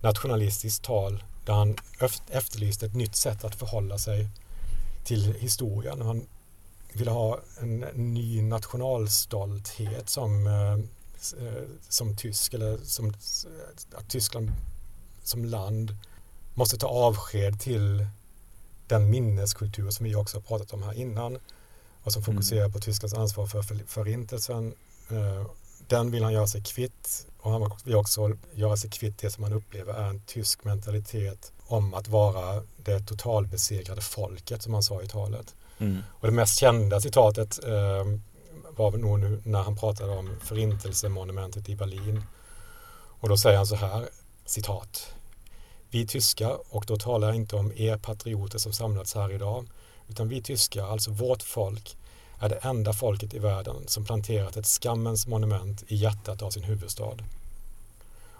nationalistiskt 0.00 0.84
tal 0.84 1.24
där 1.44 1.52
han 1.54 1.76
efterlyste 2.30 2.86
ett 2.86 2.94
nytt 2.94 3.16
sätt 3.16 3.44
att 3.44 3.54
förhålla 3.54 3.98
sig 3.98 4.28
till 5.04 5.34
historien. 5.34 6.02
Han 6.02 6.26
ville 6.92 7.10
ha 7.10 7.40
en 7.60 7.78
ny 7.94 8.42
nationalstolthet 8.42 10.08
som, 10.08 10.46
eh, 10.46 10.72
eh, 11.42 11.62
som 11.88 12.16
tysk 12.16 12.54
eller 12.54 12.78
som 12.78 13.14
att 13.94 14.08
Tyskland 14.08 14.52
som 15.22 15.44
land 15.44 15.96
måste 16.54 16.76
ta 16.78 16.86
avsked 16.86 17.60
till 17.60 18.06
den 18.86 19.10
minneskultur 19.10 19.90
som 19.90 20.04
vi 20.04 20.14
också 20.14 20.36
har 20.36 20.42
pratat 20.42 20.72
om 20.72 20.82
här 20.82 20.92
innan 20.92 21.38
och 22.02 22.12
som 22.12 22.22
fokuserar 22.22 22.60
mm. 22.60 22.72
på 22.72 22.80
Tysklands 22.80 23.14
ansvar 23.14 23.46
för 23.46 23.62
förintelsen. 23.86 24.74
Den 25.86 26.10
vill 26.10 26.24
han 26.24 26.32
göra 26.32 26.46
sig 26.46 26.62
kvitt 26.62 27.26
och 27.38 27.50
han 27.50 27.70
vill 27.84 27.96
också 27.96 28.30
göra 28.52 28.76
sig 28.76 28.90
kvitt 28.90 29.18
det 29.18 29.30
som 29.30 29.44
han 29.44 29.52
upplever 29.52 29.94
är 29.94 30.08
en 30.08 30.20
tysk 30.20 30.64
mentalitet 30.64 31.52
om 31.66 31.94
att 31.94 32.08
vara 32.08 32.62
det 32.76 33.00
totalbesegrade 33.00 34.00
folket 34.00 34.62
som 34.62 34.74
han 34.74 34.82
sa 34.82 35.02
i 35.02 35.08
talet. 35.08 35.54
Mm. 35.78 36.02
Och 36.10 36.26
det 36.26 36.32
mest 36.32 36.58
kända 36.58 37.00
citatet 37.00 37.64
eh, 37.64 38.04
var 38.70 38.90
nog 38.90 39.18
nu 39.18 39.42
när 39.44 39.62
han 39.62 39.76
pratade 39.76 40.12
om 40.12 40.36
förintelsemonumentet 40.40 41.68
i 41.68 41.76
Berlin. 41.76 42.24
Och 43.20 43.28
då 43.28 43.36
säger 43.36 43.56
han 43.56 43.66
så 43.66 43.76
här, 43.76 44.08
citat. 44.44 45.14
Vi 45.90 46.06
tyskar, 46.06 46.74
och 46.74 46.84
då 46.86 46.96
talar 46.96 47.28
jag 47.28 47.36
inte 47.36 47.56
om 47.56 47.72
er 47.76 47.98
patrioter 47.98 48.58
som 48.58 48.72
samlats 48.72 49.14
här 49.14 49.32
idag, 49.32 49.66
utan 50.08 50.28
vi 50.28 50.42
tyskar, 50.42 50.86
alltså 50.86 51.10
vårt 51.10 51.42
folk, 51.42 51.96
är 52.38 52.48
det 52.48 52.56
enda 52.56 52.92
folket 52.92 53.34
i 53.34 53.38
världen 53.38 53.76
som 53.86 54.04
planterat 54.04 54.56
ett 54.56 54.66
skammens 54.66 55.26
monument 55.26 55.84
i 55.88 55.96
hjärtat 55.96 56.42
av 56.42 56.50
sin 56.50 56.62
huvudstad. 56.62 57.16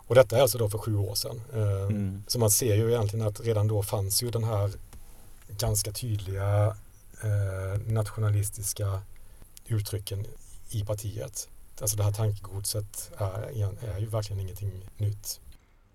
Och 0.08 0.14
detta 0.14 0.36
är 0.36 0.42
alltså 0.42 0.58
då 0.58 0.70
för 0.70 0.78
sju 0.78 0.96
år 0.96 1.14
sedan. 1.14 1.40
Eh, 1.54 1.82
mm. 1.82 2.24
Så 2.26 2.38
man 2.38 2.50
ser 2.50 2.74
ju 2.74 2.90
egentligen 2.92 3.26
att 3.26 3.40
redan 3.40 3.68
då 3.68 3.82
fanns 3.82 4.22
ju 4.22 4.30
den 4.30 4.44
här 4.44 4.70
ganska 5.48 5.92
tydliga 5.92 6.76
eh, 7.22 7.80
nationalistiska 7.86 9.00
uttrycken 9.66 10.26
i 10.70 10.84
partiet. 10.84 11.48
Alltså 11.80 11.96
det 11.96 12.02
här 12.02 12.12
tankegodset 12.12 13.12
är, 13.18 13.94
är 13.94 13.98
ju 13.98 14.06
verkligen 14.06 14.40
ingenting 14.40 14.72
nytt. 14.96 15.40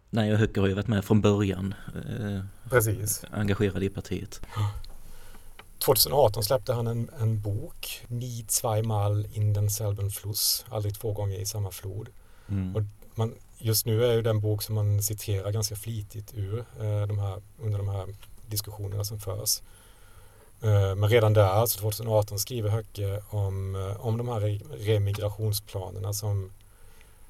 Nej, 0.10 0.34
och 0.34 0.40
Höcker 0.40 0.62
har 0.62 0.68
ju 0.68 0.74
varit 0.74 0.88
med 0.88 1.06
från 1.06 1.22
början. 1.22 1.74
Eh, 1.96 2.70
Precis. 2.70 3.24
Engagerad 3.32 3.84
i 3.84 3.90
partiet. 3.90 4.42
2018 5.86 6.44
släppte 6.44 6.74
han 6.74 6.88
en, 6.88 7.10
en 7.20 7.42
bok, 7.42 8.06
Nie 8.08 8.46
zweimal 8.48 9.28
in 9.34 9.54
den 9.54 9.70
selben 9.70 10.12
Fluss, 10.12 10.66
aldrig 10.70 11.00
två 11.00 11.14
gånger 11.14 11.38
i 11.38 11.46
samma 11.46 11.72
flod. 11.72 12.10
Mm. 12.50 12.76
Och 12.76 12.82
man, 13.16 13.36
just 13.58 13.86
nu 13.86 14.06
är 14.06 14.14
ju 14.14 14.22
den 14.22 14.40
bok 14.40 14.64
som 14.64 14.76
man 14.76 15.04
citerar 15.04 15.52
ganska 15.52 15.76
flitigt 15.76 16.34
ur 16.34 16.60
eh, 16.60 17.08
de 17.08 17.20
här, 17.20 17.42
under 17.60 17.78
de 17.78 17.90
här 17.90 18.08
diskussionerna 18.48 19.04
som 19.04 19.20
förs. 19.20 19.62
Eh, 20.62 20.96
men 20.96 21.10
redan 21.10 21.34
där, 21.34 21.44
alltså 21.44 21.80
2018, 21.80 22.40
skriver 22.40 22.70
Höcke 22.70 23.22
om, 23.30 23.76
eh, 23.76 24.06
om 24.06 24.18
de 24.18 24.28
här 24.28 24.62
remigrationsplanerna 24.86 26.14
som, 26.14 26.52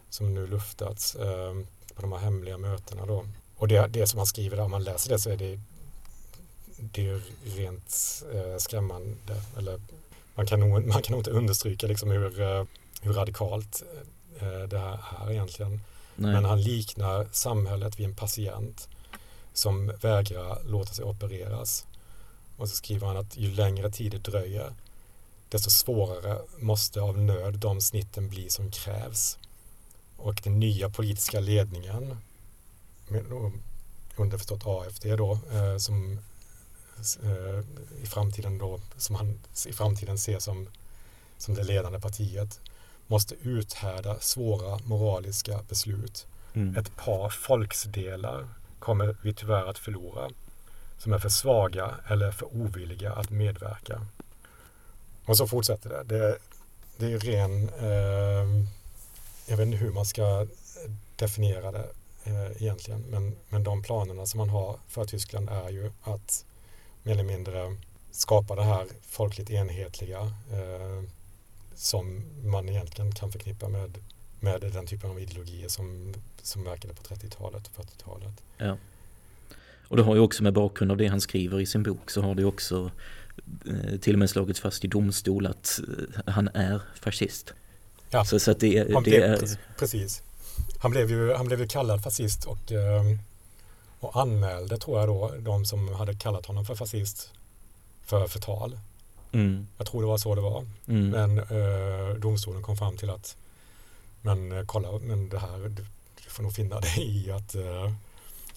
som 0.09 0.33
nu 0.33 0.47
luftats 0.47 1.15
eh, 1.15 1.53
på 1.95 2.01
de 2.01 2.11
här 2.11 2.19
hemliga 2.19 2.57
mötena. 2.57 3.05
Då. 3.05 3.25
Och 3.57 3.67
det, 3.67 3.87
det 3.87 4.07
som 4.07 4.17
han 4.17 4.27
skriver 4.27 4.57
där, 4.57 4.63
om 4.63 4.71
man 4.71 4.83
läser 4.83 5.09
det 5.09 5.19
så 5.19 5.29
är 5.29 5.37
det, 5.37 5.59
det 6.81 7.07
är 7.07 7.21
rent 7.43 8.23
skrämmande. 8.61 9.41
Eller 9.57 9.81
man 10.35 10.47
kan 10.47 10.59
nog, 10.59 10.85
man 10.85 11.01
kan 11.01 11.11
nog 11.11 11.19
inte 11.19 11.31
understryka 11.31 11.87
liksom 11.87 12.11
hur, 12.11 12.29
hur 13.01 13.13
radikalt 13.13 13.83
det 14.69 14.77
här 14.77 15.27
är 15.27 15.31
egentligen. 15.31 15.81
Nej. 16.15 16.33
Men 16.33 16.45
han 16.45 16.61
liknar 16.61 17.27
samhället 17.31 17.99
vid 17.99 18.05
en 18.05 18.15
patient 18.15 18.89
som 19.53 19.91
vägrar 20.01 20.61
låta 20.65 20.93
sig 20.93 21.05
opereras. 21.05 21.85
Och 22.57 22.69
så 22.69 22.75
skriver 22.75 23.07
han 23.07 23.17
att 23.17 23.37
ju 23.37 23.51
längre 23.51 23.91
tid 23.91 24.11
det 24.11 24.17
dröjer 24.17 24.73
desto 25.49 25.69
svårare 25.69 26.39
måste 26.59 27.01
av 27.01 27.17
nöd 27.17 27.59
de 27.59 27.81
snitten 27.81 28.29
bli 28.29 28.49
som 28.49 28.71
krävs. 28.71 29.37
Och 30.17 30.41
den 30.43 30.59
nya 30.59 30.89
politiska 30.89 31.39
ledningen, 31.39 32.17
underförstått 34.15 34.65
AFD 34.65 35.15
då, 35.15 35.39
eh, 35.51 35.77
som 35.77 36.19
eh, 37.23 37.59
i 38.03 38.05
framtiden 38.05 38.57
då, 38.57 38.79
som 38.97 39.15
han 39.15 39.39
i 39.67 39.73
framtiden 39.73 40.17
ser 40.17 40.39
som, 40.39 40.67
som 41.37 41.55
det 41.55 41.63
ledande 41.63 41.99
partiet, 41.99 42.59
måste 43.07 43.35
uthärda 43.41 44.19
svåra 44.19 44.79
moraliska 44.85 45.59
beslut. 45.69 46.27
Mm. 46.53 46.77
Ett 46.77 46.95
par 46.95 47.29
folksdelar 47.29 48.47
kommer 48.79 49.15
vi 49.21 49.33
tyvärr 49.33 49.69
att 49.69 49.77
förlora 49.77 50.29
som 50.97 51.13
är 51.13 51.19
för 51.19 51.29
svaga 51.29 51.95
eller 52.07 52.31
för 52.31 52.55
ovilliga 52.55 53.13
att 53.13 53.29
medverka. 53.29 54.05
Och 55.25 55.37
så 55.37 55.47
fortsätter 55.47 55.89
det. 55.89 56.03
Det, 56.03 56.37
det 56.97 57.13
är 57.13 57.19
ren, 57.19 57.69
eh, 57.79 58.65
jag 59.45 59.57
vet 59.57 59.65
inte 59.65 59.77
hur 59.77 59.91
man 59.91 60.05
ska 60.05 60.47
definiera 61.15 61.71
det 61.71 61.87
eh, 62.23 62.61
egentligen, 62.61 63.05
men, 63.09 63.35
men 63.49 63.63
de 63.63 63.83
planerna 63.83 64.25
som 64.25 64.37
man 64.37 64.49
har 64.49 64.75
för 64.87 65.05
Tyskland 65.05 65.49
är 65.49 65.69
ju 65.69 65.91
att 66.03 66.45
mer 67.03 67.13
eller 67.13 67.23
mindre 67.23 67.77
skapa 68.11 68.55
det 68.55 68.63
här 68.63 68.87
folkligt 69.01 69.49
enhetliga 69.49 70.19
eh, 70.51 71.03
som 71.75 72.23
man 72.43 72.69
egentligen 72.69 73.11
kan 73.11 73.31
förknippa 73.31 73.67
med, 73.67 73.97
med 74.39 74.61
den 74.61 74.87
typen 74.87 75.11
av 75.11 75.19
ideologier 75.19 75.67
som, 75.67 76.13
som 76.41 76.63
verkade 76.63 76.93
på 76.93 77.03
30-talet 77.03 77.67
och 77.67 77.85
40-talet. 77.85 78.43
Ja. 78.57 78.77
Och 79.87 79.97
det 79.97 80.03
har 80.03 80.15
ju 80.15 80.21
också 80.21 80.43
med 80.43 80.53
bakgrund 80.53 80.91
av 80.91 80.97
det 80.97 81.07
han 81.07 81.21
skriver 81.21 81.59
i 81.59 81.65
sin 81.65 81.83
bok 81.83 82.11
så 82.11 82.21
har 82.21 82.35
det 82.35 82.45
också 82.45 82.91
eh, 83.65 83.99
till 83.99 84.15
och 84.15 84.19
med 84.19 84.29
slagits 84.29 84.59
fast 84.59 84.85
i 84.85 84.87
domstol 84.87 85.47
att 85.47 85.79
eh, 85.79 86.33
han 86.33 86.47
är 86.53 86.81
fascist. 87.01 87.53
Ja, 88.09 88.25
så, 88.25 88.39
så 88.39 88.53
det, 88.53 88.93
han 88.93 89.03
det 89.03 89.09
blev, 89.09 89.23
är... 89.23 89.57
Precis. 89.79 90.23
Han 90.79 90.91
blev, 90.91 91.09
ju, 91.09 91.33
han 91.33 91.47
blev 91.47 91.59
ju 91.59 91.67
kallad 91.67 92.03
fascist 92.03 92.45
och, 92.45 92.71
ehm, 92.71 93.19
och 94.01 94.21
anmälde 94.21 94.77
tror 94.77 94.99
jag 94.99 95.09
då 95.09 95.33
de 95.39 95.65
som 95.65 95.87
hade 95.87 96.15
kallat 96.15 96.45
honom 96.45 96.65
för 96.65 96.75
fascist 96.75 97.31
för 98.05 98.27
förtal. 98.27 98.79
Mm. 99.31 99.67
Jag 99.77 99.87
tror 99.87 100.01
det 100.01 100.07
var 100.07 100.17
så 100.17 100.35
det 100.35 100.41
var. 100.41 100.65
Mm. 100.87 101.09
Men 101.09 101.37
eh, 101.39 102.15
domstolen 102.15 102.61
kom 102.63 102.77
fram 102.77 102.97
till 102.97 103.09
att 103.09 103.37
men 104.21 104.51
eh, 104.51 104.65
kolla, 104.65 104.99
men 104.99 105.29
det 105.29 105.39
här, 105.39 105.69
du, 105.69 105.85
får 106.29 106.43
nog 106.43 106.53
finna 106.53 106.79
dig 106.79 107.25
i 107.25 107.31
att 107.31 107.55
eh, 107.55 107.91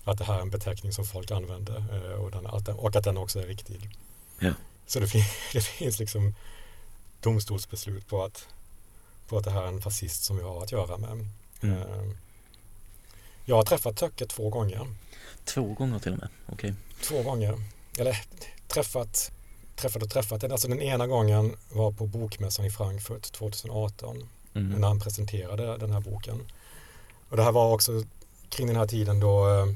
att 0.05 0.19
det 0.19 0.25
här 0.25 0.37
är 0.37 0.41
en 0.41 0.51
beteckning 0.51 0.93
som 0.93 1.05
folk 1.05 1.31
använder 1.31 1.85
eh, 1.93 2.21
och, 2.21 2.31
den, 2.31 2.47
att 2.47 2.67
den, 2.67 2.77
och 2.77 2.97
att 2.97 3.05
den 3.05 3.17
också 3.17 3.41
är 3.41 3.47
riktig. 3.47 3.91
Ja. 4.39 4.53
Så 4.87 5.01
det, 5.01 5.07
fin 5.07 5.25
det 5.53 5.61
finns 5.61 5.99
liksom 5.99 6.35
domstolsbeslut 7.21 8.07
på 8.07 8.25
att, 8.25 8.49
på 9.29 9.39
att 9.39 9.45
det 9.45 9.51
här 9.51 9.63
är 9.63 9.69
en 9.69 9.83
fascist 9.83 10.25
som 10.25 10.37
vi 10.37 10.43
har 10.43 10.63
att 10.63 10.73
göra 10.73 10.97
med. 10.97 11.11
Mm. 11.61 11.79
Eh, 11.79 12.11
jag 13.45 13.57
har 13.57 13.63
träffat 13.63 13.97
Töcke 13.97 14.27
två 14.27 14.51
gånger. 14.51 14.87
Två 15.45 15.75
gånger 15.75 15.99
till 15.99 16.13
och 16.13 16.19
med? 16.19 16.29
Okej. 16.47 16.71
Okay. 16.71 16.73
Två 17.03 17.23
gånger. 17.23 17.59
Eller 17.99 18.19
träffat, 18.69 19.33
träffat 19.77 20.03
och 20.03 20.11
träffat. 20.11 20.45
Alltså 20.45 20.69
den 20.69 20.83
ena 20.83 21.07
gången 21.07 21.57
var 21.73 21.93
på 21.93 22.07
Bokmässan 22.07 22.67
i 22.67 22.71
Frankfurt 22.71 23.33
2018 23.33 24.29
mm. 24.55 24.81
när 24.81 24.89
han 24.89 25.01
presenterade 25.01 25.79
den 25.79 25.91
här 25.91 26.01
boken. 26.01 26.41
Och 27.29 27.37
det 27.37 27.43
här 27.43 27.53
var 27.53 27.75
också 27.75 28.03
kring 28.49 28.67
den 28.67 28.77
här 28.77 28.87
tiden 28.87 29.21
då 29.21 29.49
eh, 29.49 29.67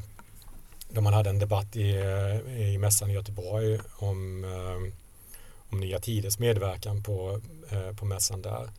då 0.90 1.00
man 1.00 1.14
hade 1.14 1.30
en 1.30 1.38
debatt 1.38 1.76
i, 1.76 1.90
eh, 1.90 2.60
i 2.72 2.78
mässan 2.78 3.10
i 3.10 3.14
Göteborg 3.14 3.78
om, 3.98 4.44
eh, 4.44 4.92
om 5.68 5.80
Nya 5.80 5.98
Tiders 5.98 6.38
medverkan 6.38 7.02
på, 7.02 7.40
på 7.96 8.04
mässan 8.04 8.42
där. 8.42 8.70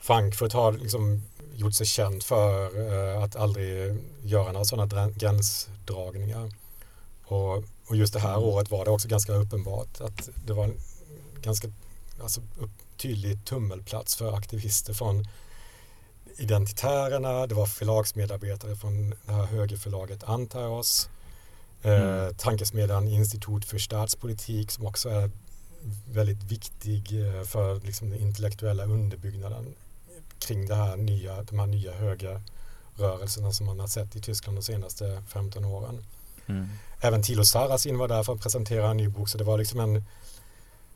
Frankfurt 0.00 0.52
har 0.52 0.72
liksom 0.72 1.22
gjort 1.54 1.74
sig 1.74 1.86
känd 1.86 2.22
för 2.22 2.66
att 3.24 3.36
aldrig 3.36 3.96
göra 4.22 4.52
några 4.52 4.64
sådana 4.64 5.10
gränsdragningar. 5.10 6.52
Och, 7.24 7.64
och, 7.86 7.96
just 7.96 8.12
det 8.12 8.20
här 8.20 8.36
mm. 8.36 8.44
året 8.44 8.70
var 8.70 8.84
det 8.84 8.90
också 8.90 9.08
ganska 9.08 9.32
uppenbart 9.32 10.00
att 10.00 10.28
det 10.46 10.52
var 10.52 10.64
en 10.64 10.74
ganska 11.42 11.68
alltså, 12.22 12.40
tydlig 12.96 13.44
tummelplats 13.44 14.16
för 14.16 14.36
aktivister 14.36 14.94
från 14.94 15.26
identitärerna, 16.36 17.46
det 17.46 17.54
var 17.54 17.66
förlagsmedarbetare 17.66 18.76
från 18.76 19.10
det 19.10 19.32
här 19.32 19.44
högerförlaget 19.44 20.24
Antaos 20.24 21.08
Mm. 21.82 22.24
Eh, 22.24 22.32
tankesmedjan 22.36 23.08
Institut 23.08 23.64
för 23.64 23.78
statspolitik 23.78 24.70
som 24.70 24.86
också 24.86 25.08
är 25.08 25.30
väldigt 26.10 26.42
viktig 26.42 27.26
eh, 27.26 27.42
för 27.42 27.80
liksom, 27.80 28.10
den 28.10 28.20
intellektuella 28.20 28.84
underbyggnaden 28.84 29.74
kring 30.40 30.66
det 30.66 30.74
här 30.74 30.96
nya, 30.96 31.42
de 31.42 31.58
här 31.58 31.66
nya 31.66 31.92
högerrörelserna 31.92 33.52
som 33.52 33.66
man 33.66 33.80
har 33.80 33.86
sett 33.86 34.16
i 34.16 34.20
Tyskland 34.20 34.58
de 34.58 34.62
senaste 34.62 35.22
15 35.28 35.64
åren. 35.64 36.04
Mm. 36.46 36.68
Även 37.00 37.22
Tilo 37.22 37.44
Sarrazin 37.44 37.98
var 37.98 38.08
där 38.08 38.22
för 38.22 38.32
att 38.32 38.40
presentera 38.40 38.90
en 38.90 38.96
ny 38.96 39.08
bok 39.08 39.28
så 39.28 39.38
det 39.38 39.44
var 39.44 39.58
liksom 39.58 39.80
en, 39.80 40.04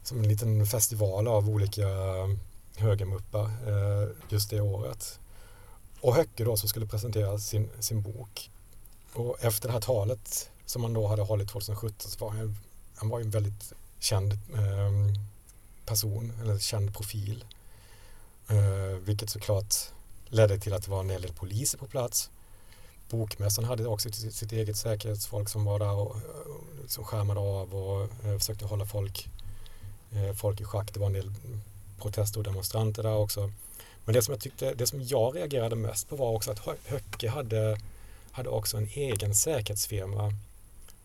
som 0.03 0.19
en 0.19 0.29
liten 0.29 0.67
festival 0.67 1.29
av 1.29 1.51
olika 1.51 1.89
högermuppar 2.77 3.45
eh, 3.45 4.09
just 4.29 4.51
det 4.51 4.61
året. 4.61 5.19
Och 6.01 6.15
Höcke 6.15 6.45
då 6.45 6.57
som 6.57 6.69
skulle 6.69 6.87
presentera 6.87 7.39
sin, 7.39 7.71
sin 7.81 8.03
bok. 8.03 8.51
Och 9.13 9.45
efter 9.45 9.69
det 9.69 9.73
här 9.73 9.81
talet 9.81 10.51
som 10.67 10.83
han 10.83 10.93
då 10.93 11.07
hade 11.07 11.23
hållit 11.23 11.49
2017 11.49 12.11
så 12.11 12.25
var 12.25 12.33
han, 12.33 12.57
han 12.97 13.09
var 13.09 13.21
en 13.21 13.31
väldigt 13.31 13.73
känd 13.99 14.33
eh, 14.33 15.15
person, 15.87 16.33
eller 16.43 16.59
känd 16.59 16.95
profil. 16.95 17.45
Eh, 18.49 18.99
vilket 19.05 19.31
såklart 19.31 19.75
ledde 20.29 20.59
till 20.59 20.73
att 20.75 20.85
det 20.85 20.91
var 20.91 21.01
en 21.01 21.11
hel 21.11 21.23
del 21.23 21.33
poliser 21.33 21.79
på 21.79 21.87
plats. 21.87 22.31
Bokmässan 23.09 23.65
hade 23.65 23.87
också 23.87 24.13
sitt, 24.13 24.35
sitt 24.35 24.53
eget 24.53 24.77
säkerhetsfolk 24.77 25.49
som 25.49 25.65
var 25.65 25.79
där 25.79 25.93
och 25.93 26.17
eh, 26.17 26.23
som 26.87 27.05
skärmade 27.05 27.41
av 27.41 27.75
och 27.75 28.03
eh, 28.25 28.39
försökte 28.39 28.65
hålla 28.65 28.87
folk 28.87 29.29
eh, 30.13 30.33
folk 30.33 30.61
i 30.61 30.65
schack. 30.65 30.95
Det 30.95 31.01
var 31.01 31.07
en 31.07 31.13
del 31.13 31.33
protester 31.99 32.39
och 32.41 32.45
demonstranter 32.45 33.03
där 33.03 33.17
också. 33.17 33.51
Men 34.05 34.15
det 34.15 34.23
som 34.23 34.33
jag, 34.33 34.41
tyckte, 34.41 34.75
det 34.75 34.87
som 34.87 35.03
jag 35.03 35.37
reagerade 35.37 35.77
mest 35.77 36.09
på 36.09 36.17
var 36.17 36.31
också 36.31 36.51
att 36.51 36.61
Höcke 36.87 37.29
hade, 37.29 37.79
hade 38.31 38.49
också 38.49 38.77
en 38.77 38.89
egen 38.93 39.35
säkerhetsfirma 39.35 40.33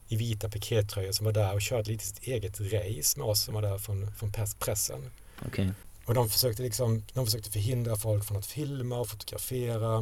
i 0.07 0.15
vita 0.15 0.49
pikétröjor 0.49 1.11
som 1.11 1.25
var 1.25 1.33
där 1.33 1.53
och 1.53 1.61
körde 1.61 1.91
lite 1.91 2.05
sitt 2.05 2.23
eget 2.23 2.59
race 2.59 3.19
med 3.19 3.27
oss 3.27 3.41
som 3.41 3.53
var 3.53 3.61
där 3.61 3.77
från, 3.77 4.11
från 4.11 4.31
pressen. 4.59 5.11
Okay. 5.47 5.69
Och 6.09 6.15
de 6.15 6.29
försökte, 6.29 6.63
liksom, 6.63 7.03
de 7.13 7.25
försökte 7.25 7.51
förhindra 7.51 7.95
folk 7.95 8.25
från 8.25 8.37
att 8.37 8.45
filma 8.45 8.99
och 8.99 9.07
fotografera. 9.07 9.97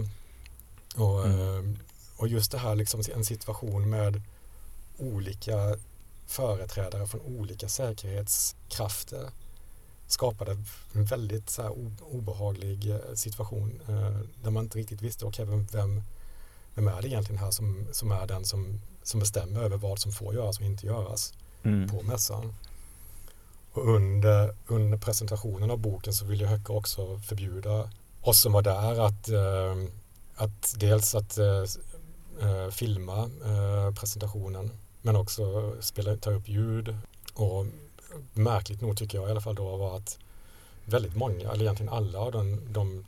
Och, 0.95 1.26
mm. 1.26 1.39
Eh, 1.39 1.80
och 2.18 2.28
just 2.28 2.51
det 2.51 2.58
här, 2.58 2.76
liksom, 2.76 3.01
en 3.16 3.26
situation 3.26 3.89
med 3.89 4.22
olika 4.97 5.78
företrädare 6.28 7.08
från 7.08 7.22
olika 7.22 7.70
säkerhetskrafter 7.70 9.30
skapade 10.08 10.58
en 10.93 11.05
väldigt 11.05 11.49
så 11.49 11.62
här, 11.62 11.72
obehaglig 12.01 12.89
eh, 12.89 13.14
situation 13.14 13.82
eh, 13.88 14.20
där 14.43 14.51
man 14.51 14.64
inte 14.64 14.78
riktigt 14.78 15.01
visste 15.01 15.26
okay, 15.26 15.45
vem, 15.45 15.68
vem, 15.72 16.03
vem 16.76 16.88
är 16.88 17.01
det 17.01 17.08
egentligen 17.08 17.39
här 17.39 17.51
som, 17.51 17.88
som 17.91 18.12
är 18.12 18.28
den 18.28 18.45
som, 18.45 18.82
som 19.03 19.20
bestämmer 19.20 19.62
över 19.62 19.78
vad 19.78 19.99
som 19.99 20.12
får 20.12 20.34
göras 20.34 20.60
och 20.60 20.66
inte 20.66 20.86
göras 20.86 21.34
mm. 21.64 21.89
på 21.89 22.01
mässan. 22.01 22.53
Och 23.78 23.95
under, 23.95 24.55
under 24.67 24.97
presentationen 24.97 25.71
av 25.71 25.78
boken 25.78 26.13
så 26.13 26.25
ville 26.25 26.45
Höcke 26.45 26.71
också 26.71 27.19
förbjuda 27.19 27.89
oss 28.21 28.41
som 28.41 28.53
var 28.53 28.61
där 28.61 29.05
att, 29.05 29.30
eh, 29.30 29.75
att 30.36 30.73
dels 30.78 31.15
att 31.15 31.38
eh, 31.38 31.63
eh 32.41 32.69
filma 32.71 33.30
eh, 33.45 33.93
presentationen 33.93 34.71
men 35.01 35.15
också 35.15 35.75
spela, 35.80 36.17
ta 36.17 36.32
upp 36.32 36.49
ljud 36.49 36.97
och 37.34 37.65
märkligt 38.34 38.82
nog 38.82 38.97
tycker 38.97 39.17
jag 39.17 39.28
i 39.28 39.32
alla 39.32 39.41
fall 39.41 39.55
då 39.55 39.78
var 39.78 39.97
att 39.97 40.19
väldigt 40.86 41.15
många, 41.15 41.51
eller 41.51 41.61
egentligen 41.61 41.93
alla 41.93 42.19
av 42.19 42.32
de, 42.32 42.59
de 42.69 43.05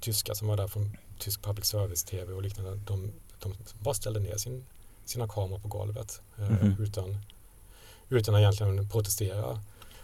tyskar 0.00 0.34
som 0.34 0.48
var 0.48 0.56
där 0.56 0.68
från 0.68 0.96
tysk 1.18 1.42
public 1.42 1.66
service-tv 1.66 2.32
och 2.32 2.42
liknande, 2.42 2.80
de, 2.86 3.12
de 3.38 3.54
bara 3.78 3.94
ställde 3.94 4.20
ner 4.20 4.36
sin, 4.36 4.66
sina 5.04 5.28
kameror 5.28 5.58
på 5.58 5.68
golvet 5.68 6.20
mm 6.38 6.56
-hmm. 6.56 6.82
utan, 6.82 7.18
utan 8.08 8.34
att 8.34 8.38
egentligen 8.38 8.88
protestera. 8.88 9.60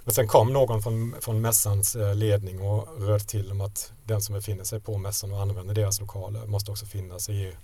Men 0.06 0.14
sen 0.14 0.28
kom 0.28 0.52
någon 0.52 0.82
från, 0.82 1.14
från 1.20 1.40
mässans 1.40 1.96
eh, 1.96 2.14
ledning 2.14 2.60
och 2.60 3.00
röt 3.00 3.28
till 3.28 3.52
om 3.52 3.60
att 3.60 3.92
den 4.04 4.22
som 4.22 4.34
befinner 4.34 4.64
sig 4.64 4.80
på 4.80 4.98
mässan 4.98 5.32
och 5.32 5.40
använder 5.40 5.74
deras 5.74 6.00
lokaler 6.00 6.46
måste 6.46 6.70
också 6.70 6.86
finnas 6.86 7.28
i, 7.28 7.56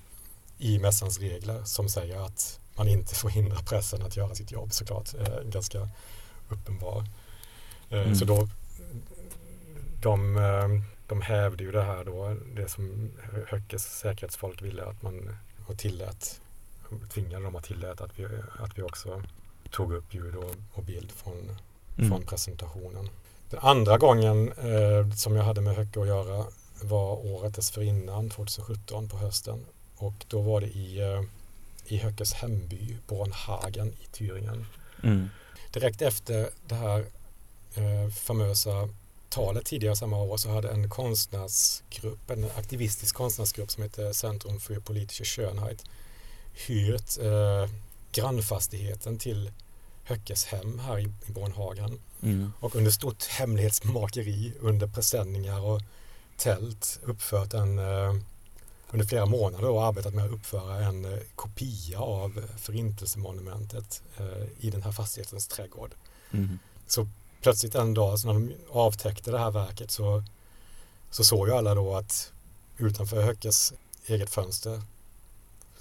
i 0.58 0.78
mässans 0.78 1.18
regler 1.18 1.64
som 1.64 1.88
säger 1.88 2.26
att 2.26 2.60
man 2.76 2.88
inte 2.88 3.14
får 3.14 3.28
hindra 3.28 3.58
pressen 3.58 4.02
att 4.02 4.16
göra 4.16 4.34
sitt 4.34 4.52
jobb 4.52 4.72
såklart. 4.72 5.14
Eh, 5.14 5.42
ganska 5.44 5.88
uppenbar. 6.48 7.04
Eh, 7.90 8.02
mm. 8.02 8.14
Så 8.14 8.24
då 8.24 8.48
de, 10.00 10.36
eh, 10.36 10.68
de 11.06 11.20
hävde 11.20 11.64
ju 11.64 11.72
det 11.72 11.82
här 11.82 12.04
då, 12.04 12.36
det 12.54 12.68
som 12.68 13.10
Höckes 13.48 13.98
säkerhetsfolk 13.98 14.62
ville 14.62 14.84
att 14.84 15.02
man 15.02 15.36
och 15.66 15.78
tillät, 15.78 16.40
tvingade 17.12 17.44
dem 17.44 17.56
att 17.56 17.64
tillät 17.64 18.00
att 18.00 18.18
vi, 18.18 18.26
att 18.58 18.78
vi 18.78 18.82
också 18.82 19.22
tog 19.70 19.92
upp 19.92 20.14
ljud 20.14 20.36
och, 20.36 20.54
och 20.72 20.82
bild 20.82 21.12
från, 21.12 21.56
mm. 21.98 22.10
från 22.10 22.22
presentationen. 22.22 23.08
Den 23.50 23.60
andra 23.62 23.98
gången 23.98 24.52
eh, 24.52 25.14
som 25.16 25.36
jag 25.36 25.44
hade 25.44 25.60
med 25.60 25.76
Höcke 25.76 26.00
att 26.00 26.06
göra 26.06 26.44
var 26.82 27.26
året 27.26 27.54
dessförinnan, 27.54 28.30
2017 28.30 29.08
på 29.08 29.16
hösten. 29.16 29.66
Och 29.96 30.24
då 30.28 30.40
var 30.40 30.60
det 30.60 30.66
i, 30.66 31.00
eh, 31.00 31.22
i 31.86 31.96
Höckes 31.96 32.32
hemby, 32.32 32.96
Bornhagen 33.06 33.88
i 33.88 34.16
Thüringen. 34.16 34.64
Mm 35.02 35.28
direkt 35.72 36.02
efter 36.02 36.50
det 36.66 36.74
här 36.74 37.06
eh, 37.74 38.10
famösa 38.12 38.88
talet 39.28 39.64
tidigare 39.64 39.96
samma 39.96 40.22
år 40.22 40.36
så 40.36 40.50
hade 40.50 40.70
en 40.70 40.90
konstnärsgrupp, 40.90 42.30
en 42.30 42.44
aktivistisk 42.56 43.16
konstnärsgrupp 43.16 43.70
som 43.70 43.82
heter 43.82 44.12
Centrum 44.12 44.60
för 44.60 44.80
politische 44.80 45.24
Schönheit 45.24 45.84
hyrt 46.66 47.18
eh, 47.18 47.70
grannfastigheten 48.12 49.18
till 49.18 49.50
Höckes 50.04 50.44
hem 50.44 50.78
här 50.78 50.98
i, 50.98 51.02
i 51.02 51.32
Bornhagen. 51.32 52.00
Mm. 52.22 52.52
Och 52.60 52.76
under 52.76 52.90
stort 52.90 53.24
hemlighetsmakeri 53.24 54.52
under 54.60 54.86
presenningar 54.86 55.60
och 55.60 55.82
tält 56.36 57.00
uppfört 57.02 57.54
en 57.54 57.78
eh, 57.78 58.14
under 58.90 59.06
flera 59.06 59.26
månader 59.26 59.68
och 59.68 59.84
arbetat 59.84 60.14
med 60.14 60.24
att 60.24 60.30
uppföra 60.30 60.84
en 60.84 61.04
eh, 61.04 61.18
kopia 61.34 62.00
av 62.00 62.42
förintelsemonumentet 62.56 64.02
eh, 64.16 64.66
i 64.66 64.70
den 64.70 64.82
här 64.82 64.92
fastighetens 64.92 65.48
trädgård. 65.48 65.94
Mm. 66.32 66.58
Så 66.86 67.08
plötsligt 67.42 67.74
en 67.74 67.94
dag 67.94 68.18
så 68.18 68.26
när 68.26 68.34
de 68.34 68.52
avtäckte 68.70 69.30
det 69.30 69.38
här 69.38 69.50
verket 69.50 69.90
så, 69.90 70.24
så 71.10 71.24
såg 71.24 71.48
ju 71.48 71.54
alla 71.54 71.74
då 71.74 71.96
att 71.96 72.32
utanför 72.76 73.22
Höckes 73.22 73.72
eget 74.06 74.30
fönster 74.30 74.82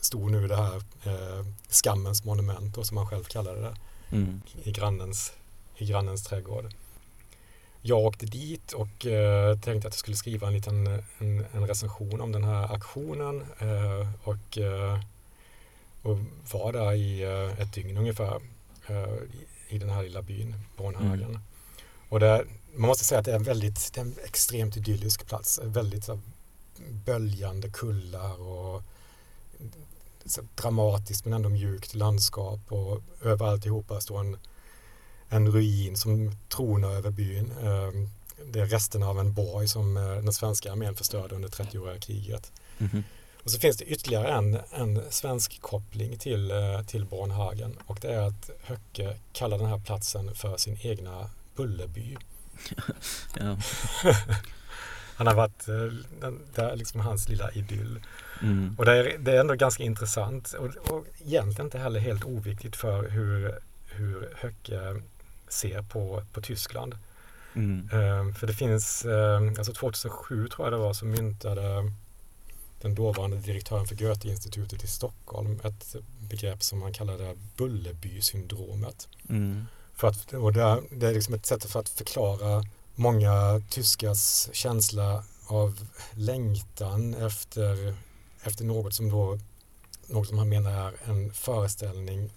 stod 0.02 0.32
nu 0.32 0.48
det 0.48 0.56
här 0.56 0.76
eh, 1.04 1.46
skammens 1.70 2.24
monument 2.24 2.76
då, 2.76 2.84
som 2.84 2.98
han 2.98 3.08
själv 3.08 3.24
kallade 3.24 3.62
det 3.62 3.76
mm. 4.12 4.42
i, 4.64 4.72
grannens, 4.72 5.34
i 5.78 5.86
grannens 5.86 6.24
trädgård 6.24 6.74
jag 7.82 8.00
åkte 8.00 8.26
dit 8.26 8.74
och 8.74 9.06
eh, 9.06 9.60
tänkte 9.60 9.88
att 9.88 9.94
jag 9.94 10.00
skulle 10.00 10.18
skriva 10.18 10.48
en 10.48 10.54
liten 10.54 10.88
en, 11.18 11.46
en 11.52 11.68
recension 11.68 12.22
om 12.22 12.32
den 12.32 12.44
här 12.44 12.76
aktionen 12.76 13.46
eh, 13.60 14.10
och, 14.24 14.58
eh, 14.58 15.00
och 16.02 16.18
var 16.52 16.74
där 16.74 16.94
i 16.94 17.24
eh, 17.24 17.62
ett 17.62 17.74
dygn 17.74 17.98
ungefär 17.98 18.42
eh, 18.88 19.14
i, 19.14 19.76
i, 19.76 19.78
den 19.78 19.90
här 19.90 20.04
lilla 20.04 20.22
byn 20.22 20.56
Bornhagen. 20.78 21.24
Mm. 21.24 21.42
Och 22.10 22.20
det, 22.20 22.46
man 22.76 22.88
måste 22.88 23.04
säga 23.04 23.20
att 23.20 23.26
det 23.26 23.32
är 23.32 23.36
en 23.36 23.44
väldigt, 23.44 23.98
är 23.98 24.02
en 24.02 24.16
extremt 24.26 24.78
idyllisk 24.78 25.28
plats. 25.28 25.60
Väldigt 25.64 26.04
så, 26.04 26.20
böljande 26.90 27.70
kullar 27.70 28.42
och 28.42 28.84
dramatiskt 30.56 31.26
men 31.26 31.34
ändå 31.34 31.50
mjukt 31.50 31.96
landskap 31.96 32.60
och 32.72 33.02
över 33.22 33.46
alltihopa 33.46 34.02
står 34.02 34.20
en 34.20 34.38
en 35.32 35.52
ruin 35.52 35.98
som 35.98 36.32
tronar 36.50 36.92
över 36.92 37.12
byn. 37.12 37.52
Ehm, 37.52 38.10
det 38.46 38.60
är 38.60 38.66
resterna 38.66 39.08
av 39.10 39.20
en 39.20 39.34
borg 39.34 39.68
som 39.68 39.98
eh, 39.98 40.04
den 40.04 40.34
svenska 40.34 40.72
armén 40.72 40.96
förstörde 40.96 41.36
under 41.36 41.50
30-åriga 41.50 42.00
kriget. 42.00 42.52
Mm 42.78 42.92
-hmm. 42.92 43.04
Och 43.44 43.52
så 43.52 43.60
finns 43.60 43.78
det 43.78 43.86
ytterligare 43.86 44.28
en, 44.28 44.60
en 44.72 45.02
svensk 45.10 45.62
koppling 45.62 46.18
till, 46.18 46.52
eh, 46.52 46.82
till 46.88 47.06
Bornhagen 47.06 47.78
och 47.86 47.98
det 48.02 48.14
är 48.14 48.22
att 48.22 48.50
Höcke 48.64 49.18
kallar 49.34 49.58
den 49.58 49.68
här 49.68 49.80
platsen 49.80 50.36
för 50.36 50.58
sin 50.58 50.78
egna 50.82 51.30
Bullerby. 51.56 52.18
Han 55.16 55.28
har 55.28 55.34
varit, 55.34 55.68
eh, 55.68 56.34
det 56.56 56.62
är 56.62 56.76
liksom 56.76 57.02
hans 57.02 57.30
lilla 57.30 57.52
idyll. 57.52 58.00
Mm. 58.42 58.76
Och 58.78 58.86
det 58.86 58.92
är, 58.92 59.18
det 59.18 59.32
är 59.32 59.40
ändå 59.40 59.54
ganska 59.54 59.84
intressant 59.84 60.54
och, 60.54 60.92
och 60.92 61.06
egentligen 61.26 61.68
inte 61.68 61.78
heller 61.78 62.00
helt 62.00 62.26
oviktigt 62.26 62.76
för 62.76 63.10
hur, 63.10 63.60
hur 63.86 64.30
Höcke 64.36 65.02
ser 65.48 65.82
på, 65.82 66.24
på 66.34 66.42
Tyskland. 66.42 66.96
Mm. 67.54 67.90
Um, 67.92 68.36
för 68.36 68.48
det 68.48 68.54
finns, 68.54 69.06
um, 69.06 69.56
alltså 69.58 69.74
2007 69.74 70.48
tror 70.48 70.66
jag 70.66 70.74
det 70.74 70.78
var, 70.78 70.94
så 70.94 71.06
myntade 71.06 71.92
den 72.82 72.96
dåvarande 72.96 73.38
direktören 73.38 73.86
för 73.86 73.96
Goethe-institutet 73.96 74.84
i 74.84 74.88
Stockholm 74.88 75.60
ett 75.64 75.96
begrepp 76.20 76.64
som 76.64 76.80
man 76.80 76.94
kallade 76.94 77.36
Bullerby-syndromet. 77.58 79.08
Mm. 79.30 79.66
För 79.94 80.08
att, 80.08 80.34
och 80.34 80.54
det, 80.54 80.82
det 80.92 81.08
är 81.08 81.14
liksom 81.14 81.34
ett 81.34 81.46
sätt 81.46 81.66
för 81.66 81.80
att 81.80 81.90
förklara 81.90 82.64
många 82.96 83.62
tyskars 83.70 84.50
känsla 84.54 85.24
av 85.48 85.88
längtan 86.12 87.14
efter, 87.14 87.96
efter 88.44 88.66
något 88.66 88.94
som 88.94 89.10
då 89.10 89.38
något 90.08 90.28
som 90.28 90.38
han 90.38 90.50
menar 90.50 90.72
är 90.72 90.94
en 91.04 91.34
föreställning 91.34 92.30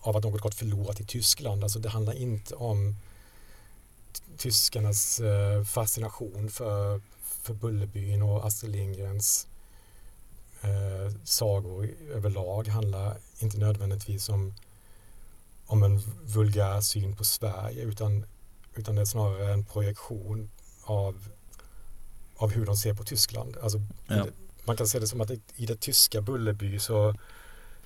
av 0.00 0.16
att 0.16 0.24
något 0.24 0.40
gått 0.40 0.54
förlorat 0.54 1.00
i 1.00 1.04
Tyskland. 1.04 1.62
Alltså 1.62 1.78
det 1.78 1.88
handlar 1.88 2.12
inte 2.12 2.54
om 2.54 2.96
tyskarnas 4.36 5.20
eh, 5.20 5.64
fascination 5.64 6.50
för, 6.50 7.00
för 7.22 7.54
Bullerbyn 7.54 8.22
och 8.22 8.46
Astrid 8.46 8.72
Lindgrens 8.72 9.46
eh, 10.60 11.14
sagor 11.24 11.90
överlag 12.12 12.68
handlar 12.68 13.16
inte 13.38 13.58
nödvändigtvis 13.58 14.28
om, 14.28 14.54
om 15.66 15.82
en 15.82 15.98
vulgär 16.24 16.80
syn 16.80 17.16
på 17.16 17.24
Sverige 17.24 17.82
utan, 17.82 18.26
utan 18.74 18.94
det 18.94 19.00
är 19.00 19.06
snarare 19.06 19.52
en 19.52 19.64
projektion 19.64 20.50
av, 20.84 21.28
av 22.36 22.50
hur 22.50 22.66
de 22.66 22.76
ser 22.76 22.94
på 22.94 23.04
Tyskland. 23.04 23.56
Alltså, 23.62 23.82
ja. 24.06 24.26
Man 24.66 24.76
kan 24.76 24.86
se 24.88 24.98
det 24.98 25.06
som 25.06 25.20
att 25.20 25.30
i 25.56 25.66
det 25.66 25.80
tyska 25.80 26.20
Bullerby 26.20 26.78
så 26.78 27.14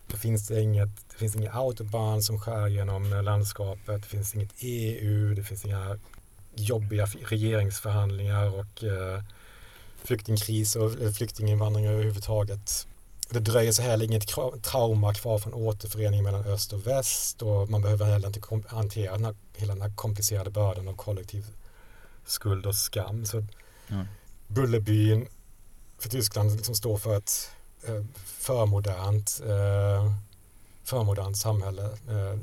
det 0.07 0.16
finns 0.16 0.51
inget, 0.51 0.89
det 1.11 1.16
finns 1.16 1.37
inga 1.37 1.53
autobahn 1.53 2.22
som 2.22 2.41
skär 2.41 2.66
genom 2.66 3.11
landskapet. 3.24 4.03
Det 4.03 4.09
finns 4.09 4.35
inget 4.35 4.53
EU. 4.59 5.35
Det 5.35 5.43
finns 5.43 5.64
inga 5.64 5.99
jobbiga 6.55 7.07
regeringsförhandlingar 7.07 8.59
och 8.59 8.85
eh, 8.85 9.22
flyktingkris 10.05 10.76
och 10.76 10.93
flyktinginvandring 11.16 11.87
överhuvudtaget 11.87 12.87
det 13.31 13.41
dröjer 13.41 13.72
sig 13.72 13.85
heller 13.85 14.05
inget 14.05 14.28
trauma 14.62 15.14
kvar 15.14 15.39
från 15.39 15.55
återföreningen 15.55 16.24
mellan 16.24 16.45
öst 16.45 16.72
och 16.72 16.87
väst 16.87 17.43
och 17.43 17.70
man 17.70 17.83
behöver 17.83 18.05
heller 18.05 18.26
inte 18.26 18.41
hantera 18.66 19.12
den 19.12 19.24
här, 19.24 19.35
hela 19.57 19.74
den 19.74 19.83
här 19.83 19.93
komplicerade 19.95 20.51
bördan 20.51 20.89
av 20.89 20.97
kollektiv 20.97 21.47
skuld 22.26 22.66
och 22.66 22.74
skam. 22.74 23.26
Så 23.26 23.45
mm. 23.89 24.07
Bullerbyn 24.47 25.26
för 26.01 26.09
Tyskland 26.09 26.57
liksom 26.57 26.74
står 26.74 26.98
för 26.98 27.16
ett 27.16 27.51
eh, 27.86 28.05
förmodernt, 28.24 29.40
eh, 29.46 30.12
förmodernt 30.84 31.36
samhälle 31.36 31.84
eh, 31.84 32.38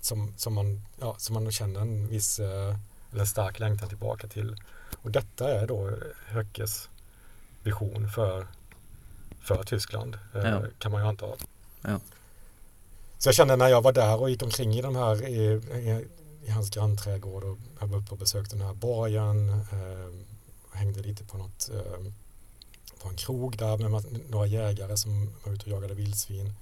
som, 0.00 0.34
som, 0.36 0.54
man, 0.54 0.80
ja, 1.00 1.14
som 1.18 1.34
man 1.34 1.52
känner 1.52 1.80
en 1.80 2.08
viss 2.08 2.38
eh, 2.38 2.76
eller 3.12 3.24
stark 3.24 3.58
längtan 3.58 3.88
tillbaka 3.88 4.28
till. 4.28 4.56
Och 5.02 5.10
detta 5.10 5.60
är 5.60 5.66
då 5.66 5.90
Höckes 6.26 6.88
vision 7.62 8.08
för, 8.08 8.46
för 9.40 9.62
Tyskland, 9.62 10.18
eh, 10.34 10.42
ja. 10.42 10.62
kan 10.78 10.92
man 10.92 11.02
ju 11.02 11.08
anta. 11.08 11.26
Ja. 11.82 12.00
Så 13.18 13.28
jag 13.28 13.34
kände 13.34 13.56
när 13.56 13.68
jag 13.68 13.82
var 13.82 13.92
där 13.92 14.20
och 14.20 14.30
gick 14.30 14.42
omkring 14.42 14.74
i 14.74 14.82
de 14.82 14.96
här 14.96 15.28
i, 15.28 15.44
i, 15.54 16.08
i 16.44 16.50
hans 16.50 16.70
grannträdgård 16.70 17.44
och 17.44 17.58
jag 17.80 17.86
var 17.86 17.98
uppe 17.98 18.10
och 18.10 18.18
besökte 18.18 18.56
den 18.56 18.66
här 18.66 18.74
borgen, 18.74 19.50
eh, 19.50 20.26
hängde 20.72 21.02
lite 21.02 21.24
på 21.24 21.36
något 21.36 21.70
eh, 21.74 22.12
på 23.04 23.10
en 23.10 23.16
krog 23.16 23.58
där 23.58 23.78
med 23.78 24.04
några 24.30 24.46
jägare 24.46 24.96
som 24.96 25.30
var 25.44 25.52
ute 25.52 25.64
och 25.64 25.72
jagade 25.72 25.94
vildsvin. 25.94 26.54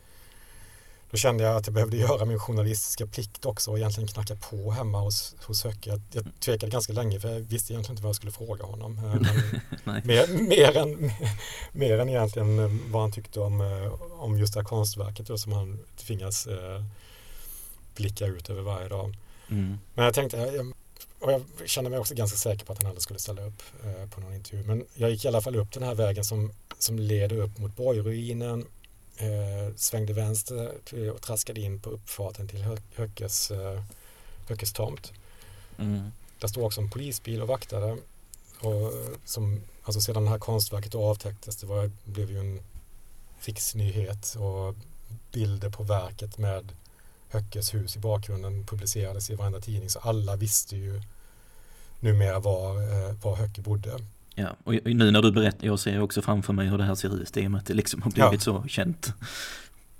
Då 1.11 1.17
kände 1.17 1.45
jag 1.45 1.57
att 1.57 1.67
jag 1.67 1.75
behövde 1.75 1.97
göra 1.97 2.25
min 2.25 2.39
journalistiska 2.39 3.07
plikt 3.07 3.47
också 3.47 3.71
och 3.71 3.79
egentligen 3.79 4.09
knacka 4.09 4.37
på 4.37 4.71
hemma 4.71 5.01
hos, 5.01 5.37
hos 5.47 5.65
Höcke. 5.65 5.91
Jag, 5.91 6.01
jag 6.13 6.25
tvekade 6.41 6.73
ganska 6.73 6.93
länge 6.93 7.21
för 7.21 7.33
jag 7.33 7.41
visste 7.41 7.73
egentligen 7.73 7.93
inte 7.93 8.03
vad 8.03 8.09
jag 8.09 8.17
skulle 8.17 8.33
fråga 8.33 8.65
honom. 8.65 8.99
Eh, 9.87 9.95
mer, 10.05 10.49
mer, 10.49 10.77
än, 10.77 11.11
mer 11.73 11.99
än 11.99 12.09
egentligen 12.09 12.81
vad 12.93 13.03
han 13.03 13.13
tyckte 13.13 13.41
om, 13.41 13.61
eh, 13.61 13.93
om 14.23 14.39
just 14.39 14.55
det 14.55 14.61
här 14.61 14.65
konstverket 14.65 15.27
då, 15.27 15.39
som 15.39 15.53
han 15.53 15.79
tvingas 15.97 16.47
eh, 16.47 16.85
blicka 17.97 18.27
ut 18.27 18.51
över 18.51 18.63
varje 18.63 18.89
dag. 18.89 19.17
Mm. 19.49 19.79
Men 19.95 20.05
jag 20.05 20.15
tänkte, 20.15 20.37
jag, 20.37 20.73
och 21.23 21.33
jag 21.33 21.43
kände 21.65 21.91
mig 21.91 21.99
också 21.99 22.15
ganska 22.15 22.39
säker 22.39 22.65
på 22.65 22.73
att 22.73 22.83
han 22.83 22.87
aldrig 22.87 23.03
skulle 23.03 23.19
ställa 23.19 23.43
upp 23.43 23.63
eh, 23.85 24.09
på 24.09 24.21
någon 24.21 24.35
intervju. 24.35 24.65
Men 24.65 24.85
jag 24.95 25.11
gick 25.11 25.25
i 25.25 25.29
alla 25.29 25.41
fall 25.41 25.57
upp 25.57 25.73
den 25.73 25.83
här 25.83 25.95
vägen 25.95 26.25
som, 26.25 26.53
som 26.79 26.99
leder 26.99 27.37
upp 27.37 27.59
mot 27.59 27.77
borgruinen 27.77 28.67
eh, 29.17 29.75
svängde 29.77 30.13
vänster 30.13 30.73
och 31.15 31.23
traskade 31.23 31.61
in 31.61 31.81
på 31.81 31.91
uppfarten 31.91 32.49
till 32.49 32.63
Hö 32.63 32.77
Höckes, 32.95 33.51
eh, 33.51 33.83
Höckes 34.49 34.73
tomt. 34.73 35.13
Mm. 35.79 36.11
Där 36.39 36.49
stod 36.49 36.65
också 36.65 36.81
en 36.81 36.91
polisbil 36.91 37.43
och 37.43 37.49
vaktade. 37.49 37.97
Och 38.61 38.93
som, 39.25 39.61
alltså 39.83 40.01
sedan 40.01 40.25
det 40.25 40.31
här 40.31 40.39
konstverket 40.39 40.95
avtäcktes, 40.95 41.57
det 41.57 41.67
var, 41.67 41.91
blev 42.05 42.31
ju 42.31 42.39
en 42.39 42.61
riksnyhet 43.41 44.37
och 44.39 44.75
bilder 45.33 45.71
på 45.71 45.83
verket 45.83 46.39
med 46.39 46.73
Höckes 47.29 47.75
hus 47.75 47.97
i 47.97 47.99
bakgrunden 47.99 48.67
publicerades 48.67 49.31
i 49.31 49.35
varenda 49.35 49.61
tidning 49.61 49.91
så 49.91 49.99
alla 49.99 50.37
visste 50.37 50.77
ju 50.77 51.01
numera 52.03 52.39
var, 52.39 52.77
eh, 52.77 53.15
var 53.23 53.37
Höcke 53.37 53.61
bodde. 53.61 53.99
Ja, 54.35 54.57
och 54.65 54.75
nu 54.85 55.11
när 55.11 55.23
du 55.23 55.33
berättar, 55.33 55.67
jag 55.67 55.79
ser 55.79 56.01
också 56.01 56.23
framför 56.23 56.53
mig 56.53 56.67
hur 56.67 56.79
det 56.79 56.85
här 56.85 56.95
ser 56.95 57.23
ut 57.23 57.37
i 57.37 57.47
och 57.47 57.51
med 57.51 57.59
att 57.59 57.67
det 57.67 57.75
liksom 57.75 58.03
har 58.03 58.11
blivit 58.11 58.47
ja. 58.47 58.63
så 58.63 58.69
känt. 58.69 59.13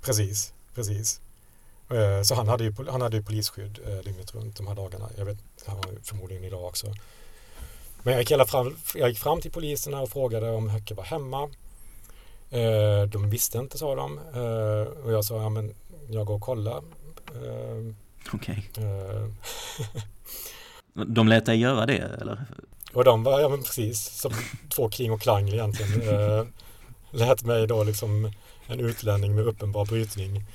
Precis, 0.01 0.53
precis. 0.75 1.21
Eh, 1.89 2.21
så 2.23 2.35
han 2.35 2.47
hade 2.47 2.63
ju, 2.63 2.73
han 2.89 3.01
hade 3.01 3.17
ju 3.17 3.23
polisskydd 3.23 3.79
eh, 3.85 3.97
dygnet 3.97 4.35
runt 4.35 4.57
de 4.57 4.67
här 4.67 4.75
dagarna. 4.75 5.09
Jag 5.17 5.25
vet, 5.25 5.37
förmodligen 6.03 6.43
idag 6.43 6.65
också. 6.65 6.87
Men 8.03 8.13
jag 8.13 8.21
gick, 8.21 8.31
hela 8.31 8.45
fram, 8.45 8.75
jag 8.95 9.09
gick 9.09 9.19
fram 9.19 9.41
till 9.41 9.51
poliserna 9.51 10.01
och 10.01 10.09
frågade 10.09 10.49
om 10.51 10.69
Höcke 10.69 10.93
var 10.93 11.03
hemma. 11.03 11.49
De 13.11 13.29
visste 13.29 13.57
inte 13.57 13.77
sa 13.77 13.95
de. 13.95 14.17
Och 15.03 15.11
jag 15.11 15.25
sa, 15.25 15.41
ja 15.41 15.49
men 15.49 15.73
jag 16.09 16.25
går 16.25 16.35
och 16.35 16.41
kollar. 16.41 16.83
Okej. 18.33 18.69
Okay. 18.71 18.83
de 20.93 21.27
lät 21.27 21.45
dig 21.45 21.59
göra 21.59 21.85
det 21.85 22.17
eller? 22.21 22.45
Och 22.93 23.03
de 23.03 23.23
var, 23.23 23.39
ja 23.39 23.49
men 23.49 23.63
precis, 23.63 24.19
som 24.19 24.31
två 24.75 24.91
King 24.91 25.11
och 25.11 25.21
Klang 25.21 25.49
egentligen. 25.49 26.01
Eh, 26.09 26.45
lät 27.11 27.43
mig 27.43 27.67
då 27.67 27.83
liksom 27.83 28.31
en 28.67 28.79
utlänning 28.79 29.35
med 29.35 29.45
uppenbar 29.45 29.85
brytning 29.85 30.45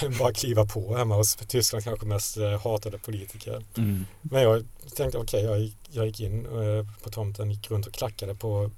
bara 0.18 0.32
kliva 0.32 0.66
på 0.66 0.96
hemma 0.96 1.14
hos 1.14 1.36
Tysklands 1.36 1.84
kanske 1.84 2.06
mest 2.06 2.36
eh, 2.36 2.62
hatade 2.62 2.98
politiker. 2.98 3.64
Mm. 3.76 4.06
Men 4.22 4.42
jag 4.42 4.64
tänkte 4.96 5.18
okej, 5.18 5.48
okay, 5.48 5.60
jag, 5.60 5.72
jag 5.90 6.06
gick 6.06 6.20
in 6.20 6.46
eh, 6.46 6.86
på 7.02 7.10
tomten, 7.10 7.50
gick 7.50 7.70
runt 7.70 7.86
och 7.86 7.92
klackade 7.92 8.34
på 8.34 8.70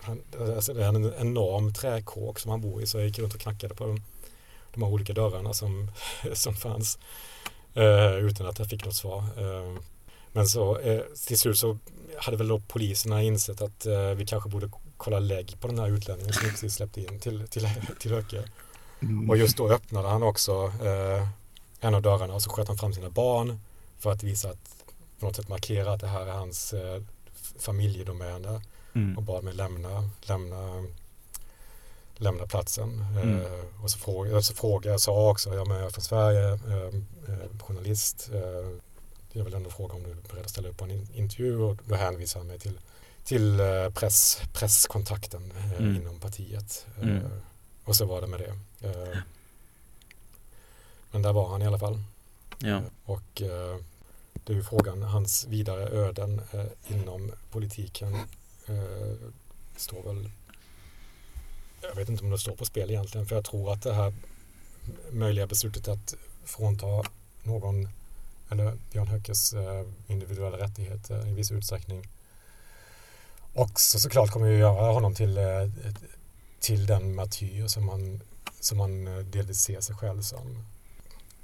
han, 0.00 0.22
alltså 0.56 0.74
det 0.74 0.84
är 0.84 0.88
en 0.88 1.12
enorm 1.18 1.74
träkåk 1.74 2.38
som 2.38 2.50
han 2.50 2.60
bor 2.60 2.82
i 2.82 2.86
så 2.86 2.98
jag 2.98 3.06
gick 3.06 3.18
runt 3.18 3.34
och 3.34 3.40
knackade 3.40 3.74
på 3.74 3.86
de, 3.86 4.02
de 4.74 4.82
här 4.82 4.90
olika 4.90 5.12
dörrarna 5.12 5.54
som, 5.54 5.90
som 6.34 6.54
fanns 6.54 6.98
eh, 7.76 8.16
utan 8.16 8.46
att 8.46 8.58
jag 8.58 8.68
fick 8.68 8.84
något 8.84 8.94
svar. 8.94 9.18
Eh, 9.18 9.78
men 10.32 10.46
så 10.46 10.78
eh, 10.78 11.00
till 11.26 11.38
slut 11.38 11.58
så 11.58 11.78
hade 12.18 12.36
väl 12.36 12.48
då 12.48 12.60
poliserna 12.60 13.22
insett 13.22 13.62
att 13.62 13.86
vi 14.16 14.26
kanske 14.26 14.48
borde 14.50 14.70
kolla 14.96 15.18
lägg 15.18 15.60
på 15.60 15.68
den 15.68 15.78
här 15.78 15.88
utlänningen 15.88 16.32
som 16.32 16.44
vi 16.44 16.50
precis 16.50 16.74
släppte 16.74 17.00
in 17.00 17.20
till, 17.20 17.48
till, 17.48 17.68
till 17.98 18.12
Höke. 18.12 18.44
Mm. 19.02 19.30
Och 19.30 19.36
just 19.36 19.56
då 19.56 19.68
öppnade 19.68 20.08
han 20.08 20.22
också 20.22 20.72
en 21.80 21.94
av 21.94 22.02
dörrarna 22.02 22.34
och 22.34 22.42
så 22.42 22.50
sköt 22.50 22.68
han 22.68 22.78
fram 22.78 22.92
sina 22.92 23.10
barn 23.10 23.60
för 23.98 24.12
att 24.12 24.22
visa 24.22 24.50
att 24.50 24.84
på 25.20 25.26
något 25.26 25.36
sätt 25.36 25.48
markera 25.48 25.92
att 25.92 26.00
det 26.00 26.06
här 26.06 26.26
är 26.26 26.32
hans 26.32 26.74
familjedomäner 27.58 28.62
mm. 28.94 29.16
och 29.16 29.22
bad 29.22 29.44
mig 29.44 29.54
lämna, 29.54 30.10
lämna, 30.22 30.84
lämna 32.16 32.46
platsen. 32.46 33.06
Mm. 33.22 33.40
Eh, 33.40 33.82
och 33.82 33.90
så 33.90 33.98
frågade, 33.98 34.42
så 34.42 34.54
frågade 34.54 34.88
jag, 34.88 35.00
sa 35.00 35.30
också, 35.30 35.54
ja 35.54 35.64
men 35.64 35.76
jag 35.76 35.86
är 35.86 35.90
från 35.90 36.04
Sverige, 36.04 36.48
eh, 36.48 36.86
eh 37.34 37.58
journalist, 37.60 38.30
eh, 38.32 38.70
jag 39.32 39.44
vill 39.44 39.54
ändå 39.54 39.70
fråga 39.70 39.94
om 39.94 40.02
du 40.02 40.10
är 40.10 40.14
beredd 40.14 40.44
att 40.44 40.50
ställa 40.50 40.68
upp 40.68 40.76
på 40.76 40.84
en 40.84 41.08
intervju 41.14 41.58
och 41.58 41.76
då 41.84 41.94
hänvisar 41.94 42.40
han 42.40 42.46
mig 42.46 42.58
till, 42.58 42.78
till 43.24 43.58
press, 43.94 44.40
presskontakten 44.52 45.52
mm. 45.78 45.96
inom 45.96 46.20
partiet. 46.20 46.86
Mm. 47.02 47.22
Och 47.84 47.96
så 47.96 48.04
var 48.04 48.20
det 48.20 48.26
med 48.26 48.40
det. 48.40 48.54
Men 51.10 51.22
där 51.22 51.32
var 51.32 51.48
han 51.48 51.62
i 51.62 51.66
alla 51.66 51.78
fall. 51.78 52.02
Ja. 52.58 52.80
Och 53.04 53.42
det 54.44 54.52
är 54.52 54.56
ju 54.56 54.62
frågan, 54.62 55.02
hans 55.02 55.46
vidare 55.46 55.88
öden 55.88 56.40
inom 56.88 57.32
politiken 57.50 58.16
står 59.76 60.02
väl 60.02 60.30
jag 61.88 61.94
vet 61.94 62.08
inte 62.08 62.24
om 62.24 62.30
det 62.30 62.38
står 62.38 62.56
på 62.56 62.64
spel 62.64 62.90
egentligen 62.90 63.26
för 63.26 63.36
jag 63.36 63.44
tror 63.44 63.72
att 63.72 63.82
det 63.82 63.94
här 63.94 64.14
möjliga 65.10 65.46
beslutet 65.46 65.88
att 65.88 66.14
frånta 66.44 66.86
någon 67.42 67.88
eller 68.50 68.78
Björn 68.92 69.08
Höckes 69.08 69.52
eh, 69.52 69.84
individuella 70.06 70.58
rättigheter 70.58 71.28
i 71.28 71.34
viss 71.34 71.52
utsträckning. 71.52 72.08
Också 73.54 73.98
såklart 73.98 74.30
kommer 74.30 74.52
att 74.52 74.58
göra 74.58 74.92
honom 74.92 75.14
till, 75.14 75.38
eh, 75.38 75.70
till 76.60 76.86
den 76.86 77.14
martyr 77.14 77.66
som 77.66 77.86
man, 77.86 78.20
som 78.60 78.78
man 78.78 79.06
eh, 79.06 79.18
delvis 79.24 79.60
ser 79.60 79.80
sig 79.80 79.96
själv 79.96 80.22
som. 80.22 80.66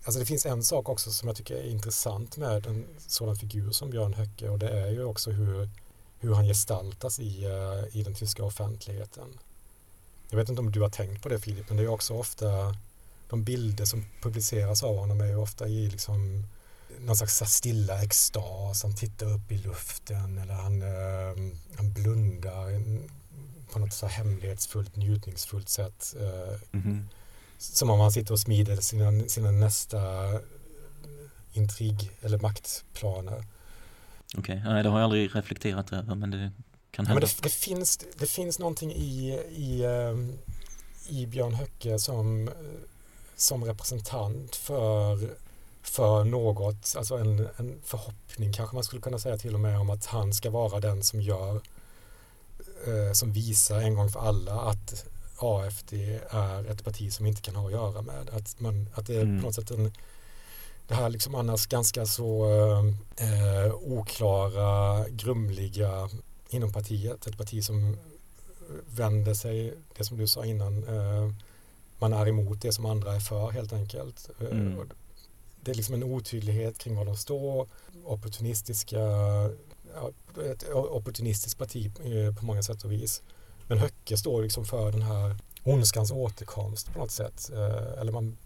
Alltså 0.04 0.20
det 0.20 0.26
finns 0.26 0.46
en 0.46 0.62
sak 0.62 0.88
också 0.88 1.10
som 1.10 1.28
jag 1.28 1.36
tycker 1.36 1.54
är 1.54 1.70
intressant 1.70 2.36
med 2.36 2.66
en 2.66 2.86
sådan 3.06 3.36
figur 3.36 3.70
som 3.70 3.90
Björn 3.90 4.14
Höcke 4.14 4.48
och 4.48 4.58
det 4.58 4.68
är 4.68 4.90
ju 4.90 5.04
också 5.04 5.30
hur, 5.30 5.70
hur 6.18 6.34
han 6.34 6.44
gestaltas 6.44 7.20
i, 7.20 7.46
i 7.92 8.02
den 8.02 8.14
tyska 8.14 8.44
offentligheten. 8.44 9.38
Jag 10.32 10.36
vet 10.36 10.48
inte 10.48 10.60
om 10.60 10.72
du 10.72 10.80
har 10.80 10.88
tänkt 10.88 11.22
på 11.22 11.28
det 11.28 11.38
Filip, 11.38 11.68
men 11.68 11.76
det 11.76 11.82
är 11.82 11.88
också 11.88 12.14
ofta 12.14 12.76
de 13.28 13.44
bilder 13.44 13.84
som 13.84 14.04
publiceras 14.22 14.82
av 14.82 14.96
honom 14.96 15.20
är 15.20 15.26
ju 15.26 15.36
ofta 15.36 15.68
i 15.68 15.90
liksom 15.90 16.44
någon 17.00 17.16
slags 17.16 17.54
stilla 17.54 18.02
extas. 18.02 18.82
Han 18.82 18.94
tittar 18.94 19.26
upp 19.26 19.52
i 19.52 19.58
luften 19.58 20.38
eller 20.38 20.54
han, 20.54 20.82
eh, 20.82 21.54
han 21.76 21.92
blundar 21.92 22.82
på 23.72 23.78
något 23.78 23.92
så 23.92 24.06
hemlighetsfullt, 24.06 24.96
njutningsfullt 24.96 25.68
sätt. 25.68 26.14
Mm 26.18 26.60
-hmm. 26.72 27.04
Som 27.58 27.90
om 27.90 28.00
han 28.00 28.12
sitter 28.12 28.32
och 28.32 28.40
smider 28.40 28.76
sina, 28.76 29.28
sina 29.28 29.50
nästa 29.50 30.00
intrig 31.52 32.10
eller 32.20 32.38
maktplaner. 32.38 33.44
Okej, 34.38 34.58
okay. 34.58 34.82
det 34.82 34.88
har 34.88 34.98
jag 34.98 35.04
aldrig 35.04 35.36
reflekterat 35.36 35.92
över 35.92 36.14
men 36.14 36.30
det 36.30 36.50
kan 36.92 37.06
hända. 37.06 37.20
Men 37.20 37.28
det, 37.28 37.42
det, 37.42 37.52
finns, 37.52 37.98
det 38.18 38.26
finns 38.26 38.58
någonting 38.58 38.92
i, 38.92 39.40
i, 39.50 39.84
ehm, 39.84 40.38
i 41.08 41.26
Björn 41.26 41.54
Höcke 41.54 41.98
som, 41.98 42.50
som 43.36 43.64
representant 43.64 44.56
för 44.56 45.28
för 45.82 46.24
något, 46.24 46.94
alltså 46.96 47.16
en, 47.16 47.48
en 47.56 47.80
förhoppning 47.84 48.52
kanske 48.52 48.74
man 48.74 48.84
skulle 48.84 49.02
kunna 49.02 49.18
säga 49.18 49.38
till 49.38 49.54
och 49.54 49.60
med 49.60 49.78
om 49.78 49.90
att 49.90 50.06
han 50.06 50.34
ska 50.34 50.50
vara 50.50 50.80
den 50.80 51.02
som 51.02 51.20
gör, 51.20 51.60
eh, 52.86 53.12
som 53.12 53.32
visar 53.32 53.80
en 53.80 53.94
gång 53.94 54.10
för 54.10 54.20
alla 54.20 54.60
att 54.60 55.04
AFD 55.38 55.92
är 56.30 56.70
ett 56.70 56.84
parti 56.84 57.12
som 57.12 57.26
inte 57.26 57.42
kan 57.42 57.56
ha 57.56 57.66
att 57.66 57.72
göra 57.72 58.02
med. 58.02 58.30
Att, 58.30 58.60
man, 58.60 58.88
att 58.94 59.06
det 59.06 59.16
är 59.16 59.22
mm. 59.22 59.40
på 59.40 59.46
något 59.46 59.54
sätt 59.54 59.70
en, 59.70 59.92
det 60.88 60.94
här 60.94 61.08
liksom 61.08 61.34
annars 61.34 61.66
ganska 61.66 62.06
så 62.06 62.46
eh, 63.16 63.74
oklara, 63.74 65.04
grumliga 65.08 66.08
inom 66.54 66.72
partiet, 66.72 67.26
ett 67.26 67.38
parti 67.38 67.64
som 67.64 67.96
vänder 68.94 69.34
sig, 69.34 69.74
det 69.96 70.04
som 70.04 70.16
du 70.16 70.26
sa 70.28 70.44
innan, 70.44 70.84
eh, 70.84 71.32
man 71.98 72.12
är 72.12 72.28
emot 72.28 72.60
det 72.60 72.72
som 72.72 72.86
andra 72.86 73.14
är 73.14 73.20
för 73.20 73.50
helt 73.50 73.72
enkelt. 73.72 74.30
Eh, 74.40 74.46
Mm. 74.46 74.88
Det 75.64 75.70
är 75.70 75.74
liksom 75.74 75.94
en 75.94 76.02
otydlighet 76.02 76.78
kring 76.78 76.96
var 76.96 77.04
de 77.04 77.16
står, 77.16 77.68
opportunistiska, 78.04 78.98
ett 80.52 80.64
opportunistiskt 80.74 81.58
parti 81.58 81.92
eh, 82.04 82.34
på 82.34 82.44
många 82.44 82.62
sätt 82.62 82.84
och 82.84 82.92
vis. 82.92 83.22
Men 83.68 83.78
Höcke 83.78 84.16
står 84.16 84.42
liksom 84.42 84.64
för 84.64 84.92
den 84.92 85.02
här 85.02 85.36
ondskans 85.64 86.10
återkomst 86.12 86.92
på 86.92 86.98
något 86.98 87.10
sätt. 87.10 87.50
Eh, 87.54 88.00
Eller 88.00 88.12
man, 88.12 88.36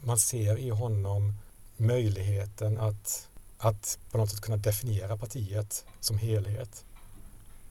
man 0.00 0.18
ser 0.18 0.58
i 0.58 0.70
honom 0.70 1.34
möjligheten 1.76 2.78
att, 2.78 3.28
att 3.58 3.98
på 4.10 4.18
något 4.18 4.30
sätt 4.30 4.40
kunna 4.40 4.56
definiera 4.56 5.16
partiet 5.16 5.84
som 6.00 6.18
helhet. 6.18 6.84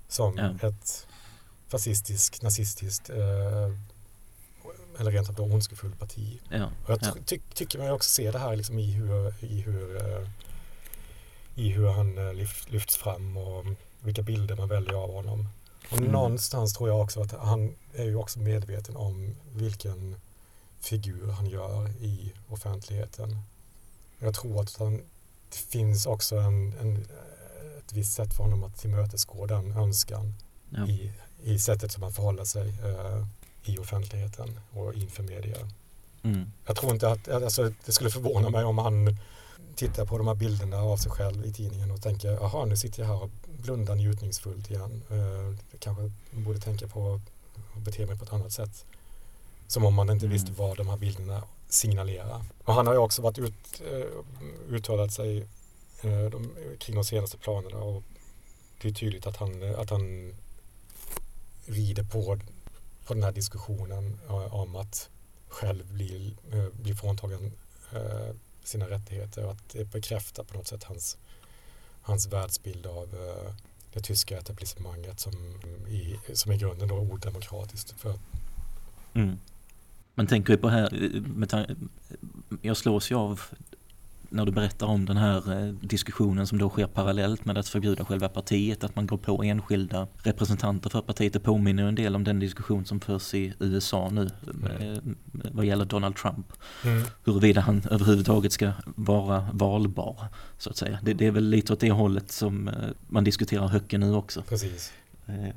Som 0.07 0.37
Ja. 0.37 0.67
ett 0.67 1.07
fascistiskt, 1.67 2.41
nazistiskt 2.41 3.09
eh, 3.09 3.71
eller 4.99 5.11
rent 5.11 5.29
av 5.29 5.41
ondskefullt 5.53 5.99
parti. 5.99 6.39
Ja, 6.49 6.65
Och 6.65 6.89
jag 6.89 6.99
ja. 7.01 7.11
ty- 7.13 7.19
ty- 7.25 7.39
tycker 7.53 7.79
man 7.79 7.91
också 7.91 8.09
ser 8.09 8.31
det 8.31 8.39
här 8.39 8.55
liksom 8.55 8.79
i 8.79 8.91
hur, 8.91 9.33
i 9.43 9.61
hur, 9.61 9.95
eh, 10.21 10.27
i 11.55 11.69
hur 11.69 11.87
han 11.89 12.17
eh, 12.17 12.33
lyft, 12.33 12.71
lyfts 12.71 12.97
fram 12.97 13.37
och 13.37 13.65
vilka 14.01 14.21
bilder 14.21 14.55
man 14.55 14.67
väljer 14.67 14.93
av 14.93 15.13
honom. 15.13 15.47
Och 15.91 15.97
Mm. 15.97 16.11
någonstans 16.11 16.73
tror 16.73 16.89
jag 16.89 17.01
också 17.01 17.21
att 17.21 17.31
han 17.31 17.75
är 17.93 18.03
ju 18.03 18.15
också 18.15 18.39
medveten 18.39 18.95
om 18.95 19.35
vilken 19.53 20.15
figur 20.79 21.31
han 21.31 21.45
gör 21.49 21.89
i 21.89 22.33
offentligheten. 22.49 23.37
Jag 24.19 24.33
tror 24.35 24.61
att 24.61 24.75
han, 24.79 24.97
det 25.49 25.57
finns 25.57 26.05
också 26.05 26.35
en, 26.35 26.73
en, 26.81 27.07
ett 27.87 27.93
visst 27.93 28.13
sätt 28.13 28.33
för 28.33 28.43
honom 28.43 28.63
att 28.63 28.77
tillmötesgå 28.77 29.45
den 29.45 29.71
önskan 29.71 30.33
ja. 30.69 30.87
i, 30.87 31.11
i 31.43 31.59
sättet 31.59 31.91
som 31.91 32.03
han 32.03 32.11
förhåller 32.11 32.43
sig 32.43 32.69
eh, 32.69 33.25
i 33.63 33.77
offentligheten 33.77 34.59
och 34.71 34.93
inför 34.93 35.23
media. 35.23 35.57
Mm. 36.23 36.51
Jag 36.65 36.75
tror 36.75 36.93
inte 36.93 37.09
att, 37.11 37.27
alltså, 37.29 37.71
det 37.85 37.91
skulle 37.91 38.09
förvåna 38.09 38.49
mig 38.49 38.63
om 38.63 38.77
han 38.77 39.17
tittar 39.75 40.05
på 40.05 40.17
de 40.17 40.27
här 40.27 40.35
bilderna 40.35 40.77
av 40.77 40.97
sig 40.97 41.11
själv 41.11 41.45
i 41.45 41.53
tidningen 41.53 41.91
och 41.91 42.01
tänker, 42.01 42.31
jaha 42.31 42.65
nu 42.65 42.77
sitter 42.77 43.01
jag 43.01 43.07
här 43.07 43.23
och 43.23 43.29
blundar 43.47 43.95
njutningsfullt 43.95 44.71
igen. 44.71 45.01
Eh, 45.09 45.77
kanske 45.79 46.11
borde 46.31 46.59
tänka 46.59 46.87
på 46.87 47.21
att 47.75 47.81
bete 47.83 48.05
mig 48.05 48.17
på 48.17 48.23
ett 48.23 48.33
annat 48.33 48.51
sätt. 48.51 48.85
Som 49.67 49.85
om 49.85 49.93
man 49.93 50.09
inte 50.09 50.25
Mm. 50.25 50.33
visste 50.33 50.51
vad 50.51 50.77
de 50.77 50.87
här 50.89 50.97
bilderna 50.97 51.43
signalerar. 51.69 52.41
Och 52.63 52.73
han 52.73 52.87
har 52.87 52.93
ju 52.93 52.99
också 52.99 53.21
varit 53.21 53.39
ut, 53.39 53.81
eh, 53.91 54.73
uttalat 54.75 55.13
sig 55.13 55.47
Eh, 56.01 56.25
de, 56.25 56.55
kring 56.79 56.95
de 56.95 57.05
senaste 57.05 57.37
planerna 57.37 57.77
och 57.77 58.03
det 58.81 58.87
är 58.87 58.93
tydligt 58.93 59.27
att 59.27 59.37
han, 59.37 59.75
att 59.75 59.89
han 59.89 60.35
rider 61.65 62.03
på, 62.03 62.39
på 63.05 63.13
den 63.13 63.23
här 63.23 63.31
diskussionen 63.31 64.19
eh, 64.29 64.55
om 64.55 64.75
att 64.75 65.09
själv 65.47 65.93
bli, 65.93 66.35
eh, 66.51 66.67
bli 66.81 66.95
fråntagen 66.95 67.51
sina 68.63 68.89
rättigheter 68.89 69.45
och 69.45 69.51
att 69.51 69.69
det 69.69 69.85
bekräftar 69.85 70.43
på 70.43 70.57
något 70.57 70.67
sätt 70.67 70.83
hans, 70.83 71.17
hans 72.01 72.27
världsbild 72.27 72.85
av 72.85 73.09
det 73.93 74.01
tyska 74.01 74.37
etablissemanget 74.37 75.19
som 75.19 75.33
i, 75.87 76.19
som 76.33 76.51
i 76.51 76.57
grunden 76.57 76.87
då 76.87 76.95
är 76.95 77.11
odemokratiskt. 77.11 77.91
För, 77.91 78.19
Mm. 79.13 79.39
Man 80.15 80.27
tänker 80.27 80.53
ju 80.53 80.57
på 80.57 80.69
här, 80.69 81.09
med 81.21 81.77
jag 82.61 82.77
slås 82.77 83.11
ju 83.11 83.15
av 83.15 83.41
när 84.29 84.45
du 84.45 84.51
berättar 84.51 84.87
om 84.87 85.05
den 85.05 85.17
här 85.17 85.67
eh, 85.67 85.73
diskussionen 85.73 86.47
som 86.47 86.57
då 86.57 86.69
sker 86.69 86.87
parallellt 86.87 87.45
med 87.45 87.57
att 87.57 87.67
förbjuda 87.67 88.05
själva 88.05 88.29
partiet, 88.29 88.83
att 88.83 88.95
man 88.95 89.07
går 89.07 89.17
på 89.17 89.43
enskilda 89.43 90.07
representanter 90.17 90.89
för 90.89 91.01
partiet. 91.01 91.33
Det 91.33 91.39
påminner 91.39 91.83
en 91.83 91.95
del 91.95 92.15
om 92.15 92.23
den 92.23 92.39
diskussion 92.39 92.85
som 92.85 92.99
förs 92.99 93.33
i 93.33 93.53
USA 93.59 94.09
nu 94.09 94.29
eh, 94.79 94.97
vad 95.51 95.65
gäller 95.65 95.85
Donald 95.85 96.15
Trump. 96.15 96.53
Huruvida 97.23 97.61
han 97.61 97.81
överhuvudtaget 97.91 98.51
ska 98.51 98.71
vara 98.85 99.47
valbar, 99.53 100.25
så 100.57 100.69
att 100.69 100.77
säga. 100.77 100.99
Det, 101.03 101.13
det 101.13 101.25
är 101.25 101.31
väl 101.31 101.49
lite 101.49 101.73
åt 101.73 101.79
det 101.79 101.91
hållet 101.91 102.31
som 102.31 102.67
eh, 102.67 102.73
man 103.07 103.23
diskuterar 103.23 103.67
Höcke 103.67 103.97
nu 103.97 104.13
också. 104.13 104.41
Precis. 104.41 104.93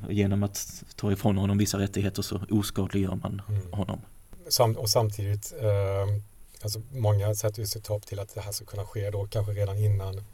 Genom 0.08 0.42
att 0.42 0.84
ta 0.96 1.12
ifrån 1.12 1.38
honom 1.38 1.58
vissa 1.58 1.78
rättigheter 1.78 2.22
så 2.22 2.40
oskadliggör 2.50 3.14
man 3.22 3.42
Mm. 3.48 3.72
honom. 3.72 4.00
Sam, 4.48 4.76
och 4.76 4.90
samtidigt, 4.90 5.54
eh, 5.60 6.22
alltså 6.62 6.82
många 6.90 7.34
sätter 7.34 7.60
ju 7.60 7.66
sitt 7.66 7.86
hopp 7.86 8.06
till 8.06 8.18
att 8.18 8.34
det 8.34 8.40
här 8.40 8.52
ska 8.52 8.64
kunna 8.64 8.84
ske 8.84 9.10
då 9.10 9.26
kanske 9.26 9.52
redan 9.52 9.78
innan, 9.78 10.24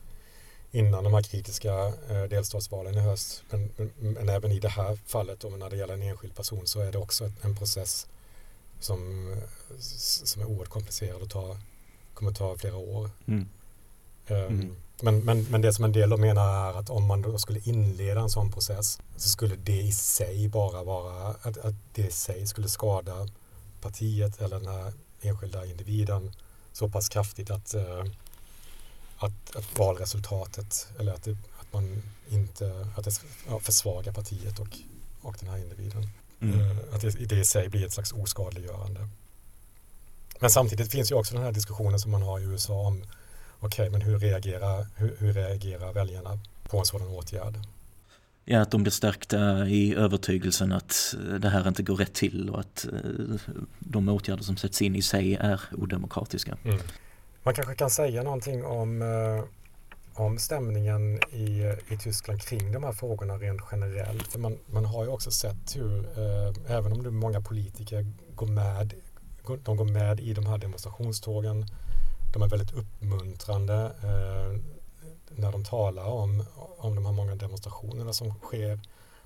innan 0.71 1.05
de 1.05 1.15
här 1.15 1.23
kritiska 1.23 1.93
eh, 2.11 2.23
delstatsvalen 2.23 2.95
i 2.95 3.01
höst. 3.01 3.43
Men, 3.51 3.71
men, 3.99 4.29
även 4.29 4.53
i 4.53 4.61
det 4.61 4.69
här 4.69 4.99
fallet, 5.07 5.41
då, 5.41 5.49
när 5.49 5.71
det 5.71 5.77
gäller 5.77 5.95
en 5.95 6.03
enskild 6.03 6.37
person, 6.37 6.67
så 6.67 6.81
är 6.81 6.93
det 6.93 6.99
också 6.99 7.33
en 7.43 7.57
process 7.57 8.07
som, 8.81 9.35
som 10.25 10.43
är 10.43 10.47
oerhört 10.47 10.69
komplicerad 10.69 11.23
och 11.23 11.31
ta, 11.31 11.57
kommer 12.15 12.33
ta 12.33 12.57
flera 12.57 12.77
år. 12.77 13.11
Mm. 13.27 13.49
Eh, 14.27 14.37
Mm. 14.37 14.77
Men, 15.03 15.25
men, 15.25 15.47
men 15.51 15.61
det 15.61 15.73
som 15.73 15.85
en 15.85 15.93
del 15.93 16.17
menar 16.17 16.69
är 16.69 16.79
att 16.79 16.91
om 16.91 17.05
man 17.05 17.23
då 17.23 17.39
skulle 17.39 17.61
inleda 17.65 18.21
en 18.21 18.31
sån 18.31 18.53
process 18.53 18.99
så 19.17 19.29
skulle 19.29 19.57
det 19.57 19.81
i 19.81 19.93
sig 19.93 20.49
bara 20.49 20.85
vara 20.85 21.29
att, 21.29 21.59
att 21.59 21.75
det 21.93 22.07
i 22.07 22.11
sig 22.11 22.47
skulle 22.47 22.69
skada 22.69 23.29
partiet 23.81 24.41
eller 24.41 24.61
den 24.61 24.69
här 24.69 24.93
enskilda 25.27 25.67
individen 25.67 26.33
så 26.73 26.89
pass 26.89 27.09
kraftigt 27.09 27.51
att, 27.51 27.75
eh, 27.75 28.05
att, 29.17 29.57
att 29.57 29.79
valresultatet 29.79 30.89
eller 30.99 31.13
att, 31.13 31.25
det, 31.25 31.37
att 31.61 31.73
man 31.73 32.03
inte 32.29 32.89
att 32.97 33.05
det 33.05 33.21
försvagar 33.61 34.13
partiet 34.13 34.59
och, 34.59 34.79
och 35.21 35.37
den 35.41 35.49
här 35.49 35.59
individen. 35.59 36.09
Mm. 36.41 36.61
Eh, 36.61 36.77
Att 36.95 37.01
det, 37.01 37.11
det 37.11 37.37
i 37.37 37.45
sig 37.45 37.69
blir 37.69 37.87
ett 37.87 37.93
slags 37.93 38.13
oskadliggörande. 38.13 39.09
Men 40.41 40.51
samtidigt 40.51 40.91
finns 40.91 41.11
ju 41.11 41.15
också 41.15 41.35
den 41.35 41.45
här 41.45 41.53
diskussionen 41.53 42.01
som 42.01 42.11
man 42.11 42.23
har 42.23 42.41
i 42.41 42.43
USA 42.43 42.75
om 42.75 43.05
okej, 43.61 43.91
men 43.91 44.03
hur 44.03 44.19
reagerar, 44.19 44.87
hur, 44.95 45.17
hur 45.19 45.33
reagerar 45.33 45.93
väljarna 45.93 46.39
på 46.69 46.79
en 46.79 46.87
sådan 46.87 47.09
åtgärd? 47.09 47.55
Ja, 48.49 48.61
att 48.61 48.71
de 48.71 48.83
blir 48.83 48.91
stärkta 48.91 49.67
i 49.67 49.95
övertygelsen 49.95 50.73
att 50.73 51.15
eh, 51.29 51.35
det 51.35 51.49
här 51.49 51.69
inte 51.69 51.83
går 51.83 51.97
rätt 51.97 52.15
till 52.15 52.51
och 52.51 52.61
att 52.61 52.87
eh, 52.93 53.55
de 53.79 54.09
åtgärder 54.09 54.43
som 54.43 54.57
sätts 54.57 54.83
in 54.83 54.97
i 54.97 55.03
sig 55.03 55.35
är 55.35 55.61
odemokratiska. 55.73 56.57
Man 57.43 57.55
kanske 57.55 57.75
kan 57.75 57.91
säga 57.91 58.23
någonting 58.23 58.65
om, 58.65 59.03
eh, 59.03 59.45
om 60.15 60.39
stämningen 60.39 61.21
i, 61.33 61.75
i 61.89 61.97
Tyskland 61.99 62.43
kring 62.43 62.73
de 62.73 62.85
här 62.85 62.93
frågorna 62.93 63.35
rent 63.35 63.61
generellt. 63.73 64.27
För 64.27 64.39
man, 64.39 64.59
man 64.67 64.85
har 64.85 65.05
ju 65.05 65.11
också 65.11 65.31
sett 65.31 65.77
hur, 65.77 65.99
eh, 65.99 66.77
även 66.77 66.93
om 66.93 66.99
nu 66.99 67.11
många 67.11 67.41
politiker 67.41 68.07
går 68.35 68.47
med, 68.47 68.95
de 69.65 69.77
går 69.77 69.93
med 69.93 70.21
i 70.21 70.35
de 70.35 70.47
här 70.47 70.59
demonstrationstågen, 70.59 71.67
de 72.33 72.43
är 72.43 72.49
väldigt 72.49 72.73
uppmuntrande 72.73 73.93
eh, 74.03 74.76
när 75.31 75.53
de 75.53 75.65
talar 75.65 76.05
om, 76.05 76.45
om 76.79 76.95
de 76.95 77.07
här 77.07 77.13
många 77.13 77.35
demonstrationerna 77.35 78.13
som 78.13 78.35
sker. 78.35 78.81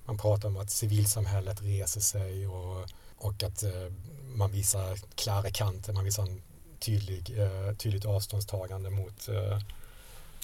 Man 0.04 0.18
pratar 0.18 0.48
om 0.48 0.56
att 0.56 0.70
civilsamhället 0.70 1.62
reser 1.62 2.00
sig 2.00 2.46
och, 2.46 2.86
och 3.16 3.42
att 3.42 3.62
eh, 3.62 3.92
man 4.34 4.50
visar 4.50 4.98
klara 5.14 5.50
kanter, 5.50 5.92
man 5.92 6.04
visar 6.04 6.22
en 6.22 6.42
tydlig, 6.78 7.38
eh, 7.38 7.76
tydligt 7.76 8.04
avståndstagande 8.04 8.90
mot, 8.90 9.28
eh, 9.28 9.58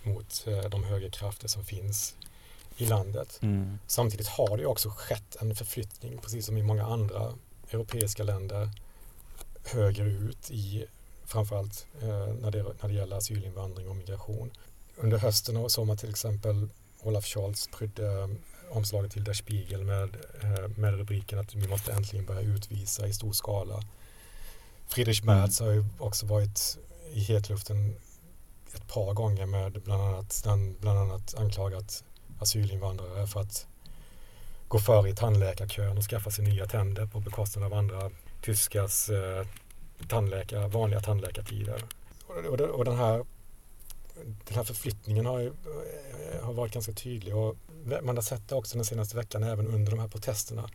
mot 0.03 0.45
eh, 0.47 0.71
de 0.71 0.85
högerkrafter 0.85 1.49
som 1.49 1.65
finns 1.65 2.15
i 2.77 2.87
landet. 2.87 3.39
Mm. 3.43 3.79
Samtidigt 3.87 4.29
har 4.29 4.57
det 4.57 4.67
också 4.67 4.91
skett 4.91 5.37
en 5.41 5.55
förflyttning, 5.55 6.19
precis 6.19 6.47
som 6.47 6.57
i 6.57 6.63
många 6.63 6.87
andra 6.87 7.33
europeiska 7.71 8.23
länder, 8.23 8.71
högerut 9.65 10.51
i 10.51 10.87
framförallt 11.25 11.87
eh, 12.03 12.27
när, 12.27 12.51
det, 12.51 12.63
när 12.63 12.89
det 12.89 12.95
gäller 12.95 13.17
asylinvandring 13.17 13.89
och 13.89 13.97
migration. 13.97 14.51
Under 14.97 15.19
hösten 15.19 15.71
såg 15.71 15.87
man 15.87 15.97
till 15.97 16.11
exempel 16.11 16.69
Olaf 17.03 17.25
Scholz 17.27 17.69
prydde 17.79 18.07
eh, 18.07 18.29
omslaget 18.71 19.13
till 19.13 19.25
Der 19.25 19.33
Spiegel 19.33 19.85
med, 19.85 20.17
eh, 20.43 20.69
med 20.77 20.95
rubriken 20.95 21.39
att 21.39 21.55
vi 21.55 21.69
måste 21.69 21.93
äntligen 21.93 22.27
börja 22.27 22.41
utvisa 22.41 23.07
i 23.07 23.13
stor 23.13 23.33
skala. 23.33 23.83
Friedrich 24.89 25.23
Merz 25.23 25.61
har 25.61 25.71
ju 25.71 25.85
också 25.99 26.27
varit 26.27 26.79
i 27.13 27.21
hetluften 27.21 27.97
ett 28.75 28.89
par 28.89 29.15
gånger 29.15 29.47
med 29.47 29.73
bland 29.73 30.03
annat, 30.03 30.41
den, 30.45 30.77
bland 30.81 30.99
annat 30.99 31.35
anklagat 31.35 32.05
asylinvandrare 32.39 33.27
för 33.27 33.41
att 33.41 33.67
gå 34.69 34.79
före 34.79 35.11
i 35.11 35.15
tandläkarkön 35.15 35.99
och 35.99 36.05
skaffa 36.05 36.31
sig 36.31 36.45
nya 36.45 36.67
tänder 36.67 37.07
på 37.07 37.21
bekostnad 37.21 37.65
av 37.65 37.75
andra 37.75 38.11
tyskars 38.43 39.11
eh, 39.11 39.47
tandläkare, 40.09 40.69
vanliga 40.69 41.01
tandläkartider. 41.01 41.83
Och, 42.27 42.37
och, 42.37 42.61
och 42.61 42.85
den, 42.85 42.97
här, 42.97 43.25
den 44.25 44.57
här 44.57 44.65
förflyttningen 44.65 45.27
har, 45.27 45.39
ju, 45.39 45.47
eh, 45.47 46.45
har 46.45 46.53
varit 46.53 46.73
ganska 46.73 46.93
tydlig 46.93 47.37
och 47.37 47.57
man 48.03 48.17
har 48.17 48.23
sett 48.23 48.49
det 48.49 48.55
också 48.55 48.77
den 48.77 48.85
senaste 48.85 49.17
veckan 49.17 49.43
även 49.43 49.67
under 49.67 49.91
de 49.91 50.01
här 50.01 50.09
protesterna. 50.09 50.71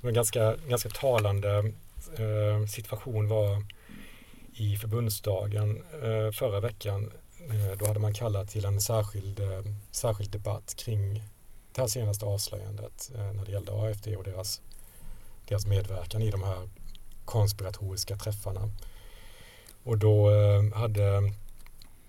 En 0.00 0.14
ganska, 0.14 0.56
ganska 0.56 0.88
talande 0.88 1.72
eh, 2.18 2.66
situation 2.66 3.28
var 3.28 3.64
i 4.54 4.76
förbundsdagen 4.76 5.82
eh, 6.02 6.32
förra 6.32 6.60
veckan. 6.60 7.10
Eh, 7.50 7.78
då 7.78 7.86
hade 7.86 8.00
man 8.00 8.14
kallat 8.14 8.48
till 8.48 8.64
en 8.64 8.80
särskild, 8.80 9.40
eh, 9.40 9.62
särskild 9.90 10.30
debatt 10.30 10.74
kring 10.76 11.22
det 11.72 11.80
här 11.80 11.88
senaste 11.88 12.24
avslöjandet 12.24 13.10
eh, 13.14 13.32
när 13.32 13.44
det 13.44 13.52
gällde 13.52 13.72
AFD 13.72 14.16
och 14.16 14.24
deras, 14.24 14.60
deras 15.48 15.66
medverkan 15.66 16.22
i 16.22 16.30
de 16.30 16.42
här 16.42 16.68
konspiratoriska 17.24 18.16
träffarna. 18.16 18.70
Och 19.82 19.98
då 19.98 20.30
eh, 20.30 20.74
hade 20.74 21.32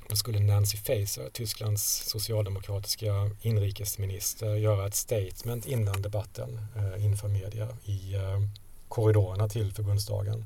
då 0.10 0.16
skulle 0.16 0.39
Nancy 0.39 0.78
Faeser, 0.78 1.30
Tysklands 1.34 2.10
socialdemokratiska 2.10 3.32
inrikesminister, 3.41 4.55
göra 4.55 4.88
ett 4.88 4.95
statement 4.95 5.66
innan 5.66 6.01
debatten 6.01 6.60
eh, 6.76 7.05
inför 7.05 7.28
media 7.28 7.68
i 7.86 8.16
eh, 8.16 8.41
korridorerna 8.88 9.49
till 9.49 9.74
förbundsdagen. 9.74 10.45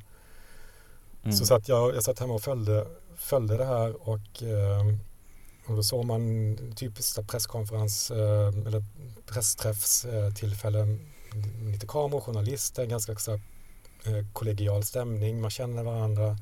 Mm. 1.23 1.35
Så 1.35 1.45
satt 1.45 1.67
jag, 1.67 1.95
jag 1.95 2.03
satt 2.03 2.19
hemma 2.19 2.33
och 2.33 2.41
följde, 2.41 2.87
följde 3.17 3.57
det 3.57 3.65
här 3.65 4.09
och, 4.09 4.43
eh, 4.43 4.85
och 5.65 5.75
då 5.75 5.83
såg 5.83 6.05
man 6.05 6.57
typiskt 6.75 7.27
presskonferens 7.27 8.11
eh, 8.11 8.47
eller 8.47 8.83
pressträffstillfällen. 9.25 10.99
Lite 11.71 11.87
kameror, 11.87 12.21
journalister, 12.21 12.85
ganska 12.85 13.15
så, 13.15 13.33
eh, 13.33 13.39
kollegial 14.33 14.83
stämning. 14.83 15.41
Man 15.41 15.51
känner 15.51 15.83
varandra. 15.83 16.37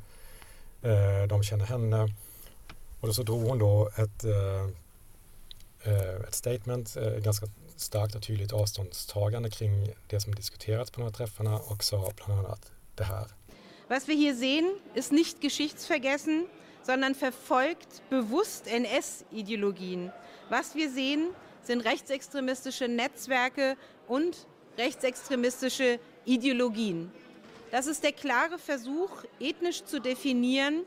Eh, 0.82 1.28
de 1.28 1.44
känner 1.44 1.66
henne. 1.66 2.14
Och 3.02 3.08
då 3.08 3.14
så 3.14 3.24
drog 3.24 3.42
hon 3.42 3.60
då 3.60 3.90
ett, 3.98 4.24
eh, 4.24 4.66
eh, 5.94 6.16
ett 6.28 6.36
statement, 6.36 6.98
eh, 6.98 7.14
ganska 7.14 7.48
starkt 7.76 8.16
och 8.16 8.24
tydligt 8.24 8.54
avståndstagande 8.54 9.50
kring 9.50 9.94
det 10.08 10.20
som 10.20 10.36
diskuterats 10.36 10.92
på 10.92 11.02
de 11.02 11.04
här 11.04 11.12
träffarna 11.12 11.56
och 11.56 11.84
sa 11.84 12.12
bland 12.16 12.46
annat 12.46 12.72
det 12.96 13.04
här. 13.04 13.28
Was 13.90 14.08
wir 14.08 14.16
hier 14.16 14.36
sehen, 14.36 14.80
ist 14.96 15.12
nicht 15.12 15.42
geschichtsvergessen, 15.42 16.48
sondern 16.84 17.16
verfolgt 17.16 18.02
bewusst 18.10 18.68
NS-Ideologien. 18.68 20.12
Was 20.50 20.76
wir 20.76 20.90
sehen, 20.90 21.34
sind 21.64 21.82
rechtsextremistische 21.86 22.88
Netzwerke 22.88 23.76
und 24.08 24.48
rechtsextremistische 24.78 26.00
Ideologien. 26.26 27.12
Das 27.72 27.88
ist 27.88 28.04
der 28.04 28.14
klare 28.14 28.58
Versuch, 28.58 29.12
ethnisch 29.40 29.84
zu 29.84 30.00
definieren, 30.00 30.86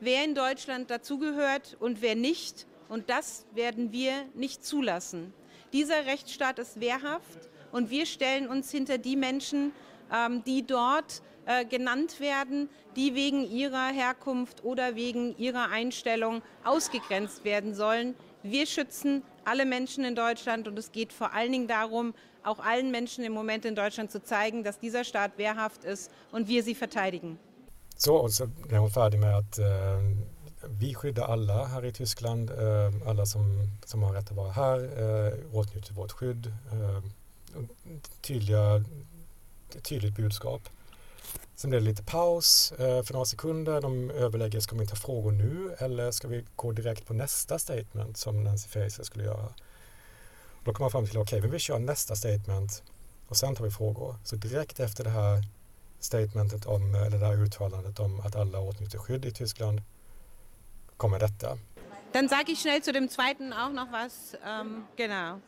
wer 0.00 0.24
in 0.24 0.34
Deutschland 0.34 0.90
dazugehört 0.90 1.76
und 1.80 2.02
wer 2.02 2.14
nicht. 2.14 2.66
Und 2.88 3.10
das 3.10 3.46
werden 3.54 3.92
wir 3.92 4.12
nicht 4.34 4.64
zulassen. 4.64 5.32
Dieser 5.72 6.06
Rechtsstaat 6.06 6.58
ist 6.58 6.80
wehrhaft 6.80 7.48
und 7.72 7.90
wir 7.90 8.06
stellen 8.06 8.48
uns 8.48 8.70
hinter 8.70 8.96
die 8.96 9.16
Menschen, 9.16 9.72
ähm, 10.12 10.42
die 10.44 10.66
dort 10.66 11.22
äh, 11.44 11.64
genannt 11.64 12.20
werden, 12.20 12.68
die 12.96 13.14
wegen 13.14 13.50
ihrer 13.50 13.88
Herkunft 13.88 14.64
oder 14.64 14.96
wegen 14.96 15.36
ihrer 15.36 15.70
Einstellung 15.70 16.42
ausgegrenzt 16.64 17.44
werden 17.44 17.74
sollen. 17.74 18.14
Wir 18.42 18.66
schützen 18.66 19.22
alle 19.44 19.66
Menschen 19.66 20.04
in 20.04 20.14
Deutschland 20.14 20.68
und 20.68 20.78
es 20.78 20.92
geht 20.92 21.12
vor 21.12 21.32
allen 21.32 21.52
Dingen 21.52 21.68
darum, 21.68 22.14
auch 22.42 22.60
allen 22.60 22.90
Menschen 22.90 23.24
im 23.24 23.32
Moment 23.32 23.64
in 23.64 23.74
Deutschland 23.74 24.10
zu 24.10 24.22
zeigen, 24.22 24.64
dass 24.64 24.78
dieser 24.78 25.04
Staat 25.04 25.38
wehrhaft 25.38 25.84
ist 25.84 26.10
und 26.32 26.48
wir 26.48 26.62
sie 26.62 26.74
verteidigen. 26.74 27.38
Så, 27.98 28.14
och 28.16 28.32
så 28.32 28.44
är 28.70 28.76
hon 28.76 28.90
färdig 28.90 29.20
med 29.20 29.36
att 29.36 29.58
eh, 29.58 30.00
vi 30.66 30.94
skyddar 30.94 31.24
alla 31.24 31.64
här 31.64 31.84
i 31.84 31.92
Tyskland. 31.92 32.50
Eh, 32.50 33.08
alla 33.08 33.26
som, 33.26 33.70
som 33.84 34.02
har 34.02 34.12
rätt 34.12 34.30
att 34.30 34.36
vara 34.36 34.52
här 34.52 34.78
eh, 34.78 35.56
åtnjuter 35.56 35.94
vårt 35.94 36.12
skydd. 36.12 36.46
Eh, 36.72 37.02
tydliga, 38.20 38.84
tydligt 39.82 40.16
budskap. 40.16 40.62
Sen 41.54 41.70
blev 41.70 41.82
det 41.82 41.88
lite 41.90 42.02
paus 42.02 42.72
eh, 42.72 43.02
för 43.02 43.12
några 43.12 43.26
sekunder. 43.26 43.80
De 43.80 44.10
överlägger, 44.10 44.60
ska 44.60 44.76
vi 44.76 44.86
ta 44.86 44.96
frågor 44.96 45.32
nu 45.32 45.74
eller 45.78 46.10
ska 46.10 46.28
vi 46.28 46.44
gå 46.56 46.72
direkt 46.72 47.06
på 47.06 47.14
nästa 47.14 47.58
statement 47.58 48.16
som 48.16 48.44
Nancy 48.44 48.68
Faeser 48.68 49.04
skulle 49.04 49.24
göra? 49.24 49.48
Då 50.64 50.72
kom 50.72 50.84
man 50.84 50.90
fram 50.90 51.06
till, 51.06 51.18
okej, 51.18 51.38
okay, 51.38 51.50
vi 51.50 51.58
kör 51.58 51.78
nästa 51.78 52.16
statement 52.16 52.82
och 53.28 53.36
sen 53.36 53.54
tar 53.54 53.64
vi 53.64 53.70
frågor. 53.70 54.16
Så 54.24 54.36
direkt 54.36 54.80
efter 54.80 55.04
det 55.04 55.10
här 55.10 55.44
statementet 56.00 56.66
om, 56.66 56.94
eller 56.94 57.18
det 57.18 57.26
här 57.26 57.42
uttalandet 57.42 57.98
om 57.98 58.20
att 58.20 58.36
alla 58.36 58.60
åtnjuter 58.60 58.98
skydd 58.98 59.24
i 59.24 59.30
Tyskland 59.30 59.82
kommer 60.96 61.18
detta. 61.18 61.58
Dann 62.12 62.28
sage 62.28 62.52
ich 62.52 62.58
schnell 62.58 62.82
zu 62.82 62.92
dem 62.92 63.08
zweiten 63.08 63.52
auch 63.52 63.72
noch 63.72 63.92
was. 63.92 64.34
Ähm, 64.46 64.84
genau. 64.96 65.40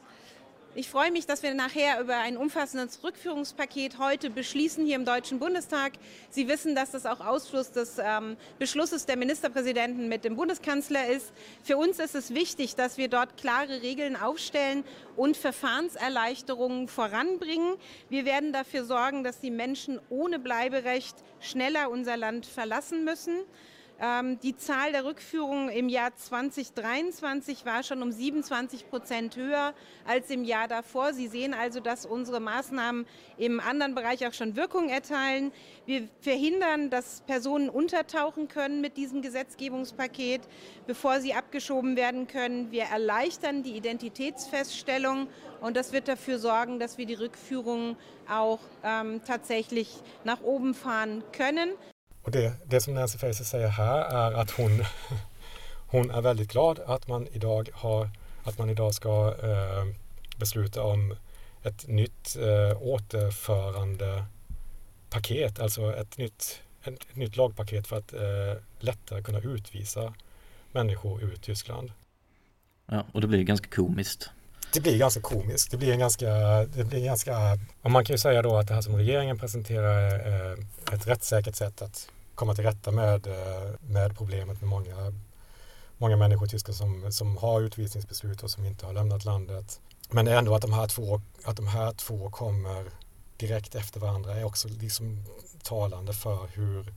Ich 0.77 0.89
freue 0.89 1.11
mich, 1.11 1.27
dass 1.27 1.43
wir 1.43 1.53
nachher 1.53 2.01
über 2.01 2.17
ein 2.19 2.37
umfassendes 2.37 3.03
Rückführungspaket 3.03 3.99
heute 3.99 4.31
beschließen 4.31 4.87
hier 4.87 4.95
im 4.95 5.05
Deutschen 5.05 5.41
Bundestag. 5.41 5.95
Sie 6.31 6.47
wissen, 6.47 6.77
dass 6.77 6.93
das 6.93 7.07
auch 7.07 7.19
Ausfluss 7.19 7.73
des 7.73 7.99
ähm, 7.99 8.37
Beschlusses 8.61 9.05
der 9.05 9.17
Ministerpräsidenten 9.17 10.09
mit 10.09 10.25
dem 10.25 10.37
Bundeskanzler 10.37 11.09
ist. 11.09 11.33
Für 11.65 11.77
uns 11.77 11.99
ist 11.99 12.15
es 12.15 12.35
wichtig, 12.35 12.77
dass 12.77 12.99
wir 12.99 13.09
dort 13.09 13.37
klare 13.37 13.83
Regeln 13.83 14.15
aufstellen 14.15 14.85
und 15.17 15.37
Verfahrenserleichterungen 15.37 16.87
voranbringen. 16.87 17.75
Wir 18.09 18.25
werden 18.25 18.53
dafür 18.53 18.85
sorgen, 18.85 19.25
dass 19.25 19.41
die 19.41 19.51
Menschen 19.51 19.99
ohne 20.09 20.39
Bleiberecht 20.39 21.17
schneller 21.41 21.91
unser 21.91 22.17
Land 22.17 22.47
verlassen 22.47 23.03
müssen. 23.03 23.41
Ähm, 24.03 24.41
die 24.41 24.57
Zahl 24.57 24.93
der 24.93 25.05
Rückführungen 25.05 25.69
im 25.69 25.91
Jahr 25.91 26.17
2023 26.17 27.67
war 27.67 27.83
schon 27.83 28.03
um 28.03 28.11
27 28.11 28.89
Prozent 28.89 29.37
höher 29.37 29.75
als 30.07 30.31
im 30.31 30.43
Jahr 30.45 30.69
davor. 30.69 31.13
Sie 31.13 31.29
sehen 31.29 31.53
also, 31.53 31.81
dass 31.81 32.07
unsere 32.07 32.41
Maßnahmen 32.41 33.07
im 33.37 33.61
anderen 33.61 33.95
Bereich 33.95 34.27
auch 34.27 34.33
schon 34.33 34.57
Wirkung 34.57 34.89
erteilen. 34.89 35.53
Wir 35.85 36.09
verhindern, 36.23 36.89
dass 36.89 37.21
Personen 37.27 37.69
untertauchen 37.69 38.49
können 38.49 38.81
mit 38.81 38.97
diesem 38.97 39.21
Gesetzgebungspaket, 39.21 40.41
bevor 40.87 41.21
sie 41.21 41.35
abgeschoben 41.35 41.95
werden 41.95 42.27
können. 42.27 42.71
Wir 42.71 42.85
erleichtern 42.85 43.63
die 43.63 43.77
Identitätsfeststellung 43.77 45.29
und 45.61 45.77
das 45.77 45.93
wird 45.93 46.09
dafür 46.09 46.39
sorgen, 46.39 46.79
dass 46.79 46.97
wir 46.97 47.05
die 47.05 47.15
Rückführungen 47.15 47.99
auch 48.27 48.61
ähm, 48.83 49.21
tatsächlich 49.27 49.91
nach 50.25 50.41
oben 50.41 50.73
fahren 50.73 51.23
können. 51.33 51.71
Och 52.23 52.31
det, 52.31 52.53
det 52.65 52.81
som 52.81 52.95
Nancy 52.95 53.19
Faeser 53.19 53.45
säger 53.45 53.69
här 53.69 54.01
är 54.01 54.33
att 54.33 54.51
hon, 54.51 54.85
hon 55.87 56.11
är 56.11 56.21
väldigt 56.21 56.53
glad 56.53 56.79
att 56.79 57.09
man 57.09 57.29
idag, 57.33 57.69
har, 57.73 58.11
att 58.45 58.59
man 58.59 58.71
idag 58.71 58.95
ska 58.95 59.35
eh, 59.43 59.87
besluta 60.37 60.83
om 60.83 61.17
ett 61.63 61.89
nytt 61.89 62.37
eh, 62.37 62.83
återförande 62.83 64.25
paket, 65.11 65.61
alltså 65.61 65.95
ett 65.97 66.19
nytt, 66.19 66.63
ett, 66.85 66.95
ett 67.11 67.17
nytt 67.17 67.37
lagpaket 67.37 67.87
för 67.87 67.97
att 67.97 68.13
eh, 68.13 68.63
lättare 68.81 69.23
kunna 69.23 69.39
utvisa 69.39 70.15
människor 70.73 71.23
ur 71.23 71.37
Tyskland. 71.37 71.93
Ja, 72.87 73.07
och 73.13 73.21
det 73.21 73.27
blir 73.27 73.43
ganska 73.43 73.69
komiskt. 73.71 74.31
Det 74.73 74.81
blir 74.81 74.99
ganska 74.99 75.21
komiskt. 75.21 75.71
Det 75.71 75.77
blir 75.77 75.93
en 75.93 75.99
ganska, 75.99 76.31
det 76.65 76.85
blir 76.85 77.05
ganska, 77.05 77.59
och 77.83 77.91
man 77.91 78.05
kan 78.05 78.15
ju 78.15 78.19
säga 78.19 78.43
då 78.43 78.57
att 78.57 78.69
det 78.69 78.75
här 78.75 78.83
som 78.83 78.97
regeringen 78.97 79.39
presenterar 79.39 80.01
är 80.19 80.53
ett 80.93 81.07
rättssäkert 81.07 81.57
sätt 81.57 81.83
att 81.83 82.09
komma 82.35 82.55
till 82.55 82.65
rätta 82.65 82.91
med, 82.91 83.27
eh, 83.27 83.71
med 83.81 84.17
problemet 84.17 84.61
med 84.61 84.71
många, 84.71 85.13
många 85.99 86.17
människor 86.17 86.47
i 86.47 86.51
Tyskland 86.51 86.77
som, 86.77 87.13
som 87.13 87.37
har 87.37 87.61
utvisningsbeslut 87.61 88.43
och 88.43 88.51
som 88.51 88.65
inte 88.65 88.87
har 88.87 88.93
lämnat 88.93 89.25
landet. 89.25 89.81
Men 90.11 90.29
ändå 90.29 90.55
att 90.55 90.63
de 90.63 90.73
här 90.73 90.87
två, 90.87 91.21
att 91.45 91.57
de 91.57 91.67
här 91.67 91.93
två 91.93 92.31
kommer 92.31 92.91
direkt 93.37 93.75
efter 93.75 94.01
varandra 94.01 94.35
är 94.35 94.45
också 94.45 94.69
liksom 94.69 95.25
talande 95.63 96.13
för 96.13 96.49
hur, 96.53 96.95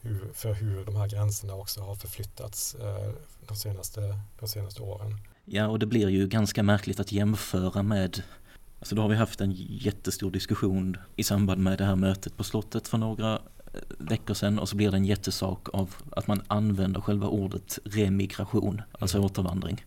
hur, 0.00 0.32
för 0.34 0.52
hur 0.52 0.84
de 0.84 0.96
här 0.96 1.08
gränserna 1.08 1.54
också 1.54 1.80
har 1.80 1.94
förflyttats 1.94 2.74
eh, 2.74 3.10
de, 3.46 3.56
senaste, 3.56 4.20
de 4.40 4.48
senaste 4.48 4.82
åren. 4.82 5.20
Ja, 5.50 5.66
och 5.66 5.78
det 5.78 5.86
blir 5.86 6.08
ju 6.08 6.28
ganska 6.28 6.62
märkligt 6.62 7.00
att 7.00 7.12
jämföra 7.12 7.82
med 7.82 8.22
Alltså 8.78 8.94
då 8.94 9.02
har 9.02 9.08
vi 9.08 9.16
haft 9.16 9.40
en 9.40 9.52
jättestor 9.56 10.30
diskussion 10.30 10.96
i 11.16 11.24
samband 11.24 11.62
med 11.62 11.78
det 11.78 11.84
här 11.84 11.96
mötet 11.96 12.36
på 12.36 12.44
slottet 12.44 12.88
för 12.88 12.98
några 12.98 13.32
eh, 13.34 13.80
veckor 13.98 14.34
sedan 14.34 14.58
och 14.58 14.68
så 14.68 14.76
blir 14.76 14.90
det 14.90 14.96
en 14.96 15.04
jättesak 15.04 15.68
av 15.72 15.94
att 16.10 16.26
man 16.26 16.42
använder 16.46 17.00
själva 17.00 17.28
ordet 17.28 17.78
remigration, 17.84 18.82
alltså 18.98 19.16
mm. 19.16 19.26
återvandring. 19.26 19.84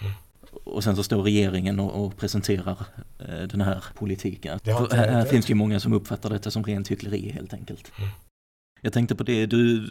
Mm. 0.00 0.12
Och 0.64 0.84
sen 0.84 0.96
så 0.96 1.02
står 1.02 1.22
regeringen 1.22 1.80
och, 1.80 2.04
och 2.04 2.16
presenterar 2.16 2.86
eh, 3.18 3.42
den 3.42 3.60
här 3.60 3.84
politiken. 3.94 4.60
Här, 4.64 5.08
här 5.08 5.24
finns 5.24 5.50
ju 5.50 5.54
många 5.54 5.80
som 5.80 5.92
uppfattar 5.92 6.30
detta 6.30 6.50
som 6.50 6.64
rent 6.64 6.88
hyckleri 6.88 7.30
helt 7.30 7.52
enkelt. 7.52 7.92
Mm. 7.98 8.10
Jag 8.80 8.92
tänkte 8.92 9.14
på 9.14 9.22
det, 9.22 9.46
du, 9.46 9.90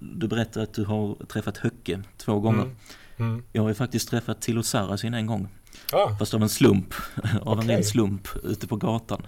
du 0.00 0.28
berättade 0.28 0.62
att 0.62 0.74
du 0.74 0.84
har 0.84 1.14
träffat 1.14 1.56
Höcke 1.56 2.02
två 2.16 2.40
gånger. 2.40 2.62
Mm. 2.62 2.76
Mm. 3.16 3.42
Jag 3.52 3.62
har 3.62 3.68
ju 3.68 3.74
faktiskt 3.74 4.08
träffat 4.08 4.40
Tilo 4.40 4.62
Sarasin 4.62 5.14
en 5.14 5.26
gång. 5.26 5.48
Ah. 5.92 6.16
Fast 6.18 6.34
av 6.34 6.42
en 6.42 6.48
slump, 6.48 6.94
av 7.42 7.58
okay. 7.58 7.62
en 7.62 7.76
ren 7.76 7.84
slump 7.84 8.28
ute 8.44 8.66
på 8.66 8.76
gatan. 8.76 9.26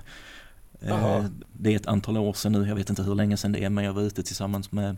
Eh, 0.81 1.25
det 1.53 1.73
är 1.73 1.77
ett 1.77 1.87
antal 1.87 2.17
år 2.17 2.33
sedan 2.33 2.53
nu, 2.53 2.69
jag 2.69 2.75
vet 2.75 2.91
inte 2.91 3.03
hur 3.03 3.15
länge 3.15 3.37
sedan 3.37 3.53
det 3.53 3.65
är, 3.65 3.71
men 3.71 3.85
jag 3.85 3.93
var 3.93 4.03
ute 4.03 4.23
tillsammans 4.23 4.73
med 4.73 4.97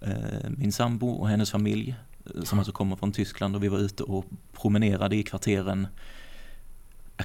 eh, 0.00 0.50
min 0.56 0.72
sambo 0.72 1.10
och 1.10 1.28
hennes 1.28 1.50
familj 1.50 1.96
eh, 2.36 2.42
som 2.42 2.58
alltså 2.58 2.72
kommer 2.72 2.96
från 2.96 3.12
Tyskland 3.12 3.56
och 3.56 3.62
vi 3.62 3.68
var 3.68 3.78
ute 3.78 4.02
och 4.02 4.24
promenerade 4.52 5.16
i 5.16 5.22
kvarteren 5.22 5.86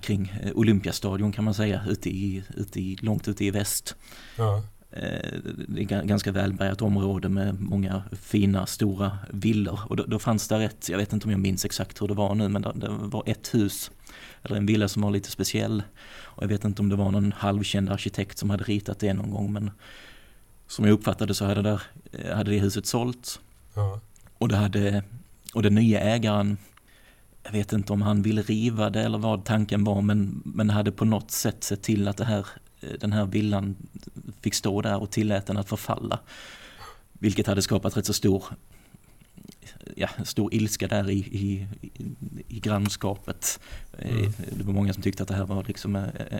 kring 0.01 0.33
Olympiastadion 0.55 1.31
kan 1.31 1.43
man 1.43 1.53
säga, 1.53 1.85
ute 1.87 2.09
i, 2.09 2.43
ute 2.55 2.79
i, 2.79 2.97
långt 3.01 3.27
ute 3.27 3.45
i 3.45 3.51
väst. 3.51 3.95
Ja. 4.37 4.63
Eh, 4.95 5.39
det 5.67 5.81
är 5.81 6.03
ganska 6.03 6.31
välbärgat 6.31 6.81
område 6.81 7.29
med 7.29 7.61
många 7.61 8.03
fina 8.11 8.65
stora 8.65 9.17
villor 9.29 9.79
och 9.87 9.95
då, 9.95 10.03
då 10.07 10.19
fanns 10.19 10.47
det 10.47 10.63
ett, 10.63 10.89
jag 10.89 10.97
vet 10.97 11.13
inte 11.13 11.25
om 11.25 11.31
jag 11.31 11.39
minns 11.39 11.65
exakt 11.65 12.01
hur 12.01 12.07
det 12.07 12.13
var 12.13 12.35
nu, 12.35 12.49
men 12.49 12.61
det, 12.61 12.71
det 12.75 12.89
var 12.89 13.23
ett 13.25 13.53
hus 13.53 13.91
eller 14.43 14.55
en 14.55 14.65
villa 14.65 14.87
som 14.87 15.01
var 15.01 15.11
lite 15.11 15.31
speciell. 15.31 15.83
Och 16.23 16.43
jag 16.43 16.47
vet 16.47 16.65
inte 16.65 16.81
om 16.81 16.89
det 16.89 16.95
var 16.95 17.11
någon 17.11 17.31
halvkänd 17.31 17.89
arkitekt 17.89 18.37
som 18.37 18.49
hade 18.49 18.63
ritat 18.63 18.99
det 18.99 19.13
någon 19.13 19.31
gång 19.31 19.53
men 19.53 19.71
som 20.67 20.85
jag 20.85 20.93
uppfattade 20.93 21.33
så 21.33 21.45
hade, 21.45 21.61
där, 21.61 21.81
eh, 22.11 22.35
hade 22.35 22.51
det 22.51 22.59
huset 22.59 22.85
sålts. 22.85 23.39
Ja. 23.73 23.99
Och, 24.37 24.47
det 24.47 24.55
hade, 24.55 25.03
och 25.53 25.63
den 25.63 25.75
nya 25.75 25.99
ägaren, 25.99 26.57
jag 27.43 27.51
vet 27.51 27.73
inte 27.73 27.93
om 27.93 28.01
han 28.01 28.21
ville 28.21 28.41
riva 28.41 28.89
det 28.89 29.01
eller 29.01 29.17
vad 29.17 29.45
tanken 29.45 29.83
var 29.83 30.01
men, 30.01 30.41
men 30.45 30.69
hade 30.69 30.91
på 30.91 31.05
något 31.05 31.31
sätt 31.31 31.63
sett 31.63 31.81
till 31.81 32.07
att 32.07 32.17
det 32.17 32.25
här, 32.25 32.47
den 32.99 33.13
här 33.13 33.25
villan 33.25 33.75
fick 34.41 34.53
stå 34.53 34.81
där 34.81 35.01
och 35.01 35.11
tillät 35.11 35.45
den 35.45 35.57
att 35.57 35.69
förfalla. 35.69 36.19
Vilket 37.13 37.47
hade 37.47 37.61
skapat 37.61 37.97
rätt 37.97 38.05
så 38.05 38.13
stor 38.13 38.43
ja, 39.95 40.09
stor 40.23 40.53
ilska 40.53 40.87
där 40.87 41.09
i, 41.09 41.17
i, 41.17 41.67
i 42.47 42.59
grannskapet. 42.59 43.59
Eh, 43.97 44.11
mm. 44.11 44.33
Det 44.57 44.63
var 44.63 44.73
många 44.73 44.93
som 44.93 45.03
tyckte 45.03 45.23
att 45.23 45.29
det 45.29 45.35
här 45.35 45.45
var 45.45 45.63
liksom 45.67 45.95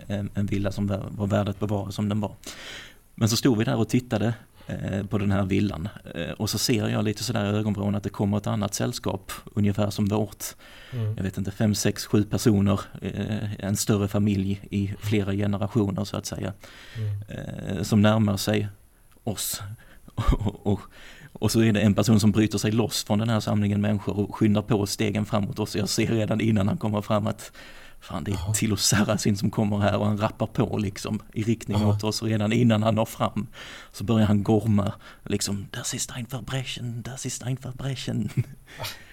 en, 0.06 0.30
en 0.34 0.46
villa 0.46 0.72
som 0.72 0.86
var, 0.86 1.26
värd 1.26 1.48
att 1.48 1.60
bevara 1.60 1.90
som 1.90 2.08
den 2.08 2.20
var. 2.20 2.34
Men 3.14 3.28
så 3.28 3.36
stod 3.36 3.58
vi 3.58 3.64
där 3.64 3.76
och 3.76 3.88
tittade 3.88 4.26
eh, 4.26 4.34
på 5.10 5.18
den 5.18 5.32
här 5.32 5.44
villan 5.44 5.88
eh, 6.14 6.30
och 6.30 6.50
så 6.50 6.58
ser 6.58 6.88
jag 6.88 7.04
lite 7.04 7.24
sådär 7.24 7.44
i 7.44 7.56
ögonvrån 7.56 7.94
att 7.94 8.02
det 8.02 8.08
kommer 8.08 8.36
ett 8.36 8.46
annat 8.46 8.74
sällskap 8.74 9.32
ungefär 9.54 9.90
som 9.90 10.06
vårt. 10.06 10.44
Mm. 10.92 11.14
Jag 11.16 11.22
vet 11.22 11.38
inte, 11.38 11.50
fem, 11.50 11.74
sex, 11.74 12.06
sju 12.06 12.24
personer, 12.24 12.80
en 13.58 13.76
större 13.76 14.08
familj 14.08 14.60
i 14.70 14.94
flera 15.00 15.32
generationer 15.32 16.04
så 16.04 16.16
att 16.16 16.26
säga. 16.26 16.52
Mm. 16.96 17.84
Som 17.84 18.02
närmar 18.02 18.36
sig 18.36 18.68
oss. 19.24 19.62
och, 20.14 20.66
och, 20.72 20.80
och 21.32 21.50
så 21.50 21.60
är 21.60 21.72
det 21.72 21.80
en 21.80 21.94
person 21.94 22.20
som 22.20 22.32
bryter 22.32 22.58
sig 22.58 22.72
loss 22.72 23.04
från 23.04 23.18
den 23.18 23.28
här 23.28 23.40
samlingen 23.40 23.80
människor 23.80 24.18
och 24.18 24.34
skyndar 24.34 24.62
på 24.62 24.86
stegen 24.86 25.24
framåt 25.24 25.58
oss. 25.58 25.76
Jag 25.76 25.88
ser 25.88 26.06
redan 26.06 26.40
innan 26.40 26.68
han 26.68 26.76
kommer 26.76 27.02
fram 27.02 27.26
att 27.26 27.52
fan 28.04 28.24
det 28.24 28.30
är 28.30 28.52
Tilo 28.52 28.76
Sarrazin 28.76 29.36
som 29.36 29.50
kommer 29.50 29.78
här 29.78 29.96
och 29.98 30.06
han 30.06 30.18
rappar 30.18 30.46
på 30.46 30.78
liksom 30.78 31.22
i 31.32 31.42
riktning 31.42 31.76
Aha. 31.76 31.86
mot 31.86 32.04
oss 32.04 32.22
redan 32.22 32.52
innan 32.52 32.82
han 32.82 32.94
når 32.94 33.04
fram. 33.04 33.46
Så 33.92 34.04
börjar 34.04 34.26
han 34.26 34.42
gorma 34.42 34.92
liksom, 35.24 35.66
das 35.70 35.94
ist 35.94 36.10
ein 36.10 36.26
Verbrechen, 36.30 37.02
das 37.02 37.26
ist 37.26 37.42
ein 37.42 37.58
Verbrechen. 37.62 38.30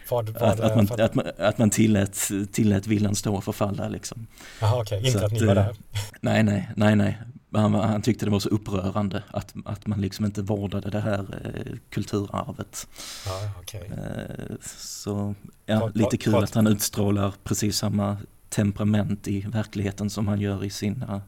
Vad, 0.09 0.29
vad, 0.29 0.43
att, 0.43 0.59
att, 0.59 0.75
man, 0.75 0.87
att, 1.01 1.15
man, 1.15 1.25
att 1.37 1.57
man 1.57 1.69
tillät, 1.69 2.31
tillät 2.51 2.87
villan 2.87 3.15
stå 3.15 3.35
och 3.35 3.43
förfalla 3.43 3.87
liksom. 3.87 4.27
Jaha 4.61 4.81
okej, 4.81 4.97
okay. 4.97 5.07
inte 5.11 5.25
att, 5.25 5.25
att 5.25 5.31
ni 5.31 5.45
var 5.45 5.55
där. 5.55 5.75
Nej, 6.21 6.43
nej, 6.43 6.69
nej, 6.75 6.95
nej. 6.95 7.17
Han, 7.53 7.73
han, 7.73 8.01
tyckte 8.01 8.25
det 8.25 8.31
var 8.31 8.39
så 8.39 8.49
upprörande 8.49 9.23
att, 9.31 9.53
att 9.65 9.87
man 9.87 10.01
liksom 10.01 10.25
inte 10.25 10.41
vårdade 10.41 10.89
det 10.89 10.99
här 10.99 11.19
eh, 11.43 11.77
kulturarvet. 11.89 12.87
Ja, 13.25 13.59
okay. 13.61 13.81
eh, 13.81 14.55
så 14.77 15.35
ja, 15.65 15.91
lite 15.93 16.17
kul 16.17 16.35
att 16.35 16.55
han 16.55 16.67
utstrålar 16.67 17.33
precis 17.43 17.77
samma 17.77 18.17
temperament 18.51 19.27
i 19.27 19.41
verkligheten 19.41 20.09
som 20.09 20.27
han 20.27 20.41
gör 20.41 20.63
i 20.63 20.69
sina 20.69 21.21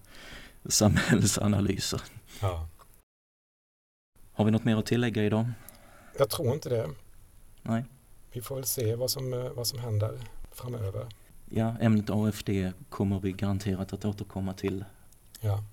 samhällsanalyser. 0.65 2.01
Ja. 2.41 2.67
Har 4.33 4.45
vi 4.45 4.51
något 4.51 4.65
mer 4.65 4.77
att 4.77 4.85
tillägga 4.85 5.23
idag? 5.23 5.45
Jag 6.17 6.29
tror 6.29 6.53
inte 6.53 6.69
det. 6.69 6.89
Nej. 7.61 7.85
Vi 8.31 8.41
får 8.41 8.55
väl 8.55 8.65
se 8.65 8.95
vad 8.95 9.11
som, 9.11 9.33
eh, 9.33 9.49
vad 9.49 9.67
som 9.67 9.79
händer 9.79 10.19
framöver. 10.51 11.07
Ja, 11.49 11.75
ämnet 11.81 12.09
AFD 12.09 12.49
kommer 12.89 13.19
vi 13.19 13.31
garanterat 13.31 13.93
att 13.93 14.05
återkomma 14.05 14.53
till. 14.53 14.85
Ja. 15.39 15.63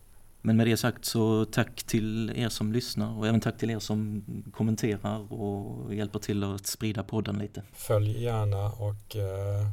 Men 0.42 0.56
med 0.56 0.66
det 0.66 0.76
sagt 0.76 1.04
så 1.04 1.44
tack 1.44 1.82
till 1.82 2.32
er 2.36 2.48
som 2.48 2.72
lyssnar 2.72 3.18
och 3.18 3.26
även 3.26 3.40
tack 3.40 3.58
till 3.58 3.70
er 3.70 3.78
som 3.78 4.24
kommenterar 4.54 5.32
och 5.32 5.94
hjälper 5.94 6.18
till 6.18 6.44
att 6.44 6.66
sprida 6.66 7.02
podden 7.02 7.38
lite. 7.38 7.62
Följ 7.72 8.22
gärna 8.22 8.72
och 8.72 9.16
eh, 9.16 9.66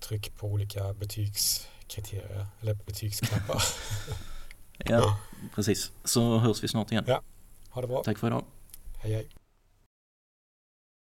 tryck 0.00 0.36
på 0.36 0.46
olika 0.46 0.92
betygskriterier 0.92 2.46
eller 2.60 2.74
betygsknappar. 2.74 3.62
ja, 4.78 5.18
precis. 5.54 5.92
Så 6.04 6.38
hörs 6.38 6.62
vi 6.62 6.68
snart 6.68 6.92
igen. 6.92 7.04
Ja, 7.06 7.22
ha 7.70 7.80
det 7.80 7.88
bra. 7.88 8.02
Tack 8.04 8.18
för 8.18 8.26
idag. 8.26 8.44
Hej 9.02 9.12
hej. 9.12 9.28